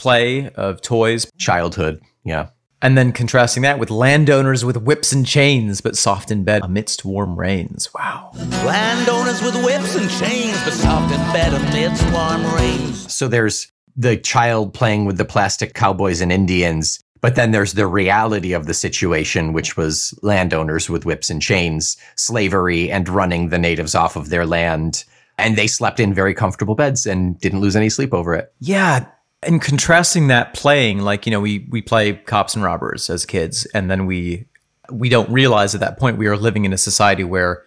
play, 0.00 0.48
of 0.50 0.80
toys, 0.80 1.30
Childhood, 1.38 2.00
yeah. 2.24 2.48
and 2.82 2.96
then 2.96 3.12
contrasting 3.12 3.62
that 3.64 3.78
with 3.78 3.90
landowners 3.90 4.64
with 4.64 4.78
whips 4.78 5.12
and 5.12 5.26
chains, 5.26 5.80
but 5.80 5.96
soft 5.96 6.30
in 6.30 6.42
bed 6.42 6.62
amidst 6.64 7.04
warm 7.04 7.38
rains. 7.38 7.90
Wow. 7.94 8.30
Landowners 8.64 9.42
with 9.42 9.62
whips 9.62 9.96
and 9.96 10.08
chains, 10.10 10.56
but 10.64 10.72
soft 10.72 11.12
in 11.12 11.20
bed 11.32 11.52
amidst 11.52 12.02
warm 12.12 12.54
rains. 12.54 13.12
So 13.12 13.28
there's 13.28 13.70
the 13.96 14.16
child 14.16 14.72
playing 14.72 15.04
with 15.04 15.18
the 15.18 15.24
plastic 15.26 15.74
cowboys 15.74 16.22
and 16.22 16.32
Indians, 16.32 16.98
but 17.20 17.34
then 17.34 17.50
there's 17.50 17.74
the 17.74 17.86
reality 17.86 18.54
of 18.54 18.64
the 18.64 18.72
situation, 18.72 19.52
which 19.52 19.76
was 19.76 20.18
landowners 20.22 20.88
with 20.88 21.04
whips 21.04 21.28
and 21.28 21.42
chains, 21.42 21.98
slavery, 22.16 22.90
and 22.90 23.06
running 23.08 23.50
the 23.50 23.58
natives 23.58 23.94
off 23.94 24.16
of 24.16 24.30
their 24.30 24.46
land. 24.46 25.04
And 25.36 25.56
they 25.56 25.66
slept 25.66 26.00
in 26.00 26.14
very 26.14 26.32
comfortable 26.32 26.74
beds 26.74 27.04
and 27.04 27.38
didn't 27.38 27.60
lose 27.60 27.76
any 27.76 27.90
sleep 27.90 28.14
over 28.14 28.34
it. 28.34 28.52
Yeah. 28.60 29.06
And 29.42 29.62
contrasting 29.62 30.28
that 30.28 30.52
playing, 30.52 30.98
like, 31.00 31.24
you 31.26 31.32
know, 31.32 31.40
we 31.40 31.66
we 31.70 31.80
play 31.80 32.12
cops 32.14 32.54
and 32.54 32.62
robbers 32.62 33.08
as 33.08 33.24
kids, 33.24 33.66
and 33.74 33.90
then 33.90 34.06
we 34.06 34.46
we 34.90 35.08
don't 35.08 35.30
realize 35.30 35.74
at 35.74 35.80
that 35.80 35.98
point 35.98 36.18
we 36.18 36.26
are 36.26 36.36
living 36.36 36.64
in 36.64 36.72
a 36.72 36.78
society 36.78 37.24
where 37.24 37.64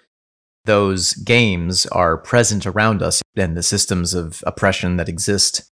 those 0.66 1.14
games 1.14 1.86
are 1.88 2.18
present 2.18 2.66
around 2.66 3.02
us 3.02 3.22
and 3.36 3.58
the 3.58 3.64
systems 3.64 4.14
of 4.14 4.44
oppression 4.46 4.98
that 4.98 5.10
exist. 5.10 5.70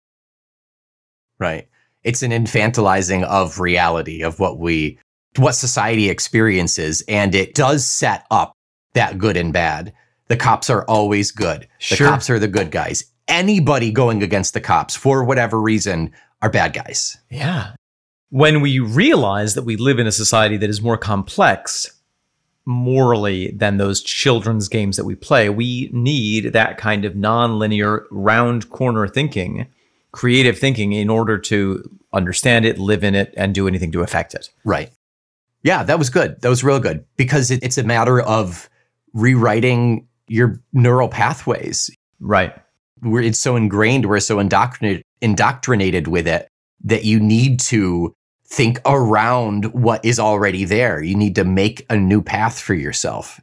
Right. 1.39 1.67
It's 2.03 2.23
an 2.23 2.31
infantilizing 2.31 3.23
of 3.23 3.59
reality, 3.59 4.21
of 4.21 4.39
what 4.39 4.59
we, 4.59 4.97
what 5.37 5.53
society 5.53 6.09
experiences. 6.09 7.03
And 7.07 7.33
it 7.35 7.53
does 7.55 7.85
set 7.85 8.25
up 8.31 8.53
that 8.93 9.17
good 9.17 9.37
and 9.37 9.53
bad. 9.53 9.93
The 10.27 10.37
cops 10.37 10.69
are 10.69 10.83
always 10.85 11.31
good. 11.31 11.67
The 11.89 11.95
Sure. 11.95 12.07
cops 12.07 12.29
are 12.29 12.39
the 12.39 12.47
good 12.47 12.71
guys. 12.71 13.05
Anybody 13.27 13.91
going 13.91 14.23
against 14.23 14.53
the 14.53 14.61
cops 14.61 14.95
for 14.95 15.23
whatever 15.23 15.61
reason 15.61 16.11
are 16.41 16.49
bad 16.49 16.73
guys. 16.73 17.17
Yeah. 17.29 17.73
When 18.29 18.61
we 18.61 18.79
realize 18.79 19.55
that 19.55 19.63
we 19.63 19.75
live 19.77 19.99
in 19.99 20.07
a 20.07 20.11
society 20.11 20.57
that 20.57 20.69
is 20.69 20.81
more 20.81 20.97
complex 20.97 21.91
morally 22.65 23.51
than 23.51 23.77
those 23.77 24.01
children's 24.01 24.67
games 24.67 24.97
that 24.97 25.05
we 25.05 25.15
play, 25.15 25.49
we 25.49 25.89
need 25.91 26.53
that 26.53 26.77
kind 26.77 27.05
of 27.05 27.15
non-linear 27.15 28.05
round 28.11 28.69
corner 28.69 29.07
thinking, 29.07 29.67
creative 30.11 30.57
thinking 30.57 30.93
in 30.93 31.09
order 31.09 31.37
to 31.37 31.83
understand 32.13 32.65
it, 32.65 32.77
live 32.77 33.03
in 33.03 33.15
it, 33.15 33.33
and 33.37 33.53
do 33.53 33.67
anything 33.67 33.91
to 33.91 34.01
affect 34.01 34.33
it. 34.33 34.49
Right. 34.63 34.91
Yeah, 35.63 35.83
that 35.83 35.99
was 35.99 36.09
good. 36.09 36.41
That 36.41 36.49
was 36.49 36.63
real 36.63 36.79
good 36.79 37.05
because 37.17 37.51
it, 37.51 37.63
it's 37.63 37.77
a 37.77 37.83
matter 37.83 38.21
of 38.21 38.69
rewriting 39.13 40.07
your 40.27 40.61
neural 40.73 41.09
pathways. 41.09 41.91
Right. 42.19 42.53
We're, 43.01 43.21
it's 43.21 43.39
so 43.39 43.55
ingrained, 43.55 44.07
we're 44.07 44.19
so 44.19 44.39
indoctrinated, 44.39 45.03
indoctrinated 45.21 46.07
with 46.07 46.27
it 46.27 46.47
that 46.83 47.03
you 47.05 47.19
need 47.19 47.59
to 47.59 48.13
think 48.45 48.79
around 48.85 49.73
what 49.73 50.03
is 50.03 50.19
already 50.19 50.65
there. 50.65 51.01
You 51.01 51.15
need 51.15 51.35
to 51.35 51.43
make 51.43 51.85
a 51.89 51.95
new 51.95 52.21
path 52.21 52.59
for 52.59 52.73
yourself 52.73 53.39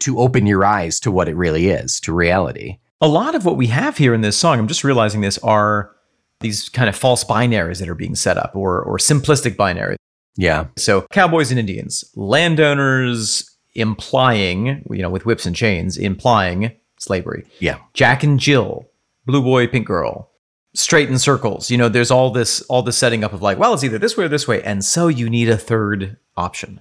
to 0.00 0.18
open 0.18 0.46
your 0.46 0.64
eyes 0.64 1.00
to 1.00 1.10
what 1.10 1.28
it 1.28 1.36
really 1.36 1.68
is, 1.68 2.00
to 2.00 2.12
reality. 2.12 2.78
A 3.00 3.08
lot 3.08 3.34
of 3.34 3.44
what 3.44 3.56
we 3.56 3.66
have 3.68 3.98
here 3.98 4.14
in 4.14 4.22
this 4.22 4.36
song, 4.36 4.58
I'm 4.58 4.68
just 4.68 4.84
realizing 4.84 5.20
this, 5.20 5.38
are 5.38 5.94
these 6.40 6.68
kind 6.68 6.88
of 6.88 6.96
false 6.96 7.24
binaries 7.24 7.80
that 7.80 7.88
are 7.88 7.94
being 7.94 8.14
set 8.14 8.38
up 8.38 8.54
or, 8.54 8.80
or 8.82 8.98
simplistic 8.98 9.56
binaries. 9.56 9.96
Yeah. 10.36 10.66
So 10.76 11.02
cowboys 11.12 11.50
and 11.50 11.58
Indians, 11.58 12.04
landowners 12.14 13.56
implying, 13.74 14.84
you 14.90 15.02
know, 15.02 15.10
with 15.10 15.26
whips 15.26 15.46
and 15.46 15.54
chains, 15.54 15.96
implying 15.96 16.72
slavery. 16.98 17.44
Yeah. 17.58 17.78
Jack 17.92 18.22
and 18.22 18.38
Jill, 18.38 18.87
blue 19.28 19.42
boy, 19.42 19.68
pink 19.68 19.86
girl, 19.86 20.32
straight 20.74 21.10
in 21.10 21.18
circles. 21.18 21.70
You 21.70 21.76
know, 21.76 21.90
there's 21.90 22.10
all 22.10 22.30
this 22.30 22.62
all 22.62 22.82
this 22.82 22.96
setting 22.96 23.22
up 23.22 23.32
of 23.32 23.42
like, 23.42 23.58
well, 23.58 23.74
it's 23.74 23.84
either 23.84 23.98
this 23.98 24.16
way 24.16 24.24
or 24.24 24.28
this 24.28 24.48
way, 24.48 24.62
and 24.62 24.84
so 24.84 25.06
you 25.06 25.28
need 25.28 25.48
a 25.48 25.58
third 25.58 26.16
option. 26.36 26.80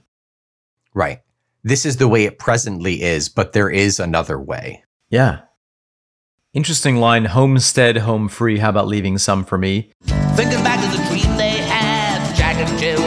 Right. 0.93 1.21
This 1.63 1.85
is 1.85 1.97
the 1.97 2.07
way 2.07 2.23
it 2.23 2.39
presently 2.39 3.03
is, 3.03 3.27
but 3.27 3.51
there 3.51 3.69
is 3.69 3.99
another 3.99 4.39
way. 4.39 4.83
Yeah. 5.09 5.41
Interesting 6.53 6.95
line, 6.95 7.25
homestead, 7.25 7.97
home 7.97 8.29
free. 8.29 8.59
How 8.59 8.69
about 8.69 8.87
leaving 8.87 9.17
some 9.17 9.43
for 9.43 9.57
me? 9.57 9.91
Thinking 10.35 10.63
back 10.63 10.79
to 10.79 10.97
the 10.97 11.03
dream 11.09 11.35
they 11.35 11.57
had, 11.57 12.33
Jack 12.35 12.55
and 12.55 12.79
Jill, 12.79 13.06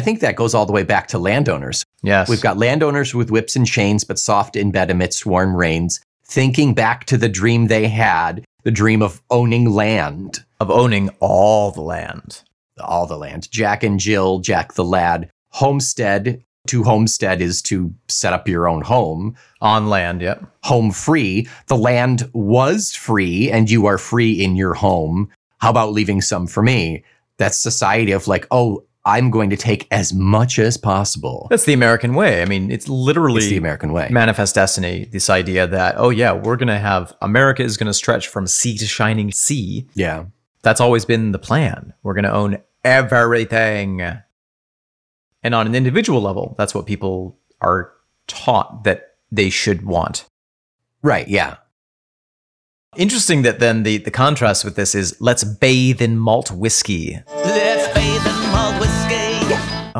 I 0.00 0.02
think 0.02 0.20
that 0.20 0.34
goes 0.34 0.54
all 0.54 0.64
the 0.64 0.72
way 0.72 0.82
back 0.82 1.08
to 1.08 1.18
landowners. 1.18 1.84
Yes. 2.02 2.26
We've 2.26 2.40
got 2.40 2.56
landowners 2.56 3.14
with 3.14 3.30
whips 3.30 3.54
and 3.54 3.66
chains, 3.66 4.02
but 4.02 4.18
soft 4.18 4.56
in 4.56 4.70
bed 4.70 4.90
amidst 4.90 5.26
warm 5.26 5.54
rains, 5.54 6.00
thinking 6.24 6.72
back 6.72 7.04
to 7.04 7.18
the 7.18 7.28
dream 7.28 7.66
they 7.66 7.86
had, 7.86 8.42
the 8.62 8.70
dream 8.70 9.02
of 9.02 9.20
owning 9.28 9.68
land, 9.68 10.42
of 10.58 10.70
owning 10.70 11.10
all 11.20 11.70
the 11.70 11.82
land. 11.82 12.42
all 12.82 13.04
the 13.06 13.18
land. 13.18 13.50
Jack 13.50 13.82
and 13.82 14.00
Jill, 14.00 14.38
Jack 14.38 14.72
the 14.72 14.84
lad, 14.86 15.28
homestead. 15.50 16.42
To 16.68 16.82
homestead 16.82 17.42
is 17.42 17.60
to 17.62 17.92
set 18.08 18.32
up 18.32 18.48
your 18.48 18.66
own 18.68 18.80
home. 18.80 19.36
On 19.60 19.90
land, 19.90 20.22
yep. 20.22 20.42
Home 20.62 20.92
free. 20.92 21.46
The 21.66 21.76
land 21.76 22.30
was 22.32 22.94
free 22.94 23.50
and 23.50 23.70
you 23.70 23.84
are 23.84 23.98
free 23.98 24.32
in 24.32 24.56
your 24.56 24.72
home. 24.72 25.28
How 25.58 25.68
about 25.68 25.92
leaving 25.92 26.22
some 26.22 26.46
for 26.46 26.62
me? 26.62 27.04
That's 27.36 27.58
society 27.58 28.12
of 28.12 28.28
like, 28.28 28.46
oh, 28.50 28.84
I'm 29.04 29.30
going 29.30 29.48
to 29.50 29.56
take 29.56 29.88
as 29.90 30.12
much 30.12 30.58
as 30.58 30.76
possible. 30.76 31.46
That's 31.50 31.64
the 31.64 31.72
American 31.72 32.14
way. 32.14 32.42
I 32.42 32.44
mean, 32.44 32.70
it's 32.70 32.88
literally 32.88 33.38
It's 33.38 33.48
the 33.48 33.56
American 33.56 33.92
way. 33.92 34.08
manifest 34.10 34.54
destiny. 34.54 35.06
This 35.06 35.30
idea 35.30 35.66
that, 35.66 35.94
oh, 35.96 36.10
yeah, 36.10 36.32
we're 36.32 36.56
going 36.56 36.68
to 36.68 36.78
have 36.78 37.14
America 37.22 37.62
is 37.62 37.76
going 37.78 37.86
to 37.86 37.94
stretch 37.94 38.28
from 38.28 38.46
sea 38.46 38.76
to 38.76 38.86
shining 38.86 39.32
sea. 39.32 39.86
Yeah. 39.94 40.26
That's 40.62 40.80
always 40.82 41.06
been 41.06 41.32
the 41.32 41.38
plan. 41.38 41.94
We're 42.02 42.12
going 42.12 42.24
to 42.24 42.32
own 42.32 42.58
everything. 42.84 44.02
And 45.42 45.54
on 45.54 45.66
an 45.66 45.74
individual 45.74 46.20
level, 46.20 46.54
that's 46.58 46.74
what 46.74 46.84
people 46.84 47.38
are 47.62 47.92
taught 48.26 48.84
that 48.84 49.14
they 49.32 49.48
should 49.48 49.86
want. 49.86 50.26
Right. 51.02 51.26
Yeah. 51.26 51.56
Interesting 52.96 53.42
that 53.42 53.60
then 53.60 53.84
the, 53.84 53.96
the 53.98 54.10
contrast 54.10 54.64
with 54.64 54.76
this 54.76 54.94
is 54.94 55.18
let's 55.20 55.44
bathe 55.44 56.02
in 56.02 56.18
malt 56.18 56.50
whiskey. 56.50 57.20
Let's 57.28 57.94
bathe 57.94 58.04
in 58.04 58.04
malt 58.04 58.24
whiskey. 58.24 58.29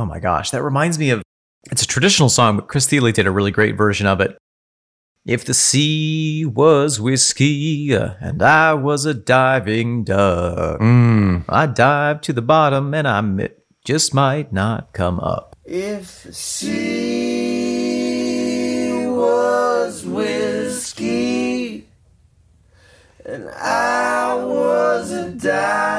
Oh 0.00 0.06
my 0.06 0.18
gosh, 0.18 0.50
that 0.52 0.62
reminds 0.62 0.98
me 0.98 1.10
of 1.10 1.22
it's 1.70 1.82
a 1.82 1.86
traditional 1.86 2.30
song, 2.30 2.56
but 2.56 2.68
Chris 2.68 2.86
Thile 2.86 3.12
did 3.12 3.26
a 3.26 3.30
really 3.30 3.50
great 3.50 3.76
version 3.76 4.06
of 4.06 4.18
it. 4.22 4.34
If 5.26 5.44
the 5.44 5.52
sea 5.52 6.46
was 6.46 6.98
whiskey 6.98 7.94
uh, 7.94 8.14
and 8.18 8.40
I 8.42 8.72
was 8.72 9.04
a 9.04 9.12
diving 9.12 10.04
duck, 10.04 10.80
Mm. 10.80 11.44
I 11.50 11.66
dive 11.66 12.22
to 12.22 12.32
the 12.32 12.40
bottom 12.40 12.94
and 12.94 13.06
I 13.06 13.20
mi- 13.20 13.50
just 13.84 14.14
might 14.14 14.54
not 14.54 14.94
come 14.94 15.20
up. 15.20 15.54
If 15.66 16.22
the 16.22 16.32
sea 16.32 17.86
was 19.06 20.06
whiskey 20.06 21.86
and 23.26 23.50
I 23.50 24.34
was 24.36 25.10
a 25.12 25.28
diving 25.30 25.89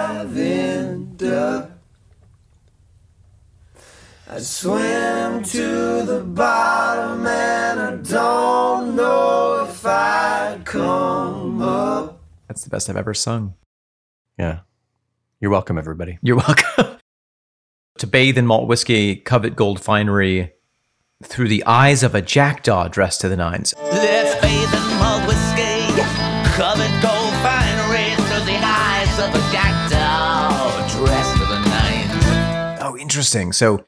I'd 4.34 4.43
swim 4.43 5.43
to 5.43 6.03
the 6.03 6.23
bottom 6.25 7.27
and 7.27 7.79
I 7.82 7.95
don't 7.97 8.95
know 8.95 9.67
if 9.67 9.86
I'd 9.86 10.61
come 10.63 11.61
up. 11.61 12.21
That's 12.47 12.63
the 12.63 12.69
best 12.69 12.89
I've 12.89 12.95
ever 12.95 13.13
sung. 13.13 13.55
Yeah. 14.39 14.59
You're 15.41 15.51
welcome, 15.51 15.77
everybody. 15.77 16.17
You're 16.21 16.38
welcome. 16.38 16.97
to 17.97 18.07
bathe 18.07 18.38
in 18.38 18.47
malt 18.47 18.69
whiskey, 18.69 19.17
covet 19.17 19.57
gold 19.57 19.82
finery 19.82 20.53
through 21.21 21.49
the 21.49 21.65
eyes 21.65 22.01
of 22.01 22.15
a 22.15 22.21
jackdaw 22.21 22.88
dressed 22.88 23.19
to 23.21 23.27
the 23.27 23.36
nines. 23.36 23.73
Let's 23.82 24.39
bathe 24.41 24.73
in 24.73 24.97
malt 24.97 25.27
whiskey. 25.27 25.91
Covered 26.55 27.01
gold 27.01 27.34
finery 27.43 28.15
through 28.15 28.45
the 28.45 28.61
eyes 28.63 29.19
of 29.19 29.36
a 29.36 29.51
jackdaw 29.51 30.88
dressed 30.88 31.34
to 31.34 31.45
the 31.47 31.59
nines. 31.65 32.82
Oh, 32.82 32.95
interesting. 32.97 33.51
So 33.51 33.84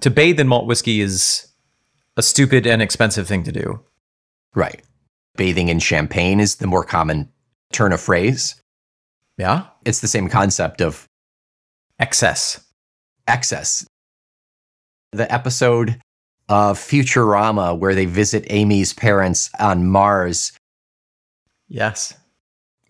to 0.00 0.10
bathe 0.10 0.38
in 0.40 0.48
malt 0.48 0.66
whiskey 0.66 1.00
is 1.00 1.46
a 2.16 2.22
stupid 2.22 2.66
and 2.66 2.80
expensive 2.82 3.26
thing 3.28 3.42
to 3.44 3.52
do. 3.52 3.80
Right. 4.54 4.82
Bathing 5.36 5.68
in 5.68 5.78
champagne 5.80 6.40
is 6.40 6.56
the 6.56 6.66
more 6.66 6.84
common 6.84 7.30
turn 7.72 7.92
of 7.92 8.00
phrase. 8.00 8.60
Yeah? 9.36 9.66
It's 9.84 10.00
the 10.00 10.08
same 10.08 10.28
concept 10.28 10.80
of 10.80 11.06
Excess. 11.98 12.62
excess. 13.26 13.86
The 15.12 15.30
episode 15.32 16.00
of 16.48 16.78
Futurama 16.78 17.78
where 17.78 17.94
they 17.94 18.04
visit 18.06 18.44
Amy's 18.48 18.92
parents 18.92 19.50
on 19.58 19.86
Mars, 19.86 20.52
Yes. 21.68 22.14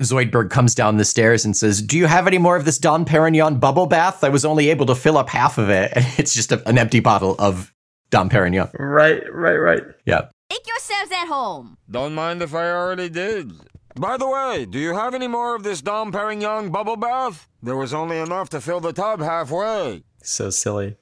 Zoidberg 0.03 0.51
comes 0.51 0.75
down 0.75 0.99
the 0.99 1.05
stairs 1.05 1.45
and 1.45 1.57
says, 1.57 1.81
Do 1.81 1.97
you 1.97 2.07
have 2.07 2.27
any 2.27 2.39
more 2.39 2.57
of 2.57 2.65
this 2.65 2.79
Dom 2.79 3.05
Perignon 3.05 3.59
bubble 3.59 3.87
bath? 3.87 4.23
I 4.23 4.29
was 4.29 4.45
only 4.45 4.69
able 4.69 4.87
to 4.87 4.95
fill 4.95 5.17
up 5.17 5.29
half 5.31 5.59
of 5.59 5.71
it. 5.71 5.93
And 5.97 6.05
it's 6.19 6.35
just 6.35 6.53
a, 6.53 6.67
an 6.69 6.79
empty 6.79 7.01
bottle 7.01 7.35
of 7.39 7.73
Dom 8.11 8.29
Perignon. 8.29 8.71
Right, 8.79 9.23
right, 9.33 9.57
right. 9.57 9.83
Yeah. 10.05 10.29
Make 10.51 10.67
yourselves 10.67 11.11
at 11.13 11.27
home. 11.27 11.79
Don't 11.91 12.15
mind 12.15 12.43
if 12.43 12.55
I 12.55 12.71
already 12.71 13.09
did. 13.09 13.53
By 13.99 14.19
the 14.19 14.29
way, 14.29 14.67
do 14.67 14.79
you 14.79 14.95
have 14.95 15.15
any 15.15 15.27
more 15.27 15.55
of 15.55 15.63
this 15.63 15.81
Dom 15.81 16.13
Perignon 16.13 16.71
bubble 16.71 16.97
bath? 16.97 17.49
There 17.63 17.77
was 17.77 17.95
only 17.95 18.19
enough 18.19 18.51
to 18.51 18.61
fill 18.61 18.81
the 18.81 18.93
tub 18.93 19.21
halfway. 19.21 20.05
So 20.23 20.51
silly. 20.51 20.97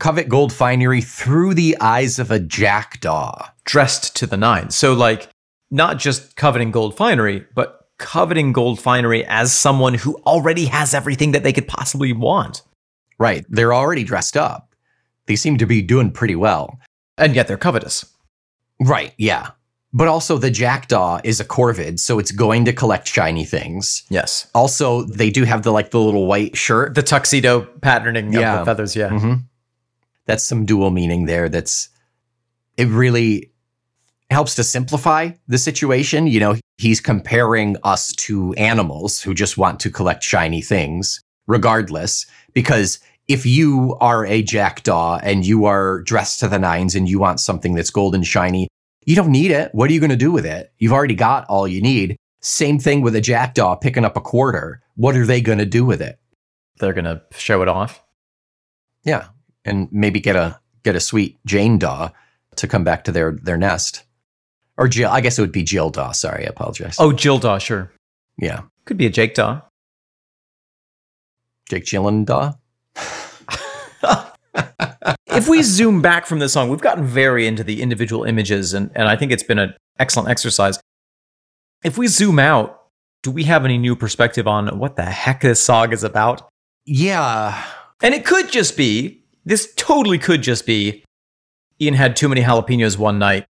Covet 0.00 0.28
Gold 0.28 0.52
Finery 0.52 1.00
through 1.00 1.54
the 1.54 1.76
eyes 1.80 2.18
of 2.18 2.32
a 2.32 2.40
jackdaw. 2.40 3.50
Dressed 3.64 4.16
to 4.16 4.26
the 4.26 4.36
nines. 4.36 4.74
So, 4.74 4.92
like, 4.92 5.28
not 5.70 5.98
just 5.98 6.34
coveting 6.34 6.72
gold 6.72 6.96
finery, 6.96 7.46
but 7.54 7.83
coveting 7.98 8.52
gold 8.52 8.80
finery 8.80 9.24
as 9.26 9.52
someone 9.52 9.94
who 9.94 10.16
already 10.26 10.66
has 10.66 10.94
everything 10.94 11.32
that 11.32 11.42
they 11.42 11.52
could 11.52 11.68
possibly 11.68 12.12
want. 12.12 12.62
Right. 13.18 13.44
They're 13.48 13.74
already 13.74 14.04
dressed 14.04 14.36
up. 14.36 14.74
They 15.26 15.36
seem 15.36 15.58
to 15.58 15.66
be 15.66 15.80
doing 15.82 16.10
pretty 16.10 16.34
well. 16.36 16.78
And 17.16 17.34
yet 17.34 17.46
they're 17.48 17.56
covetous. 17.56 18.04
Right. 18.80 19.12
Yeah. 19.16 19.50
But 19.96 20.08
also, 20.08 20.38
the 20.38 20.50
jackdaw 20.50 21.20
is 21.22 21.38
a 21.38 21.44
corvid, 21.44 22.00
so 22.00 22.18
it's 22.18 22.32
going 22.32 22.64
to 22.64 22.72
collect 22.72 23.06
shiny 23.06 23.44
things. 23.44 24.02
Yes. 24.10 24.48
Also, 24.52 25.02
they 25.04 25.30
do 25.30 25.44
have 25.44 25.62
the 25.62 25.70
like 25.70 25.92
the 25.92 26.00
little 26.00 26.26
white 26.26 26.56
shirt. 26.56 26.96
The 26.96 27.02
tuxedo 27.04 27.60
patterning 27.80 28.34
of 28.34 28.40
Yeah. 28.40 28.58
the 28.58 28.64
feathers, 28.64 28.96
yeah. 28.96 29.10
hmm 29.10 29.34
That's 30.26 30.42
some 30.44 30.64
dual 30.66 30.90
meaning 30.90 31.26
there. 31.26 31.48
That's 31.48 31.90
it. 32.76 32.88
Really 32.88 33.52
helps 34.34 34.54
to 34.56 34.64
simplify 34.64 35.30
the 35.48 35.58
situation. 35.58 36.26
You 36.26 36.40
know, 36.40 36.56
he's 36.78 37.00
comparing 37.00 37.76
us 37.84 38.12
to 38.12 38.52
animals 38.54 39.22
who 39.22 39.32
just 39.32 39.56
want 39.56 39.80
to 39.80 39.90
collect 39.90 40.22
shiny 40.22 40.60
things, 40.60 41.20
regardless. 41.46 42.26
Because 42.52 42.98
if 43.28 43.46
you 43.46 43.96
are 44.00 44.26
a 44.26 44.42
jackdaw 44.42 45.20
and 45.22 45.46
you 45.46 45.64
are 45.64 46.02
dressed 46.02 46.40
to 46.40 46.48
the 46.48 46.58
nines 46.58 46.94
and 46.94 47.08
you 47.08 47.18
want 47.18 47.40
something 47.40 47.74
that's 47.74 47.90
gold 47.90 48.14
and 48.14 48.26
shiny, 48.26 48.68
you 49.06 49.16
don't 49.16 49.32
need 49.32 49.50
it. 49.50 49.74
What 49.74 49.90
are 49.90 49.92
you 49.92 50.00
going 50.00 50.10
to 50.10 50.16
do 50.16 50.32
with 50.32 50.46
it? 50.46 50.72
You've 50.78 50.92
already 50.92 51.14
got 51.14 51.46
all 51.48 51.68
you 51.68 51.80
need. 51.80 52.16
Same 52.40 52.78
thing 52.78 53.00
with 53.00 53.16
a 53.16 53.20
jackdaw 53.20 53.76
picking 53.76 54.04
up 54.04 54.16
a 54.16 54.20
quarter. 54.20 54.82
What 54.96 55.16
are 55.16 55.26
they 55.26 55.40
going 55.40 55.58
to 55.58 55.66
do 55.66 55.84
with 55.84 56.02
it? 56.02 56.18
They're 56.78 56.92
going 56.92 57.04
to 57.04 57.22
show 57.32 57.62
it 57.62 57.68
off. 57.68 58.02
Yeah, 59.04 59.28
and 59.64 59.88
maybe 59.92 60.20
get 60.20 60.36
a 60.36 60.58
get 60.82 60.96
a 60.96 61.00
sweet 61.00 61.38
Jane 61.46 61.78
Daw 61.78 62.10
to 62.56 62.68
come 62.68 62.84
back 62.84 63.04
to 63.04 63.12
their 63.12 63.32
their 63.32 63.56
nest, 63.56 64.03
or 64.76 64.88
Jill. 64.88 65.10
I 65.10 65.20
guess 65.20 65.38
it 65.38 65.42
would 65.42 65.52
be 65.52 65.62
Jill 65.62 65.90
Daw. 65.90 66.12
Sorry, 66.12 66.44
I 66.44 66.48
apologize. 66.48 66.96
Oh, 66.98 67.12
Jill 67.12 67.38
Daw, 67.38 67.58
sure. 67.58 67.92
yeah, 68.38 68.62
Could 68.84 68.96
be 68.96 69.06
a 69.06 69.10
Jake 69.10 69.34
Daw. 69.34 69.62
Jake 71.68 71.84
Gyllen 71.84 72.24
Daw. 72.26 72.52
if 75.28 75.48
we 75.48 75.62
zoom 75.62 76.02
back 76.02 76.26
from 76.26 76.38
this 76.38 76.52
song, 76.52 76.68
we've 76.68 76.80
gotten 76.80 77.04
very 77.04 77.46
into 77.46 77.64
the 77.64 77.80
individual 77.82 78.24
images, 78.24 78.74
and, 78.74 78.90
and 78.94 79.08
I 79.08 79.16
think 79.16 79.32
it's 79.32 79.42
been 79.42 79.58
an 79.58 79.74
excellent 79.98 80.28
exercise. 80.28 80.78
If 81.82 81.98
we 81.98 82.06
zoom 82.06 82.38
out, 82.38 82.82
do 83.22 83.30
we 83.30 83.44
have 83.44 83.64
any 83.64 83.78
new 83.78 83.96
perspective 83.96 84.46
on 84.46 84.78
what 84.78 84.96
the 84.96 85.04
heck 85.04 85.40
this 85.40 85.62
song 85.62 85.92
is 85.92 86.04
about? 86.04 86.48
Yeah, 86.86 87.64
And 88.02 88.14
it 88.14 88.26
could 88.26 88.50
just 88.52 88.76
be, 88.76 89.24
this 89.46 89.72
totally 89.76 90.18
could 90.18 90.42
just 90.42 90.66
be, 90.66 91.02
Ian 91.80 91.94
had 91.94 92.14
too 92.16 92.28
many 92.28 92.42
jalapenos 92.42 92.98
one 92.98 93.18
night 93.18 93.46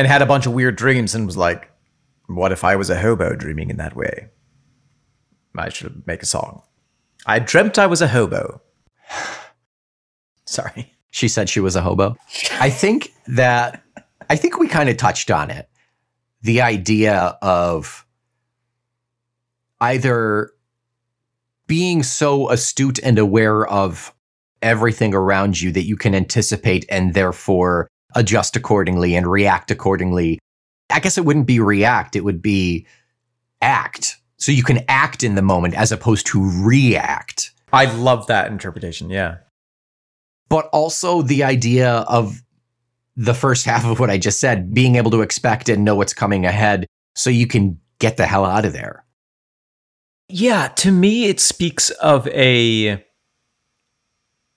and 0.00 0.08
had 0.08 0.22
a 0.22 0.26
bunch 0.26 0.46
of 0.46 0.54
weird 0.54 0.76
dreams 0.76 1.14
and 1.14 1.26
was 1.26 1.36
like, 1.36 1.70
what 2.26 2.52
if 2.52 2.64
I 2.64 2.74
was 2.74 2.88
a 2.88 2.98
hobo 2.98 3.36
dreaming 3.36 3.68
in 3.68 3.76
that 3.76 3.94
way? 3.94 4.30
I 5.54 5.68
should 5.68 6.06
make 6.06 6.22
a 6.22 6.26
song. 6.26 6.62
I 7.26 7.38
dreamt 7.38 7.78
I 7.78 7.84
was 7.84 8.00
a 8.00 8.08
hobo. 8.08 8.62
Sorry. 10.46 10.94
she 11.10 11.28
said 11.28 11.50
she 11.50 11.60
was 11.60 11.76
a 11.76 11.82
hobo. 11.82 12.16
I 12.52 12.70
think 12.70 13.12
that 13.26 13.84
I 14.30 14.36
think 14.36 14.58
we 14.58 14.68
kind 14.68 14.88
of 14.88 14.96
touched 14.96 15.30
on 15.30 15.50
it. 15.50 15.68
The 16.40 16.62
idea 16.62 17.36
of 17.42 18.06
either 19.82 20.50
being 21.66 22.02
so 22.02 22.48
astute 22.48 22.98
and 23.00 23.18
aware 23.18 23.66
of 23.66 24.14
everything 24.62 25.14
around 25.14 25.60
you 25.60 25.70
that 25.72 25.84
you 25.84 25.98
can 25.98 26.14
anticipate 26.14 26.86
and 26.88 27.12
therefore 27.12 27.90
adjust 28.14 28.56
accordingly 28.56 29.14
and 29.14 29.26
react 29.26 29.70
accordingly. 29.70 30.38
I 30.90 31.00
guess 31.00 31.16
it 31.18 31.24
wouldn't 31.24 31.46
be 31.46 31.60
react, 31.60 32.16
it 32.16 32.24
would 32.24 32.42
be 32.42 32.86
act. 33.62 34.16
So 34.38 34.52
you 34.52 34.62
can 34.64 34.80
act 34.88 35.22
in 35.22 35.34
the 35.34 35.42
moment 35.42 35.74
as 35.74 35.92
opposed 35.92 36.26
to 36.28 36.50
react. 36.64 37.52
I 37.72 37.84
love 37.94 38.26
that 38.28 38.50
interpretation. 38.50 39.10
Yeah. 39.10 39.36
but 40.48 40.66
also 40.72 41.22
the 41.22 41.44
idea 41.44 41.90
of 42.08 42.42
the 43.16 43.34
first 43.34 43.64
half 43.66 43.84
of 43.84 44.00
what 44.00 44.10
I 44.10 44.18
just 44.18 44.40
said, 44.40 44.72
being 44.74 44.96
able 44.96 45.10
to 45.12 45.20
expect 45.20 45.68
and 45.68 45.84
know 45.84 45.94
what's 45.94 46.14
coming 46.14 46.44
ahead 46.46 46.86
so 47.14 47.30
you 47.30 47.46
can 47.46 47.78
get 47.98 48.16
the 48.16 48.26
hell 48.26 48.44
out 48.44 48.64
of 48.64 48.72
there. 48.72 49.04
Yeah, 50.28 50.68
to 50.68 50.90
me, 50.90 51.26
it 51.26 51.38
speaks 51.40 51.90
of 51.90 52.26
a. 52.28 53.04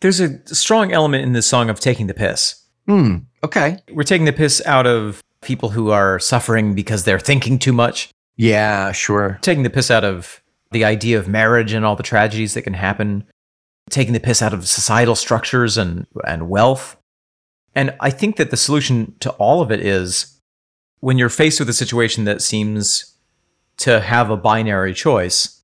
There's 0.01 0.20
a 0.20 0.39
strong 0.54 0.91
element 0.91 1.24
in 1.24 1.34
this 1.34 1.47
song 1.47 1.70
of 1.70 1.80
taking 1.80 2.08
the 2.08 2.14
piss. 2.14 2.62
Hmm. 2.88 3.17
Okay. 3.43 3.77
We're 3.91 4.03
taking 4.03 4.25
the 4.25 4.34
piss 4.34 4.61
out 4.65 4.86
of 4.88 5.23
people 5.41 5.69
who 5.69 5.91
are 5.91 6.19
suffering 6.19 6.73
because 6.73 7.03
they're 7.03 7.19
thinking 7.19 7.59
too 7.59 7.73
much, 7.73 8.09
Yeah, 8.38 8.91
sure. 8.91 9.39
taking 9.41 9.63
the 9.63 9.69
piss 9.69 9.91
out 9.91 10.03
of 10.05 10.41
the 10.71 10.86
idea 10.86 11.19
of 11.19 11.27
marriage 11.27 11.73
and 11.73 11.86
all 11.86 11.95
the 11.95 12.03
tragedies 12.03 12.53
that 12.53 12.61
can 12.63 12.73
happen, 12.73 13.25
taking 13.89 14.13
the 14.13 14.19
piss 14.19 14.41
out 14.41 14.53
of 14.53 14.67
societal 14.67 15.15
structures 15.15 15.77
and, 15.77 16.07
and 16.25 16.49
wealth. 16.49 16.97
And 17.75 17.95
I 17.99 18.09
think 18.09 18.38
that 18.38 18.51
the 18.51 18.57
solution 18.57 19.15
to 19.19 19.31
all 19.31 19.61
of 19.61 19.71
it 19.71 19.79
is 19.81 20.39
when 20.99 21.17
you're 21.17 21.29
faced 21.29 21.59
with 21.59 21.69
a 21.69 21.73
situation 21.73 22.23
that 22.25 22.41
seems 22.41 23.15
to 23.77 23.99
have 23.99 24.29
a 24.29 24.38
binary 24.38 24.93
choice, 24.93 25.61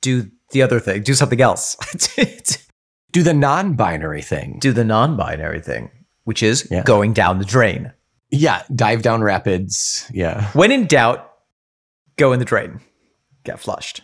do 0.00 0.30
the 0.50 0.62
other 0.62 0.80
thing, 0.80 1.02
do 1.02 1.14
something 1.14 1.40
else. 1.40 1.76
Do 3.12 3.22
the 3.22 3.34
non 3.34 3.74
binary 3.74 4.22
thing. 4.22 4.56
do 4.58 4.72
the 4.72 4.84
non 4.84 5.18
binary 5.18 5.60
thing, 5.60 5.90
which 6.24 6.42
is 6.42 6.68
Yeah. 6.70 6.82
going 6.84 7.12
down 7.12 7.38
the 7.38 7.44
drain. 7.44 7.92
yeah, 8.30 8.62
dive 8.74 9.02
down 9.02 9.22
rapids. 9.22 10.08
Yeah. 10.12 10.50
When 10.52 10.72
in 10.72 10.86
doubt, 10.86 11.30
go 12.16 12.32
in 12.32 12.38
the 12.38 12.44
drain, 12.46 12.80
get 13.44 13.60
flushed. 13.60 14.02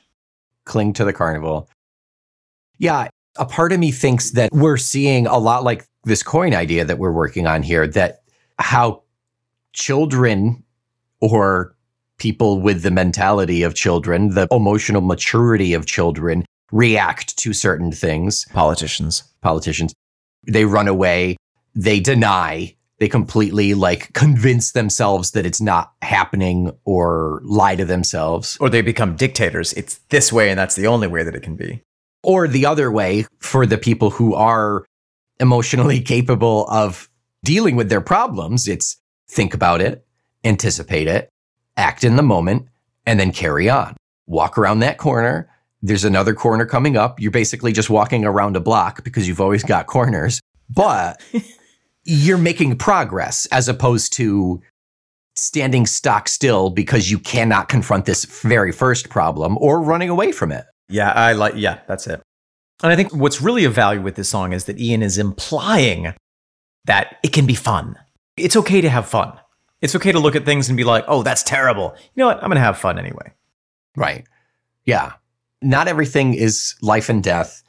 Cling 0.67 0.93
to 0.95 1.05
the 1.05 1.13
carnival. 1.15 1.69
Yeah. 2.79 3.09
A 3.37 3.47
part 3.47 3.73
of 3.73 3.79
me 3.81 3.91
thinks 3.93 4.33
that 4.33 4.51
we're 4.53 4.77
seeing 4.77 5.27
a 5.27 5.39
lot 5.39 5.65
like 5.65 5.87
this 6.05 6.23
coin 6.23 6.55
idea 6.55 6.85
that 6.85 6.99
we're 6.99 7.13
working 7.13 7.47
on 7.47 7.63
here 7.63 7.87
that 7.87 8.23
how 8.59 9.03
children 9.73 10.63
or 11.21 11.75
people 12.19 12.61
with 12.61 12.83
the 12.83 12.91
mentality 12.91 13.63
of 13.63 13.75
children, 13.75 14.31
the 14.31 14.47
emotional 14.51 15.01
maturity 15.01 15.73
of 15.73 15.87
children 15.87 16.45
react 16.73 17.37
to 17.39 17.53
certain 17.53 17.93
things. 17.93 18.45
Politicians. 18.53 19.23
Politicians, 19.41 19.95
they 20.47 20.65
run 20.65 20.89
away, 20.89 21.37
they 21.75 22.01
deny, 22.01 22.75
they 22.99 23.09
completely 23.09 23.75
like 23.75 24.13
convince 24.13 24.73
themselves 24.73 25.31
that 25.33 25.47
it's 25.47 25.61
not 25.61 25.93
happening 26.03 26.73
or 26.85 27.41
lie 27.45 27.77
to 27.77 27.85
themselves. 27.85 28.57
Or 28.61 28.69
they 28.69 28.83
become 28.83 29.17
dictators. 29.17 29.73
It's 29.75 29.99
this 30.09 30.33
way, 30.33 30.51
and 30.51 30.59
that's 30.59 30.75
the 30.75 30.87
only 30.87 31.07
way 31.07 31.23
that 31.23 31.35
it 31.35 31.43
can 31.43 31.55
be. 31.55 31.83
Or 32.23 32.49
the 32.49 32.67
other 32.67 32.91
way 32.91 33.27
for 33.39 33.67
the 33.67 33.79
people 33.79 34.11
who 34.11 34.35
are 34.35 34.85
emotionally 35.39 36.01
capable 36.15 36.67
of 36.69 37.09
dealing 37.45 37.77
with 37.77 37.89
their 37.89 38.01
problems, 38.01 38.67
it's 38.67 38.97
think 39.29 39.55
about 39.55 39.81
it, 39.81 40.05
anticipate 40.45 41.07
it, 41.07 41.31
act 41.77 42.03
in 42.03 42.17
the 42.17 42.23
moment, 42.23 42.67
and 43.07 43.21
then 43.21 43.31
carry 43.31 43.71
on. 43.71 43.97
Walk 44.27 44.59
around 44.59 44.81
that 44.81 44.99
corner. 44.99 45.49
There's 45.81 46.05
another 46.05 46.35
corner 46.35 46.67
coming 46.67 46.97
up. 46.97 47.21
You're 47.21 47.31
basically 47.31 47.73
just 47.73 47.89
walking 47.89 48.25
around 48.25 48.57
a 48.57 48.61
block 48.61 49.05
because 49.05 49.29
you've 49.29 49.41
always 49.41 49.63
got 49.63 49.87
corners, 49.87 50.41
but 50.69 51.23
you're 52.09 52.39
making 52.39 52.75
progress 52.75 53.45
as 53.53 53.69
opposed 53.69 54.15
to 54.15 54.63
standing 55.37 55.85
stock 55.85 56.27
still 56.27 56.71
because 56.71 57.11
you 57.11 57.19
cannot 57.19 57.69
confront 57.69 58.07
this 58.07 58.25
very 58.25 58.73
first 58.73 59.11
problem 59.11 59.59
or 59.61 59.83
running 59.83 60.09
away 60.09 60.33
from 60.33 60.51
it. 60.51 60.65
Yeah, 60.89 61.13
I 61.13 61.35
like, 61.35 61.53
yeah, 61.55 61.81
that's 61.87 62.07
it. 62.07 62.23
And 62.83 62.91
I 62.91 62.97
think 62.97 63.15
what's 63.15 63.43
really 63.43 63.65
of 63.65 63.75
value 63.75 64.01
with 64.01 64.15
this 64.15 64.31
song 64.31 64.55
is 64.55 64.65
that 64.65 64.81
Ian 64.81 65.03
is 65.03 65.19
implying 65.19 66.15
that 66.87 67.19
it 67.23 67.35
can 67.35 67.45
be 67.45 67.55
fun. 67.55 67.95
It's 68.39 68.57
okay 68.57 68.81
to 68.81 68.89
have 68.89 69.07
fun. 69.07 69.39
It's 69.83 69.95
okay 69.95 70.11
to 70.11 70.19
look 70.19 70.35
at 70.35 70.47
things 70.47 70.71
and 70.71 70.79
be 70.79 70.85
like, 70.85 71.05
oh, 71.09 71.23
that's 71.23 71.43
terrible. 71.43 71.95
You 72.15 72.23
know 72.23 72.29
what? 72.29 72.39
I'm 72.39 72.49
going 72.49 72.57
to 72.57 72.61
have 72.61 72.79
fun 72.79 72.99
anyway. 72.99 73.35
Right. 73.97 74.27
Yeah. 74.87 75.13
Not 75.61 75.89
everything 75.89 76.33
is 76.33 76.75
life 76.81 77.11
and 77.11 77.23
death. 77.23 77.63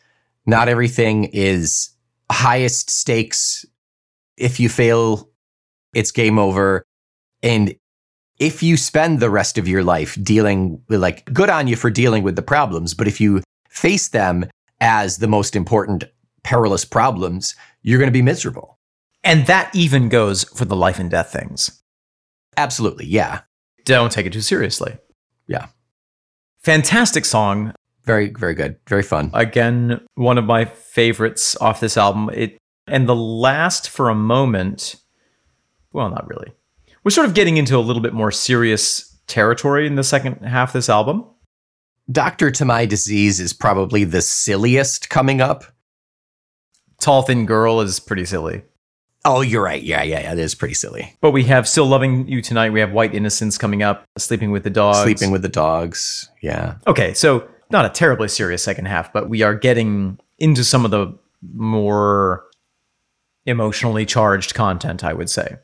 Not 0.46 0.70
everything 0.70 1.26
is 1.26 1.90
highest 2.32 2.90
stakes. 2.90 3.66
If 4.40 4.60
you 4.60 4.70
fail, 4.70 5.30
it's 5.94 6.12
game 6.12 6.40
over. 6.40 6.84
And 7.44 7.76
if 8.40 8.64
you 8.64 8.78
spend 8.78 9.20
the 9.20 9.30
rest 9.30 9.58
of 9.58 9.68
your 9.68 9.84
life 9.84 10.18
dealing 10.24 10.82
with, 10.88 11.02
like, 11.02 11.26
good 11.34 11.50
on 11.50 11.68
you 11.68 11.76
for 11.76 11.90
dealing 11.90 12.24
with 12.24 12.36
the 12.36 12.42
problems, 12.42 12.94
but 12.94 13.08
if 13.08 13.20
you 13.20 13.42
face 13.70 14.08
them 14.08 14.46
as 14.80 15.18
the 15.18 15.28
most 15.28 15.56
important 15.56 16.06
perilous 16.44 16.86
problems, 16.86 17.56
you're 17.82 18.00
going 18.00 18.08
to 18.08 18.14
be 18.14 18.22
miserable. 18.22 18.78
And 19.24 19.46
that 19.48 19.74
even 19.76 20.08
goes 20.08 20.46
for 20.46 20.66
the 20.66 20.76
life 20.76 21.00
and 21.00 21.12
death 21.12 21.32
things. 21.34 21.82
Absolutely. 22.56 23.06
Yeah. 23.06 23.42
Don't 23.84 24.12
take 24.12 24.26
it 24.26 24.34
too 24.34 24.42
seriously. 24.42 24.98
Yeah. 25.48 25.68
Fantastic 26.62 27.26
song. 27.26 27.74
Very, 28.06 28.30
very 28.30 28.54
good. 28.54 28.78
Very 28.88 29.04
fun. 29.04 29.32
Again, 29.34 30.00
one 30.16 30.38
of 30.38 30.46
my 30.46 30.66
favorites 30.66 31.58
off 31.58 31.80
this 31.80 31.98
album. 31.98 32.30
It 32.34 32.58
and 32.92 33.08
the 33.08 33.16
last 33.16 33.90
for 33.90 34.10
a 34.10 34.16
moment. 34.16 34.96
Well, 35.94 36.10
not 36.10 36.28
really. 36.28 36.52
We're 37.04 37.12
sort 37.12 37.28
of 37.28 37.34
getting 37.34 37.58
into 37.58 37.78
a 37.78 37.80
little 37.80 38.02
bit 38.02 38.14
more 38.14 38.32
serious 38.32 39.18
territory 39.28 39.88
in 39.88 39.96
the 39.96 40.04
second 40.04 40.46
half 40.46 40.70
of 40.70 40.74
this 40.74 40.90
album. 40.90 41.26
Doctor 42.12 42.52
to 42.52 42.66
My 42.66 42.86
Disease 42.86 43.40
is 43.40 43.54
probably 43.54 44.04
the 44.04 44.22
silliest 44.22 45.10
coming 45.10 45.42
up. 45.42 45.64
Tall 47.00 47.22
Thin 47.22 47.46
Girl 47.46 47.82
is 47.82 48.00
pretty 48.00 48.26
silly. 48.26 48.64
Oh, 49.26 49.42
you're 49.42 49.64
right. 49.64 49.82
Yeah, 49.82 50.02
yeah, 50.04 50.22
yeah. 50.22 50.34
It 50.34 50.40
is 50.40 50.56
pretty 50.56 50.74
silly. 50.74 51.16
But 51.22 51.32
we 51.32 51.44
have 51.46 51.68
Still 51.68 51.86
Loving 51.86 52.28
You 52.28 52.42
Tonight. 52.42 52.72
We 52.72 52.80
have 52.80 52.92
White 52.92 53.14
Innocence 53.14 53.58
coming 53.58 53.84
up. 53.84 54.06
Sleeping 54.18 54.52
with 54.52 54.64
the 54.64 54.70
Dogs. 54.70 55.00
Sleeping 55.00 55.32
with 55.32 55.42
the 55.42 55.50
dogs. 55.50 56.30
Yeah. 56.42 56.76
Okay, 56.88 57.14
so 57.14 57.48
not 57.70 57.86
a 57.86 57.90
terribly 57.90 58.28
serious 58.28 58.64
second 58.64 58.86
half, 58.86 59.14
but 59.14 59.30
we 59.30 59.42
are 59.42 59.56
getting 59.56 60.20
into 60.40 60.64
some 60.64 60.86
of 60.86 60.92
the 60.92 61.18
more 61.54 62.46
emotionally 63.50 64.06
charged 64.06 64.54
content, 64.54 65.04
I 65.04 65.14
would 65.14 65.30
say. 65.30 65.58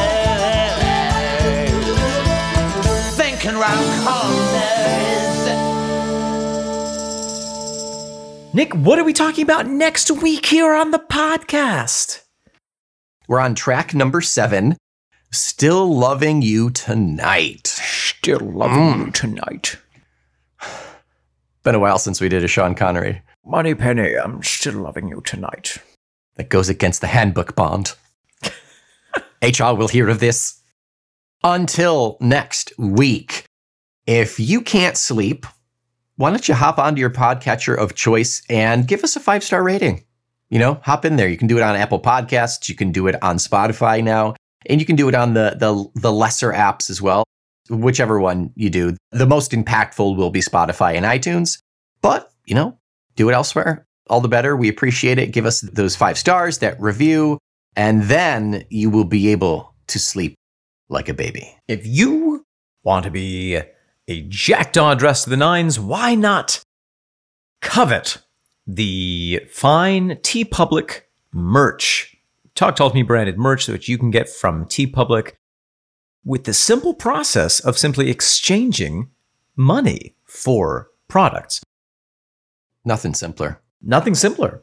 thinking 3.16 3.56
corners. 4.04 4.62
Nick, 8.54 8.74
what 8.74 8.98
are 8.98 9.04
we 9.04 9.12
talking 9.12 9.42
about 9.42 9.66
next 9.66 10.10
week 10.10 10.46
here 10.46 10.74
on 10.74 10.90
the 10.90 10.98
podcast? 10.98 12.22
We're 13.28 13.40
on 13.40 13.54
track 13.54 13.94
number 13.94 14.20
seven. 14.20 14.76
Still 15.32 15.96
loving 15.96 16.42
you 16.42 16.68
tonight. 16.68 17.66
Still 17.66 18.40
loving 18.40 19.00
you 19.00 19.06
mm. 19.06 19.14
tonight. 19.14 19.78
Been 21.62 21.74
a 21.74 21.78
while 21.78 21.98
since 21.98 22.20
we 22.20 22.28
did 22.28 22.44
a 22.44 22.48
Sean 22.48 22.74
Connery. 22.74 23.22
Moneypenny, 23.42 24.14
I'm 24.14 24.42
still 24.42 24.74
loving 24.74 25.08
you 25.08 25.22
tonight. 25.22 25.78
That 26.36 26.50
goes 26.50 26.68
against 26.68 27.00
the 27.00 27.06
handbook 27.06 27.56
bond. 27.56 27.94
HR 29.42 29.72
will 29.72 29.88
hear 29.88 30.10
of 30.10 30.20
this. 30.20 30.60
Until 31.42 32.18
next 32.20 32.72
week, 32.76 33.46
if 34.06 34.38
you 34.38 34.60
can't 34.60 34.98
sleep, 34.98 35.46
why 36.16 36.28
don't 36.28 36.46
you 36.46 36.54
hop 36.54 36.78
onto 36.78 37.00
your 37.00 37.10
podcatcher 37.10 37.76
of 37.76 37.94
choice 37.94 38.42
and 38.50 38.86
give 38.86 39.02
us 39.02 39.16
a 39.16 39.20
five 39.20 39.42
star 39.42 39.62
rating? 39.62 40.04
You 40.50 40.58
know, 40.58 40.74
hop 40.82 41.06
in 41.06 41.16
there. 41.16 41.28
You 41.28 41.38
can 41.38 41.48
do 41.48 41.56
it 41.56 41.62
on 41.62 41.74
Apple 41.74 42.00
Podcasts. 42.00 42.68
You 42.68 42.74
can 42.74 42.92
do 42.92 43.06
it 43.06 43.16
on 43.22 43.38
Spotify 43.38 44.04
now, 44.04 44.34
and 44.66 44.80
you 44.80 44.86
can 44.86 44.96
do 44.96 45.08
it 45.08 45.14
on 45.14 45.34
the 45.34 45.56
the, 45.58 46.00
the 46.00 46.12
lesser 46.12 46.52
apps 46.52 46.90
as 46.90 47.00
well. 47.00 47.24
Whichever 47.70 48.20
one 48.20 48.50
you 48.54 48.70
do, 48.70 48.96
the 49.12 49.26
most 49.26 49.52
impactful 49.52 50.16
will 50.16 50.30
be 50.30 50.40
Spotify 50.40 50.96
and 50.96 51.06
iTunes. 51.06 51.58
But 52.00 52.30
you 52.46 52.54
know, 52.54 52.78
do 53.16 53.28
it 53.28 53.32
elsewhere. 53.32 53.86
All 54.08 54.20
the 54.20 54.28
better. 54.28 54.56
We 54.56 54.68
appreciate 54.68 55.18
it. 55.18 55.32
Give 55.32 55.46
us 55.46 55.60
those 55.60 55.96
five 55.96 56.18
stars, 56.18 56.58
that 56.58 56.80
review, 56.80 57.38
and 57.76 58.02
then 58.02 58.64
you 58.68 58.90
will 58.90 59.04
be 59.04 59.28
able 59.28 59.74
to 59.88 59.98
sleep 59.98 60.34
like 60.88 61.08
a 61.08 61.14
baby. 61.14 61.56
If 61.68 61.86
you 61.86 62.44
want 62.82 63.04
to 63.04 63.10
be 63.10 63.60
a 64.08 64.22
jackdaw 64.28 64.94
dressed 64.94 65.24
to 65.24 65.30
the 65.30 65.36
nines, 65.36 65.78
why 65.78 66.14
not 66.14 66.62
covet 67.60 68.18
the 68.66 69.40
fine 69.50 70.16
TeePublic 70.16 71.02
merch? 71.32 72.11
Talk 72.54 72.76
Tull 72.76 72.90
to 72.90 72.94
Me 72.94 73.02
branded 73.02 73.38
merch 73.38 73.66
that 73.66 73.88
you 73.88 73.98
can 73.98 74.10
get 74.10 74.28
from 74.28 74.66
TeePublic 74.66 75.32
with 76.24 76.44
the 76.44 76.54
simple 76.54 76.94
process 76.94 77.60
of 77.60 77.78
simply 77.78 78.10
exchanging 78.10 79.10
money 79.56 80.14
for 80.24 80.90
products. 81.08 81.62
Nothing 82.84 83.14
simpler. 83.14 83.60
Nothing 83.80 84.14
simpler. 84.14 84.62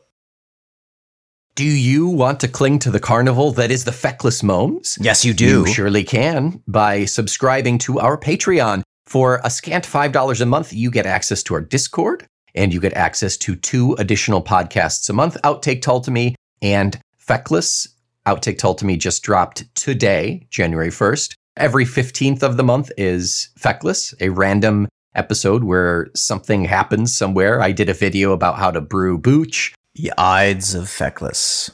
Do 1.56 1.66
you 1.66 2.08
want 2.08 2.40
to 2.42 2.48
cling 2.48 2.80
to 2.80 2.92
the 2.92 3.00
carnival 3.00 3.52
that 3.54 3.72
is 3.72 3.84
the 3.84 3.92
feckless 3.92 4.44
momes? 4.44 4.98
Yes, 5.02 5.26
you 5.26 5.34
do. 5.34 5.46
You 5.46 5.68
surely 5.68 6.04
can 6.04 6.64
by 6.68 7.06
subscribing 7.06 7.80
to 7.80 8.00
our 8.00 8.18
Patreon. 8.18 8.84
For 9.06 9.42
a 9.44 9.50
scant 9.50 9.86
$5 9.86 10.40
a 10.40 10.46
month, 10.46 10.72
you 10.72 10.92
get 10.92 11.08
access 11.08 11.42
to 11.44 11.56
our 11.56 11.62
Discord 11.62 12.28
and 12.54 12.74
you 12.74 12.80
get 12.80 12.94
access 12.94 13.36
to 13.38 13.56
two 13.56 13.94
additional 13.94 14.44
podcasts 14.44 15.10
a 15.10 15.14
month 15.14 15.36
Outtake 15.44 15.82
Tull 15.82 16.02
to 16.02 16.12
Me 16.12 16.36
and 16.62 17.00
Feckless. 17.30 17.88
Outtake 18.26 18.58
Tull 18.58 18.74
to 18.74 18.86
Me 18.86 18.98
just 18.98 19.22
dropped 19.22 19.64
today, 19.76 20.48
January 20.50 20.90
1st. 20.90 21.36
Every 21.58 21.86
15th 21.86 22.42
of 22.42 22.58
the 22.58 22.64
month 22.64 22.92
is 22.98 23.50
Feckless, 23.56 24.16
a 24.20 24.30
random 24.30 24.88
episode 25.14 25.64
where 25.64 26.08
something 26.16 26.66
happens 26.66 27.16
somewhere. 27.16 27.62
I 27.62 27.72
did 27.72 27.88
a 27.88 27.94
video 27.94 28.32
about 28.32 28.58
how 28.58 28.72
to 28.72 28.82
brew 28.82 29.20
booch. 29.20 29.76
The 29.94 30.12
Ides 30.18 30.74
of 30.74 30.90
Feckless. 30.90 31.70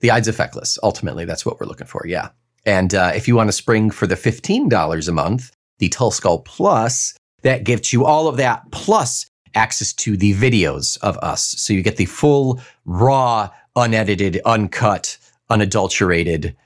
The 0.00 0.10
Ides 0.10 0.28
of 0.28 0.36
Feckless. 0.36 0.78
Ultimately, 0.82 1.26
that's 1.26 1.44
what 1.44 1.60
we're 1.60 1.66
looking 1.66 1.86
for. 1.86 2.02
Yeah. 2.06 2.30
And 2.64 2.94
uh, 2.94 3.12
if 3.14 3.28
you 3.28 3.36
want 3.36 3.48
to 3.48 3.52
spring 3.52 3.90
for 3.90 4.06
the 4.06 4.14
$15 4.14 5.08
a 5.08 5.12
month, 5.12 5.52
the 5.78 5.90
Tullskull 5.90 6.42
Plus, 6.46 7.14
that 7.42 7.64
gives 7.64 7.92
you 7.92 8.06
all 8.06 8.28
of 8.28 8.38
that 8.38 8.62
plus 8.70 9.26
access 9.54 9.92
to 9.92 10.16
the 10.16 10.34
videos 10.34 10.96
of 11.02 11.18
us. 11.18 11.42
So 11.42 11.74
you 11.74 11.82
get 11.82 11.96
the 11.96 12.06
full, 12.06 12.62
raw, 12.86 13.50
unedited, 13.76 14.40
uncut, 14.44 15.18
unadulterated, 15.50 16.56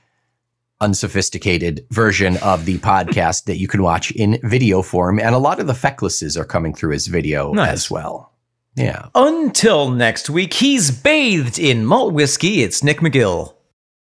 unsophisticated 0.79 1.85
version 1.91 2.37
of 2.37 2.65
the 2.65 2.77
podcast 2.79 3.45
that 3.45 3.57
you 3.57 3.67
can 3.67 3.83
watch 3.83 4.11
in 4.11 4.39
video 4.43 4.81
form. 4.81 5.19
And 5.19 5.35
a 5.35 5.39
lot 5.39 5.59
of 5.59 5.67
the 5.67 5.73
fecklesses 5.73 6.37
are 6.37 6.45
coming 6.45 6.73
through 6.73 6.93
as 6.93 7.07
video 7.07 7.53
Nice. 7.53 7.69
as 7.71 7.91
well. 7.91 8.33
Yeah. 8.75 9.09
Until 9.13 9.91
next 9.91 10.29
week, 10.29 10.53
he's 10.53 10.89
bathed 10.89 11.59
in 11.59 11.85
malt 11.85 12.13
whiskey. 12.13 12.63
It's 12.63 12.83
Nick 12.83 12.99
McGill. 12.99 13.53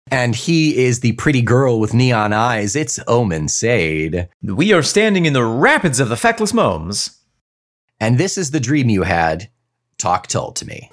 And 0.10 0.36
he 0.36 0.78
is 0.86 1.02
the 1.02 1.12
pretty 1.14 1.42
girl 1.42 1.80
with 1.80 1.94
neon 1.94 2.34
eyes. 2.34 2.76
It's 2.76 3.00
Omen 3.08 3.50
Sade. 3.50 4.30
We 4.42 4.74
are 4.74 4.82
standing 4.82 5.26
in 5.26 5.34
the 5.34 5.44
rapids 5.46 6.00
of 6.00 6.10
the 6.10 6.16
feckless 6.18 6.54
momes. 6.54 7.20
And 8.00 8.18
this 8.18 8.38
is 8.38 8.52
the 8.52 8.60
dream 8.60 8.90
you 8.90 9.04
had. 9.04 9.50
Talk 9.98 10.28
Tull 10.28 10.52
to 10.54 10.66
me. 10.66 10.92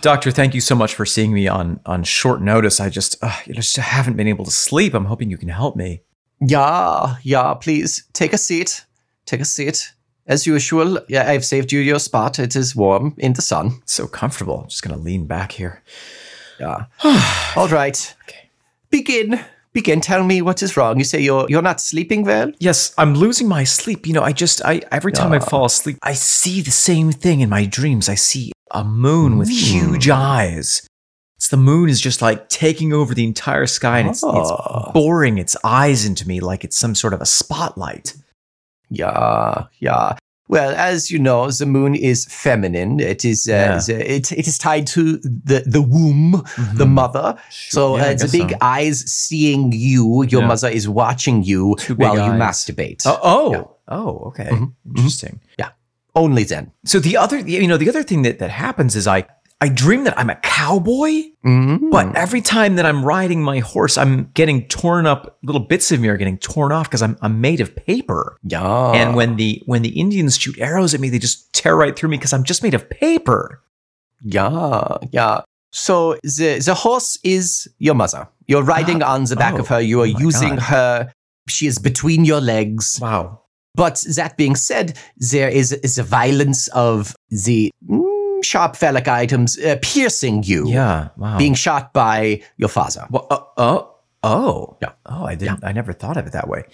Doctor, 0.00 0.30
thank 0.30 0.54
you 0.54 0.60
so 0.60 0.74
much 0.74 0.94
for 0.94 1.06
seeing 1.06 1.32
me 1.32 1.48
on 1.48 1.80
on 1.86 2.04
short 2.04 2.40
notice. 2.40 2.80
I 2.80 2.88
just, 2.88 3.16
uh, 3.22 3.36
you 3.46 3.54
just 3.54 3.76
haven't 3.76 4.16
been 4.16 4.28
able 4.28 4.44
to 4.44 4.50
sleep. 4.50 4.94
I'm 4.94 5.06
hoping 5.06 5.30
you 5.30 5.38
can 5.38 5.48
help 5.48 5.76
me. 5.76 6.02
Yeah, 6.40 7.16
yeah, 7.22 7.54
please 7.54 8.04
take 8.12 8.32
a 8.32 8.38
seat. 8.38 8.84
Take 9.26 9.40
a 9.40 9.44
seat. 9.44 9.92
As 10.26 10.46
usual, 10.46 11.00
yeah, 11.08 11.28
I've 11.28 11.44
saved 11.44 11.72
you 11.72 11.80
your 11.80 11.98
spot. 11.98 12.38
It 12.38 12.54
is 12.54 12.76
warm 12.76 13.14
in 13.18 13.32
the 13.32 13.42
sun. 13.42 13.80
So 13.86 14.06
comfortable. 14.06 14.66
Just 14.68 14.82
gonna 14.82 15.00
lean 15.00 15.26
back 15.26 15.52
here. 15.52 15.82
Yeah. 16.60 16.84
All 17.56 17.68
right. 17.68 18.14
Okay. 18.24 18.50
Begin. 18.90 19.40
Begin. 19.72 20.00
Tell 20.00 20.24
me 20.24 20.42
what 20.42 20.62
is 20.62 20.76
wrong. 20.76 20.98
You 20.98 21.04
say 21.04 21.20
you're 21.20 21.46
you're 21.48 21.62
not 21.62 21.80
sleeping 21.80 22.24
well? 22.24 22.52
Yes, 22.58 22.92
I'm 22.98 23.14
losing 23.14 23.48
my 23.48 23.64
sleep. 23.64 24.06
You 24.06 24.12
know, 24.12 24.22
I 24.22 24.32
just, 24.32 24.64
I 24.64 24.82
every 24.92 25.12
time 25.12 25.32
I 25.32 25.38
fall 25.38 25.66
asleep, 25.66 25.98
I 26.02 26.14
see 26.14 26.60
the 26.60 26.70
same 26.70 27.12
thing 27.12 27.40
in 27.40 27.48
my 27.48 27.64
dreams. 27.64 28.08
I 28.08 28.14
see 28.14 28.52
a 28.70 28.84
moon 28.84 29.38
with 29.38 29.48
huge 29.48 30.08
eyes. 30.08 30.86
It's 31.36 31.48
the 31.48 31.56
moon 31.56 31.88
is 31.88 32.00
just 32.00 32.20
like 32.20 32.48
taking 32.48 32.92
over 32.92 33.14
the 33.14 33.24
entire 33.24 33.66
sky, 33.66 34.00
and 34.00 34.08
it's, 34.10 34.22
it's 34.24 34.50
boring 34.92 35.38
its 35.38 35.56
eyes 35.62 36.04
into 36.04 36.26
me 36.26 36.40
like 36.40 36.64
it's 36.64 36.76
some 36.76 36.94
sort 36.96 37.14
of 37.14 37.20
a 37.20 37.26
spotlight. 37.26 38.14
Yeah, 38.90 39.64
yeah. 39.78 40.16
Well, 40.50 40.74
as 40.74 41.10
you 41.10 41.18
know, 41.18 41.50
the 41.50 41.66
moon 41.66 41.94
is 41.94 42.24
feminine. 42.24 43.00
It 43.00 43.22
is 43.24 43.46
uh, 43.48 43.52
Yeah. 43.52 43.78
the- 43.86 44.12
it, 44.14 44.32
it 44.32 44.48
is 44.48 44.56
tied 44.56 44.86
to 44.88 45.18
the 45.18 45.62
the 45.66 45.82
womb, 45.82 46.42
the 46.74 46.86
mother. 46.86 47.36
So 47.50 47.96
Yeah, 47.98 48.02
I 48.02 48.06
uh, 48.06 48.12
the 48.14 48.18
guess 48.24 48.32
big 48.32 48.50
so. 48.52 48.56
eyes 48.62 49.00
seeing 49.10 49.72
you, 49.72 50.22
your 50.24 50.40
Yeah. 50.40 50.46
mother 50.48 50.68
is 50.68 50.88
watching 50.88 51.42
you 51.44 51.76
Two 51.78 51.94
big 51.94 52.02
while 52.08 52.16
you 52.16 52.22
eyes. 52.32 52.40
masturbate. 52.40 53.02
Oh, 53.04 53.18
oh, 53.22 53.52
Yeah. 53.52 53.62
oh, 53.88 54.18
okay, 54.28 54.48
Mhm, 54.50 54.72
interesting. 54.96 55.40
Only 56.24 56.44
then. 56.44 56.64
So 56.84 56.98
the 56.98 57.16
other, 57.16 57.38
you 57.38 57.68
know, 57.70 57.76
the 57.78 57.88
other 57.88 58.02
thing 58.02 58.22
that 58.26 58.38
that 58.40 58.50
happens 58.50 58.94
is 58.96 59.06
I 59.06 59.20
I 59.60 59.68
dream 59.68 60.04
that 60.04 60.16
I'm 60.20 60.30
a 60.30 60.36
cowboy, 60.36 61.12
Mm. 61.44 61.90
but 61.90 62.14
every 62.14 62.40
time 62.40 62.76
that 62.76 62.86
I'm 62.86 63.04
riding 63.04 63.40
my 63.42 63.58
horse, 63.72 63.94
I'm 64.02 64.30
getting 64.34 64.58
torn 64.68 65.04
up. 65.06 65.38
Little 65.42 65.64
bits 65.72 65.90
of 65.92 65.98
me 66.00 66.08
are 66.08 66.16
getting 66.22 66.38
torn 66.38 66.70
off 66.72 66.86
because 66.88 67.02
I'm 67.06 67.16
I'm 67.22 67.40
made 67.40 67.60
of 67.60 67.70
paper. 67.74 68.36
yeah, 68.54 68.92
And 69.00 69.08
when 69.18 69.36
the 69.36 69.50
when 69.70 69.82
the 69.82 69.94
Indians 70.04 70.36
shoot 70.42 70.56
arrows 70.58 70.92
at 70.94 71.00
me, 71.00 71.08
they 71.10 71.18
just 71.18 71.52
tear 71.52 71.74
right 71.76 71.94
through 71.96 72.10
me 72.10 72.16
because 72.18 72.32
I'm 72.36 72.44
just 72.44 72.62
made 72.62 72.74
of 72.74 72.84
paper. 72.90 73.62
yeah, 74.24 74.96
yeah. 75.12 75.40
So 75.72 76.16
the 76.22 76.60
the 76.64 76.74
horse 76.74 77.18
is 77.22 77.68
your 77.78 77.94
mother. 77.94 78.28
You're 78.46 78.62
riding 78.76 79.02
on 79.14 79.24
the 79.24 79.36
back 79.36 79.54
oh, 79.54 79.60
of 79.60 79.68
her. 79.68 79.80
You 79.80 80.00
are 80.00 80.10
oh 80.14 80.18
using 80.28 80.56
God. 80.56 80.62
her. 80.72 81.12
She 81.48 81.66
is 81.66 81.78
between 81.78 82.24
your 82.24 82.40
legs. 82.40 82.98
Wow. 83.00 83.42
But 83.78 84.04
that 84.16 84.36
being 84.36 84.56
said, 84.56 84.98
there 85.18 85.48
is, 85.48 85.72
is 85.72 85.94
the 85.94 86.02
violence 86.02 86.66
of 86.68 87.14
the 87.30 87.70
mm, 87.88 88.44
sharp 88.44 88.74
phallic 88.74 89.06
items 89.06 89.56
uh, 89.56 89.76
piercing 89.80 90.42
you, 90.42 90.68
Yeah. 90.68 91.10
Wow. 91.16 91.38
being 91.38 91.54
shot 91.54 91.92
by 91.92 92.42
your 92.56 92.70
father. 92.70 93.06
Well, 93.08 93.28
uh, 93.30 93.38
oh, 93.56 93.94
oh, 94.24 94.76
Yeah. 94.82 94.94
Oh, 95.06 95.24
I 95.24 95.36
didn't. 95.36 95.62
I 95.62 95.70
never 95.70 95.92
thought 95.92 96.16
of 96.16 96.26
it 96.26 96.32
that 96.32 96.48
way. 96.48 96.64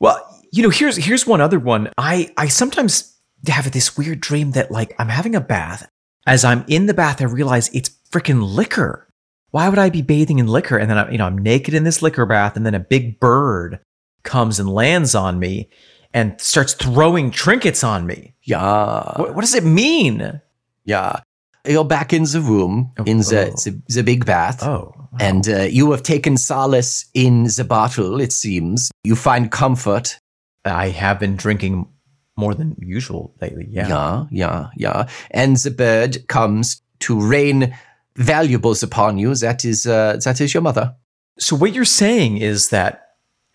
Well, 0.00 0.18
you 0.50 0.62
know, 0.62 0.70
here's 0.70 0.96
here's 0.96 1.26
one 1.26 1.42
other 1.42 1.58
one. 1.58 1.90
I 1.98 2.32
I 2.38 2.48
sometimes 2.48 3.14
have 3.48 3.70
this 3.72 3.98
weird 3.98 4.20
dream 4.20 4.52
that 4.52 4.70
like 4.70 4.94
I'm 4.98 5.10
having 5.10 5.34
a 5.34 5.42
bath. 5.42 5.86
As 6.26 6.42
I'm 6.42 6.64
in 6.68 6.86
the 6.86 6.94
bath, 6.94 7.20
I 7.20 7.26
realize 7.26 7.68
it's 7.74 7.90
freaking 8.10 8.42
liquor. 8.42 9.06
Why 9.50 9.68
would 9.68 9.78
I 9.78 9.90
be 9.90 10.00
bathing 10.00 10.38
in 10.38 10.46
liquor? 10.46 10.78
And 10.78 10.88
then 10.90 10.96
I, 10.96 11.10
you 11.10 11.18
know, 11.18 11.26
I'm 11.26 11.36
naked 11.36 11.74
in 11.74 11.84
this 11.84 12.00
liquor 12.00 12.24
bath, 12.24 12.56
and 12.56 12.64
then 12.64 12.74
a 12.74 12.80
big 12.80 13.20
bird 13.20 13.80
comes 14.22 14.58
and 14.58 14.70
lands 14.70 15.14
on 15.14 15.38
me 15.38 15.68
and 16.16 16.40
starts 16.40 16.72
throwing 16.74 17.30
trinkets 17.30 17.84
on 17.84 18.06
me. 18.06 18.34
Yeah, 18.42 19.12
What, 19.20 19.34
what 19.34 19.40
does 19.42 19.54
it 19.54 19.64
mean? 19.64 20.40
yeah. 20.84 21.20
You're 21.68 21.84
back 21.84 22.12
in 22.12 22.22
the 22.22 22.40
room, 22.40 22.92
Oh, 22.96 23.02
in 23.04 23.18
the, 23.18 23.48
oh. 23.52 23.56
the, 23.64 23.82
the 23.88 24.02
big 24.02 24.24
bath. 24.24 24.62
Oh, 24.62 24.94
And 25.18 25.48
uh, 25.48 25.62
you 25.62 25.90
have 25.90 26.02
taken 26.04 26.36
solace 26.36 27.06
in 27.12 27.44
the 27.56 27.64
bottle, 27.64 28.20
it 28.20 28.32
seems. 28.32 28.90
You 29.02 29.16
find 29.16 29.50
comfort. 29.50 30.18
I 30.64 30.90
have 30.90 31.18
been 31.18 31.34
drinking 31.36 31.88
more 32.36 32.54
than 32.54 32.76
usual 32.78 33.34
lately. 33.40 33.66
Yeah. 33.68 33.88
Yeah, 33.88 34.26
yeah, 34.30 34.66
yeah. 34.76 35.08
And 35.32 35.56
the 35.56 35.72
bird 35.72 36.28
comes 36.28 36.80
to 37.00 37.20
rain 37.20 37.76
valuables 38.16 38.82
upon 38.84 39.18
you. 39.18 39.34
That 39.34 39.64
is, 39.64 39.86
uh, 39.86 40.18
that 40.24 40.40
is 40.40 40.54
your 40.54 40.62
mother. 40.62 40.94
So 41.38 41.56
what 41.56 41.74
you're 41.74 41.84
saying 41.84 42.36
is 42.38 42.68
that 42.70 43.02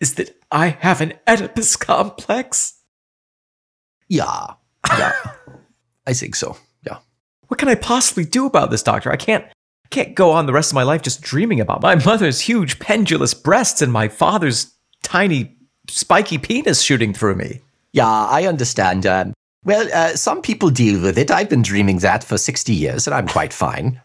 is 0.00 0.14
that 0.16 0.36
I 0.52 0.76
have 0.80 1.00
an 1.00 1.14
Oedipus 1.26 1.76
complex? 1.80 2.74
Yeah, 4.08 4.54
yeah. 4.88 5.12
I 6.06 6.12
think 6.12 6.34
so. 6.36 6.56
Yeah. 6.86 6.98
What 7.48 7.58
can 7.58 7.68
I 7.68 7.74
possibly 7.74 8.24
do 8.24 8.46
about 8.46 8.70
this, 8.70 8.82
doctor? 8.82 9.10
I 9.10 9.16
can't 9.16 9.44
I 9.44 9.88
can't 9.90 10.14
go 10.14 10.30
on 10.30 10.46
the 10.46 10.52
rest 10.52 10.70
of 10.70 10.74
my 10.74 10.82
life 10.82 11.02
just 11.02 11.22
dreaming 11.22 11.60
about 11.60 11.82
my 11.82 11.94
mother's 12.04 12.40
huge 12.40 12.78
pendulous 12.78 13.34
breasts 13.34 13.82
and 13.82 13.92
my 13.92 14.08
father's 14.08 14.74
tiny 15.02 15.56
spiky 15.88 16.38
penis 16.38 16.82
shooting 16.82 17.14
through 17.14 17.36
me. 17.36 17.60
Yeah, 17.92 18.08
I 18.08 18.46
understand. 18.46 19.06
Um, 19.06 19.34
well, 19.64 19.88
uh, 19.92 20.16
some 20.16 20.42
people 20.42 20.70
deal 20.70 21.00
with 21.00 21.16
it. 21.18 21.30
I've 21.30 21.48
been 21.48 21.62
dreaming 21.62 21.98
that 21.98 22.24
for 22.24 22.36
60 22.36 22.74
years, 22.74 23.06
and 23.06 23.14
I'm 23.14 23.28
quite 23.28 23.52
fine. 23.52 24.00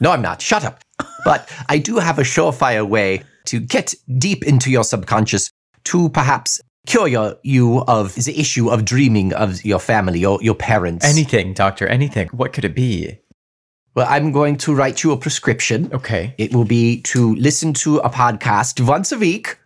No, 0.00 0.12
I'm 0.12 0.22
not. 0.22 0.40
Shut 0.40 0.64
up. 0.64 0.80
But 1.24 1.50
I 1.68 1.78
do 1.78 1.98
have 1.98 2.18
a 2.18 2.22
surefire 2.22 2.88
way 2.88 3.22
to 3.46 3.60
get 3.60 3.94
deep 4.18 4.44
into 4.44 4.70
your 4.70 4.84
subconscious 4.84 5.50
to 5.84 6.08
perhaps 6.08 6.60
cure 6.86 7.08
your, 7.08 7.36
you 7.42 7.80
of 7.82 8.14
the 8.14 8.38
issue 8.38 8.68
of 8.68 8.84
dreaming 8.84 9.32
of 9.32 9.64
your 9.64 9.78
family 9.78 10.24
or 10.24 10.38
your 10.42 10.54
parents. 10.54 11.04
Anything, 11.04 11.54
doctor, 11.54 11.86
anything. 11.86 12.28
What 12.28 12.52
could 12.52 12.64
it 12.64 12.74
be? 12.74 13.18
well, 13.94 14.06
I'm 14.08 14.32
going 14.32 14.56
to 14.58 14.74
write 14.74 15.02
you 15.02 15.12
a 15.12 15.16
prescription. 15.16 15.90
Okay. 15.92 16.34
It 16.36 16.52
will 16.52 16.64
be 16.64 17.00
to 17.02 17.34
listen 17.36 17.72
to 17.74 17.98
a 17.98 18.10
podcast 18.10 18.84
once 18.84 19.12
a 19.12 19.18
week. 19.18 19.58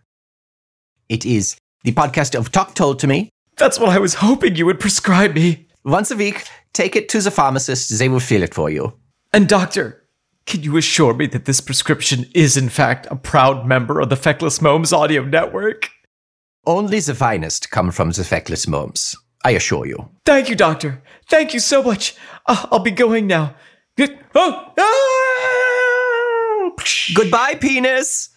It 1.09 1.25
is 1.25 1.57
the 1.83 1.93
podcast 1.93 2.37
of 2.37 2.51
Talk 2.51 2.75
Tull 2.75 2.95
to 2.95 3.07
Me. 3.07 3.29
That's 3.57 3.79
what 3.79 3.89
I 3.89 3.97
was 3.97 4.15
hoping 4.15 4.55
you 4.55 4.65
would 4.67 4.79
prescribe 4.79 5.33
me. 5.33 5.67
Once 5.83 6.11
a 6.11 6.15
week, 6.15 6.47
take 6.73 6.95
it 6.95 7.09
to 7.09 7.21
the 7.21 7.31
pharmacist. 7.31 7.97
They 7.97 8.07
will 8.07 8.19
fill 8.19 8.43
it 8.43 8.53
for 8.53 8.69
you. 8.69 8.93
And 9.33 9.49
doctor, 9.49 10.05
can 10.45 10.61
you 10.61 10.77
assure 10.77 11.13
me 11.15 11.25
that 11.27 11.45
this 11.45 11.61
prescription 11.61 12.25
is 12.35 12.55
in 12.55 12.69
fact 12.69 13.07
a 13.09 13.15
proud 13.15 13.65
member 13.65 13.99
of 13.99 14.09
the 14.09 14.15
Feckless 14.15 14.61
Momes 14.61 14.93
audio 14.93 15.23
network? 15.23 15.89
Only 16.65 16.99
the 16.99 17.15
finest 17.15 17.71
come 17.71 17.91
from 17.91 18.11
the 18.11 18.23
feckless 18.23 18.67
momes. 18.67 19.15
I 19.43 19.51
assure 19.51 19.85
you. 19.85 20.09
Thank 20.25 20.49
you, 20.49 20.55
doctor. 20.55 21.01
Thank 21.29 21.53
you 21.53 21.59
so 21.59 21.81
much. 21.81 22.15
Uh, 22.45 22.65
I'll 22.71 22.79
be 22.79 22.91
going 22.91 23.27
now. 23.27 23.55
Good. 23.97 24.19
Oh, 24.35 24.73
ah! 24.77 26.71
Goodbye, 27.15 27.55
penis! 27.55 28.29